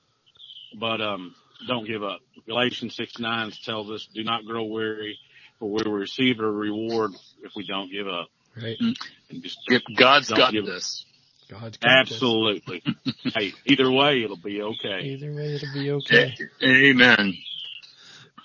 But 0.80 1.00
um, 1.00 1.36
don't 1.68 1.86
give 1.86 2.04
up. 2.04 2.20
Galatians 2.48 2.96
six 2.96 3.20
nine 3.20 3.52
tells 3.64 3.92
us, 3.92 4.08
"Do 4.14 4.24
not 4.24 4.46
grow 4.46 4.64
weary, 4.64 5.18
for 5.60 5.70
we 5.70 5.84
will 5.86 5.94
receive 5.94 6.40
a 6.40 6.50
reward 6.50 7.12
if 7.44 7.52
we 7.56 7.66
don't 7.66 7.92
give 7.92 8.08
up." 8.08 8.28
Right. 8.62 8.78
And 8.80 8.98
just 9.42 9.60
If 9.68 9.84
God's 9.96 10.28
Don't 10.28 10.38
got 10.38 10.54
this. 10.54 11.06
God's 11.50 11.78
got 11.78 12.06
this. 12.06 12.14
Absolutely. 12.14 12.84
hey, 13.36 13.54
either 13.66 13.92
way, 13.92 14.24
it'll 14.24 14.38
be 14.38 14.62
okay. 14.62 15.02
Either 15.02 15.34
way, 15.34 15.56
it'll 15.56 15.74
be 15.74 15.92
okay. 15.92 16.36
Amen. 16.64 17.34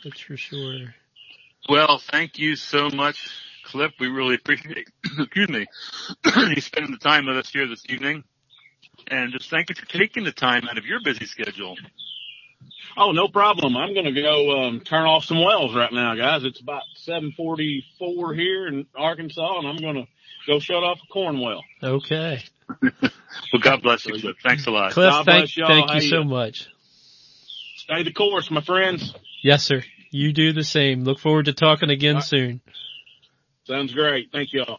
That's 0.04 0.20
for 0.20 0.36
sure. 0.36 0.94
Well, 1.68 1.98
thank 1.98 2.38
you 2.38 2.56
so 2.56 2.88
much, 2.88 3.30
Cliff. 3.68 3.92
We 4.00 4.08
really 4.08 4.34
appreciate, 4.34 4.88
excuse 5.18 5.48
me, 5.48 5.66
you 6.54 6.60
spending 6.60 6.92
the 6.92 6.98
time 6.98 7.26
with 7.26 7.36
us 7.36 7.50
here 7.50 7.66
this 7.66 7.84
evening. 7.88 8.24
And 9.06 9.32
just 9.32 9.48
thank 9.48 9.68
you 9.68 9.74
for 9.74 9.86
taking 9.86 10.24
the 10.24 10.32
time 10.32 10.68
out 10.68 10.78
of 10.78 10.84
your 10.84 11.00
busy 11.02 11.26
schedule. 11.26 11.76
Oh, 12.96 13.12
no 13.12 13.28
problem. 13.28 13.76
I'm 13.76 13.94
going 13.94 14.12
to 14.12 14.22
go 14.22 14.62
um, 14.62 14.80
turn 14.80 15.06
off 15.06 15.24
some 15.24 15.40
wells 15.40 15.74
right 15.74 15.92
now, 15.92 16.14
guys. 16.14 16.44
It's 16.44 16.60
about 16.60 16.82
7:44 17.06 18.34
here 18.34 18.66
in 18.66 18.86
Arkansas, 18.96 19.58
and 19.58 19.68
I'm 19.68 19.76
going 19.76 19.94
to 19.94 20.06
go 20.46 20.58
shut 20.58 20.82
off 20.82 20.98
a 21.02 21.12
corn 21.12 21.40
well. 21.40 21.62
Okay. 21.82 22.42
well, 22.82 23.62
God 23.62 23.82
bless 23.82 24.04
you, 24.06 24.20
Cliff. 24.20 24.36
Thanks 24.42 24.66
a 24.66 24.70
lot. 24.70 24.92
Cliff, 24.92 25.14
thank, 25.24 25.50
thank 25.50 25.94
you 25.94 26.00
so 26.00 26.24
much. 26.24 26.68
Stay 27.76 28.02
the 28.02 28.12
course, 28.12 28.50
my 28.50 28.60
friends. 28.60 29.14
Yes, 29.42 29.62
sir. 29.62 29.82
You 30.10 30.32
do 30.32 30.52
the 30.52 30.64
same. 30.64 31.04
Look 31.04 31.20
forward 31.20 31.46
to 31.46 31.52
talking 31.52 31.90
again 31.90 32.16
right. 32.16 32.24
soon. 32.24 32.60
Sounds 33.68 33.92
great. 33.92 34.32
Thank 34.32 34.54
you 34.54 34.64
all. 34.66 34.78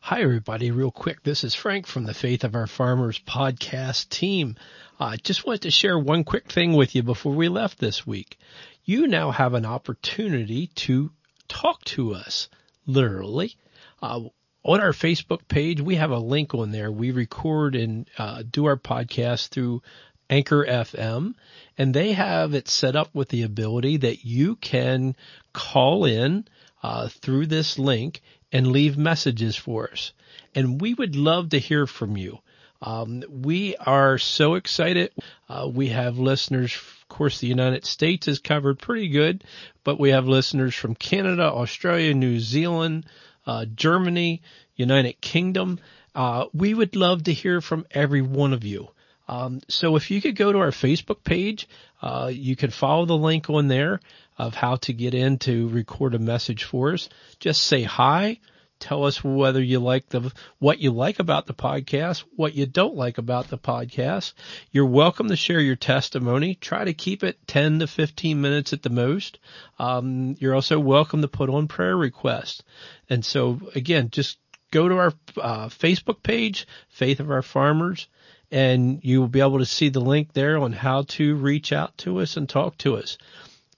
Hi, 0.00 0.22
everybody. 0.22 0.70
Real 0.70 0.92
quick, 0.92 1.24
this 1.24 1.42
is 1.42 1.56
Frank 1.56 1.88
from 1.88 2.04
the 2.04 2.14
Faith 2.14 2.44
of 2.44 2.54
Our 2.54 2.68
Farmers 2.68 3.18
podcast 3.18 4.10
team. 4.10 4.54
I 5.00 5.14
uh, 5.14 5.16
just 5.16 5.44
wanted 5.44 5.62
to 5.62 5.72
share 5.72 5.98
one 5.98 6.22
quick 6.22 6.52
thing 6.52 6.74
with 6.74 6.94
you 6.94 7.02
before 7.02 7.34
we 7.34 7.48
left 7.48 7.80
this 7.80 8.06
week. 8.06 8.38
You 8.84 9.08
now 9.08 9.32
have 9.32 9.54
an 9.54 9.66
opportunity 9.66 10.68
to 10.76 11.10
talk 11.48 11.82
to 11.86 12.14
us, 12.14 12.48
literally. 12.86 13.56
Uh, 14.00 14.20
on 14.62 14.80
our 14.80 14.92
Facebook 14.92 15.48
page, 15.48 15.80
we 15.80 15.96
have 15.96 16.12
a 16.12 16.18
link 16.18 16.54
on 16.54 16.70
there. 16.70 16.92
We 16.92 17.10
record 17.10 17.74
and 17.74 18.08
uh, 18.18 18.44
do 18.48 18.66
our 18.66 18.76
podcast 18.76 19.48
through 19.48 19.82
Anchor 20.30 20.64
FM, 20.64 21.34
and 21.76 21.92
they 21.92 22.12
have 22.12 22.54
it 22.54 22.68
set 22.68 22.94
up 22.94 23.12
with 23.16 23.30
the 23.30 23.42
ability 23.42 23.96
that 23.96 24.24
you 24.24 24.54
can 24.54 25.16
call 25.52 26.04
in 26.04 26.46
uh, 26.82 27.08
through 27.08 27.46
this 27.46 27.78
link 27.78 28.22
and 28.52 28.68
leave 28.68 28.96
messages 28.96 29.56
for 29.56 29.90
us. 29.90 30.12
And 30.54 30.80
we 30.80 30.94
would 30.94 31.16
love 31.16 31.50
to 31.50 31.58
hear 31.58 31.86
from 31.86 32.16
you. 32.16 32.38
Um, 32.82 33.24
we 33.28 33.76
are 33.76 34.18
so 34.18 34.54
excited. 34.54 35.12
Uh, 35.48 35.68
we 35.72 35.88
have 35.88 36.18
listeners, 36.18 36.74
of 36.74 37.08
course, 37.08 37.40
the 37.40 37.46
United 37.46 37.84
States 37.84 38.28
is 38.28 38.38
covered 38.38 38.78
pretty 38.78 39.08
good, 39.08 39.44
but 39.82 39.98
we 39.98 40.10
have 40.10 40.28
listeners 40.28 40.74
from 40.74 40.94
Canada, 40.94 41.44
Australia, 41.44 42.12
New 42.14 42.38
Zealand, 42.38 43.06
uh, 43.46 43.64
Germany, 43.64 44.42
United 44.74 45.20
Kingdom. 45.20 45.80
Uh, 46.14 46.46
we 46.52 46.74
would 46.74 46.96
love 46.96 47.24
to 47.24 47.32
hear 47.32 47.60
from 47.60 47.86
every 47.90 48.22
one 48.22 48.52
of 48.52 48.64
you. 48.64 48.88
Um, 49.28 49.60
so 49.68 49.96
if 49.96 50.10
you 50.10 50.20
could 50.20 50.36
go 50.36 50.52
to 50.52 50.58
our 50.58 50.70
Facebook 50.70 51.24
page, 51.24 51.68
uh, 52.00 52.30
you 52.32 52.54
can 52.56 52.70
follow 52.70 53.06
the 53.06 53.16
link 53.16 53.50
on 53.50 53.68
there 53.68 54.00
of 54.38 54.54
how 54.54 54.76
to 54.76 54.92
get 54.92 55.14
in 55.14 55.38
to 55.38 55.68
record 55.68 56.14
a 56.14 56.18
message 56.18 56.64
for 56.64 56.92
us. 56.92 57.08
Just 57.40 57.62
say 57.62 57.82
hi. 57.82 58.38
Tell 58.78 59.04
us 59.04 59.24
whether 59.24 59.62
you 59.62 59.80
like 59.80 60.10
the, 60.10 60.30
what 60.58 60.80
you 60.80 60.90
like 60.90 61.18
about 61.18 61.46
the 61.46 61.54
podcast, 61.54 62.24
what 62.36 62.54
you 62.54 62.66
don't 62.66 62.94
like 62.94 63.16
about 63.16 63.48
the 63.48 63.56
podcast. 63.56 64.34
You're 64.70 64.84
welcome 64.84 65.28
to 65.28 65.36
share 65.36 65.60
your 65.60 65.76
testimony. 65.76 66.54
Try 66.54 66.84
to 66.84 66.92
keep 66.92 67.24
it 67.24 67.38
10 67.46 67.78
to 67.78 67.86
15 67.86 68.38
minutes 68.38 68.74
at 68.74 68.82
the 68.82 68.90
most. 68.90 69.38
Um, 69.78 70.36
you're 70.38 70.54
also 70.54 70.78
welcome 70.78 71.22
to 71.22 71.28
put 71.28 71.48
on 71.48 71.68
prayer 71.68 71.96
requests. 71.96 72.62
And 73.08 73.24
so 73.24 73.60
again, 73.74 74.10
just 74.10 74.38
go 74.70 74.88
to 74.88 74.96
our 74.96 75.12
uh, 75.40 75.68
Facebook 75.68 76.22
page, 76.22 76.66
Faith 76.90 77.20
of 77.20 77.30
Our 77.30 77.42
Farmers, 77.42 78.08
and 78.50 79.02
you 79.02 79.20
will 79.20 79.28
be 79.28 79.40
able 79.40 79.58
to 79.58 79.66
see 79.66 79.88
the 79.88 80.00
link 80.00 80.34
there 80.34 80.58
on 80.58 80.72
how 80.72 81.02
to 81.02 81.34
reach 81.36 81.72
out 81.72 81.96
to 81.98 82.20
us 82.20 82.36
and 82.36 82.46
talk 82.46 82.76
to 82.78 82.96
us. 82.96 83.16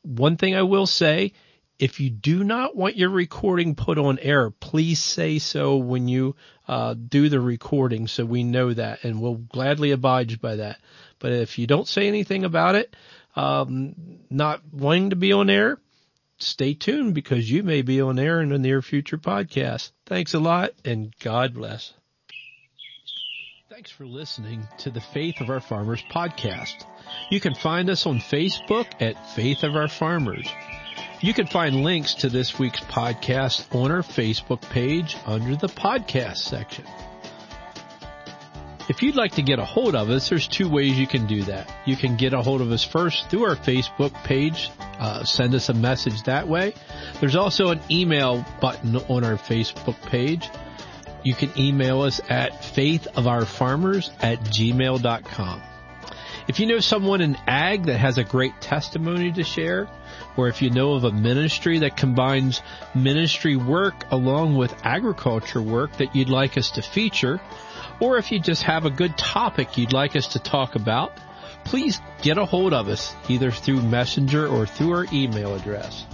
One 0.02 0.36
thing 0.36 0.54
I 0.54 0.62
will 0.62 0.86
say, 0.86 1.32
if 1.78 2.00
you 2.00 2.10
do 2.10 2.42
not 2.42 2.74
want 2.74 2.96
your 2.96 3.10
recording 3.10 3.74
put 3.74 3.98
on 3.98 4.18
air, 4.18 4.50
please 4.50 4.98
say 4.98 5.38
so 5.38 5.76
when 5.76 6.08
you 6.08 6.34
uh, 6.66 6.94
do 6.94 7.28
the 7.28 7.40
recording 7.40 8.08
so 8.08 8.24
we 8.24 8.42
know 8.42 8.72
that 8.72 9.04
and 9.04 9.20
we'll 9.20 9.36
gladly 9.36 9.92
abide 9.92 10.40
by 10.40 10.56
that. 10.56 10.80
But 11.20 11.32
if 11.32 11.58
you 11.58 11.66
don't 11.66 11.86
say 11.86 12.08
anything 12.08 12.44
about 12.44 12.74
it, 12.74 12.94
um, 13.36 13.94
not 14.28 14.62
wanting 14.72 15.10
to 15.10 15.16
be 15.16 15.32
on 15.32 15.50
air, 15.50 15.78
stay 16.38 16.74
tuned 16.74 17.14
because 17.14 17.50
you 17.50 17.62
may 17.62 17.82
be 17.82 18.00
on 18.00 18.18
air 18.18 18.40
in 18.40 18.52
a 18.52 18.58
near 18.58 18.82
future 18.82 19.18
podcast. 19.18 19.92
Thanks 20.06 20.34
a 20.34 20.40
lot 20.40 20.72
and 20.84 21.14
God 21.20 21.54
bless. 21.54 21.94
Thanks 23.78 23.92
for 23.92 24.06
listening 24.06 24.66
to 24.78 24.90
the 24.90 25.00
Faith 25.00 25.40
of 25.40 25.50
Our 25.50 25.60
Farmers 25.60 26.02
podcast. 26.10 26.84
You 27.30 27.38
can 27.38 27.54
find 27.54 27.88
us 27.88 28.06
on 28.06 28.18
Facebook 28.18 28.86
at 28.98 29.36
Faith 29.36 29.62
of 29.62 29.76
Our 29.76 29.86
Farmers. 29.86 30.50
You 31.20 31.32
can 31.32 31.46
find 31.46 31.84
links 31.84 32.14
to 32.14 32.28
this 32.28 32.58
week's 32.58 32.80
podcast 32.80 33.72
on 33.72 33.92
our 33.92 34.02
Facebook 34.02 34.62
page 34.62 35.16
under 35.26 35.54
the 35.54 35.68
podcast 35.68 36.38
section. 36.38 36.86
If 38.88 39.00
you'd 39.04 39.14
like 39.14 39.36
to 39.36 39.42
get 39.42 39.60
a 39.60 39.64
hold 39.64 39.94
of 39.94 40.10
us, 40.10 40.28
there's 40.28 40.48
two 40.48 40.68
ways 40.68 40.98
you 40.98 41.06
can 41.06 41.28
do 41.28 41.44
that. 41.44 41.72
You 41.86 41.94
can 41.94 42.16
get 42.16 42.32
a 42.32 42.42
hold 42.42 42.60
of 42.60 42.72
us 42.72 42.82
first 42.82 43.30
through 43.30 43.44
our 43.44 43.54
Facebook 43.54 44.12
page. 44.24 44.72
Uh, 44.98 45.22
send 45.22 45.54
us 45.54 45.68
a 45.68 45.74
message 45.74 46.24
that 46.24 46.48
way. 46.48 46.74
There's 47.20 47.36
also 47.36 47.68
an 47.68 47.80
email 47.92 48.44
button 48.60 48.96
on 48.96 49.22
our 49.22 49.36
Facebook 49.36 50.02
page. 50.02 50.50
You 51.22 51.34
can 51.34 51.50
email 51.58 52.02
us 52.02 52.20
at 52.28 52.52
faithofourfarmers 52.52 54.10
at 54.20 54.40
gmail.com. 54.40 55.62
If 56.48 56.60
you 56.60 56.66
know 56.66 56.80
someone 56.80 57.20
in 57.20 57.36
ag 57.46 57.84
that 57.84 57.98
has 57.98 58.16
a 58.16 58.24
great 58.24 58.58
testimony 58.60 59.30
to 59.32 59.44
share, 59.44 59.86
or 60.36 60.48
if 60.48 60.62
you 60.62 60.70
know 60.70 60.94
of 60.94 61.04
a 61.04 61.12
ministry 61.12 61.80
that 61.80 61.96
combines 61.96 62.62
ministry 62.94 63.54
work 63.56 64.10
along 64.10 64.56
with 64.56 64.74
agriculture 64.82 65.60
work 65.60 65.92
that 65.98 66.16
you'd 66.16 66.30
like 66.30 66.56
us 66.56 66.70
to 66.70 66.82
feature, 66.82 67.38
or 68.00 68.16
if 68.16 68.32
you 68.32 68.40
just 68.40 68.62
have 68.62 68.86
a 68.86 68.90
good 68.90 69.18
topic 69.18 69.76
you'd 69.76 69.92
like 69.92 70.16
us 70.16 70.28
to 70.28 70.38
talk 70.38 70.74
about, 70.74 71.12
please 71.64 72.00
get 72.22 72.38
a 72.38 72.46
hold 72.46 72.72
of 72.72 72.88
us 72.88 73.14
either 73.28 73.50
through 73.50 73.82
messenger 73.82 74.46
or 74.46 74.64
through 74.64 74.94
our 74.94 75.06
email 75.12 75.54
address. 75.54 76.06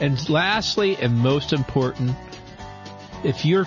And 0.00 0.30
lastly 0.30 0.96
and 0.96 1.18
most 1.18 1.52
important, 1.52 2.16
if 3.24 3.44
you're 3.44 3.66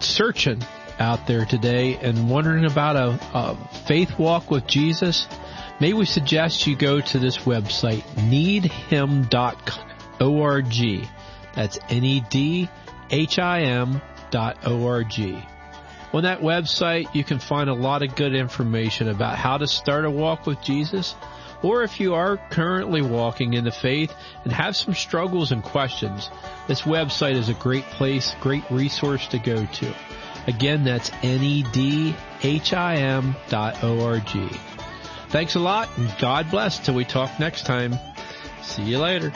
searching 0.00 0.62
out 0.98 1.26
there 1.26 1.44
today 1.44 1.96
and 1.96 2.30
wondering 2.30 2.64
about 2.64 2.96
a, 2.96 3.18
a 3.34 3.56
faith 3.86 4.18
walk 4.18 4.50
with 4.50 4.66
Jesus, 4.66 5.26
may 5.80 5.92
we 5.92 6.06
suggest 6.06 6.66
you 6.66 6.74
go 6.76 7.00
to 7.00 7.18
this 7.18 7.38
website, 7.38 8.02
needhim.org. 8.30 9.28
That's 11.54 11.78
N-E-D-H-I-M 11.88 12.70
dot 14.30 14.58
O-R-G. 14.64 15.42
On 16.12 16.22
that 16.22 16.40
website, 16.40 17.14
you 17.14 17.24
can 17.24 17.38
find 17.38 17.68
a 17.68 17.74
lot 17.74 18.02
of 18.02 18.14
good 18.14 18.34
information 18.34 19.08
about 19.08 19.36
how 19.36 19.58
to 19.58 19.66
start 19.66 20.04
a 20.04 20.10
walk 20.10 20.46
with 20.46 20.62
Jesus, 20.62 21.14
or 21.66 21.82
if 21.82 21.98
you 21.98 22.14
are 22.14 22.36
currently 22.50 23.02
walking 23.02 23.54
in 23.54 23.64
the 23.64 23.72
faith 23.72 24.14
and 24.44 24.52
have 24.52 24.76
some 24.76 24.94
struggles 24.94 25.50
and 25.50 25.64
questions, 25.64 26.30
this 26.68 26.82
website 26.82 27.34
is 27.34 27.48
a 27.48 27.54
great 27.54 27.82
place, 27.86 28.36
great 28.40 28.62
resource 28.70 29.26
to 29.26 29.40
go 29.40 29.66
to. 29.66 29.92
Again, 30.46 30.84
that's 30.84 31.10
N-E-D-H-I-M 31.24 32.14
dot 33.48 33.82
O-R-G. 33.82 34.48
Thanks 35.30 35.56
a 35.56 35.58
lot 35.58 35.88
and 35.98 36.14
God 36.20 36.52
bless 36.52 36.78
till 36.78 36.94
we 36.94 37.04
talk 37.04 37.40
next 37.40 37.66
time. 37.66 37.98
See 38.62 38.84
you 38.84 39.00
later. 39.00 39.32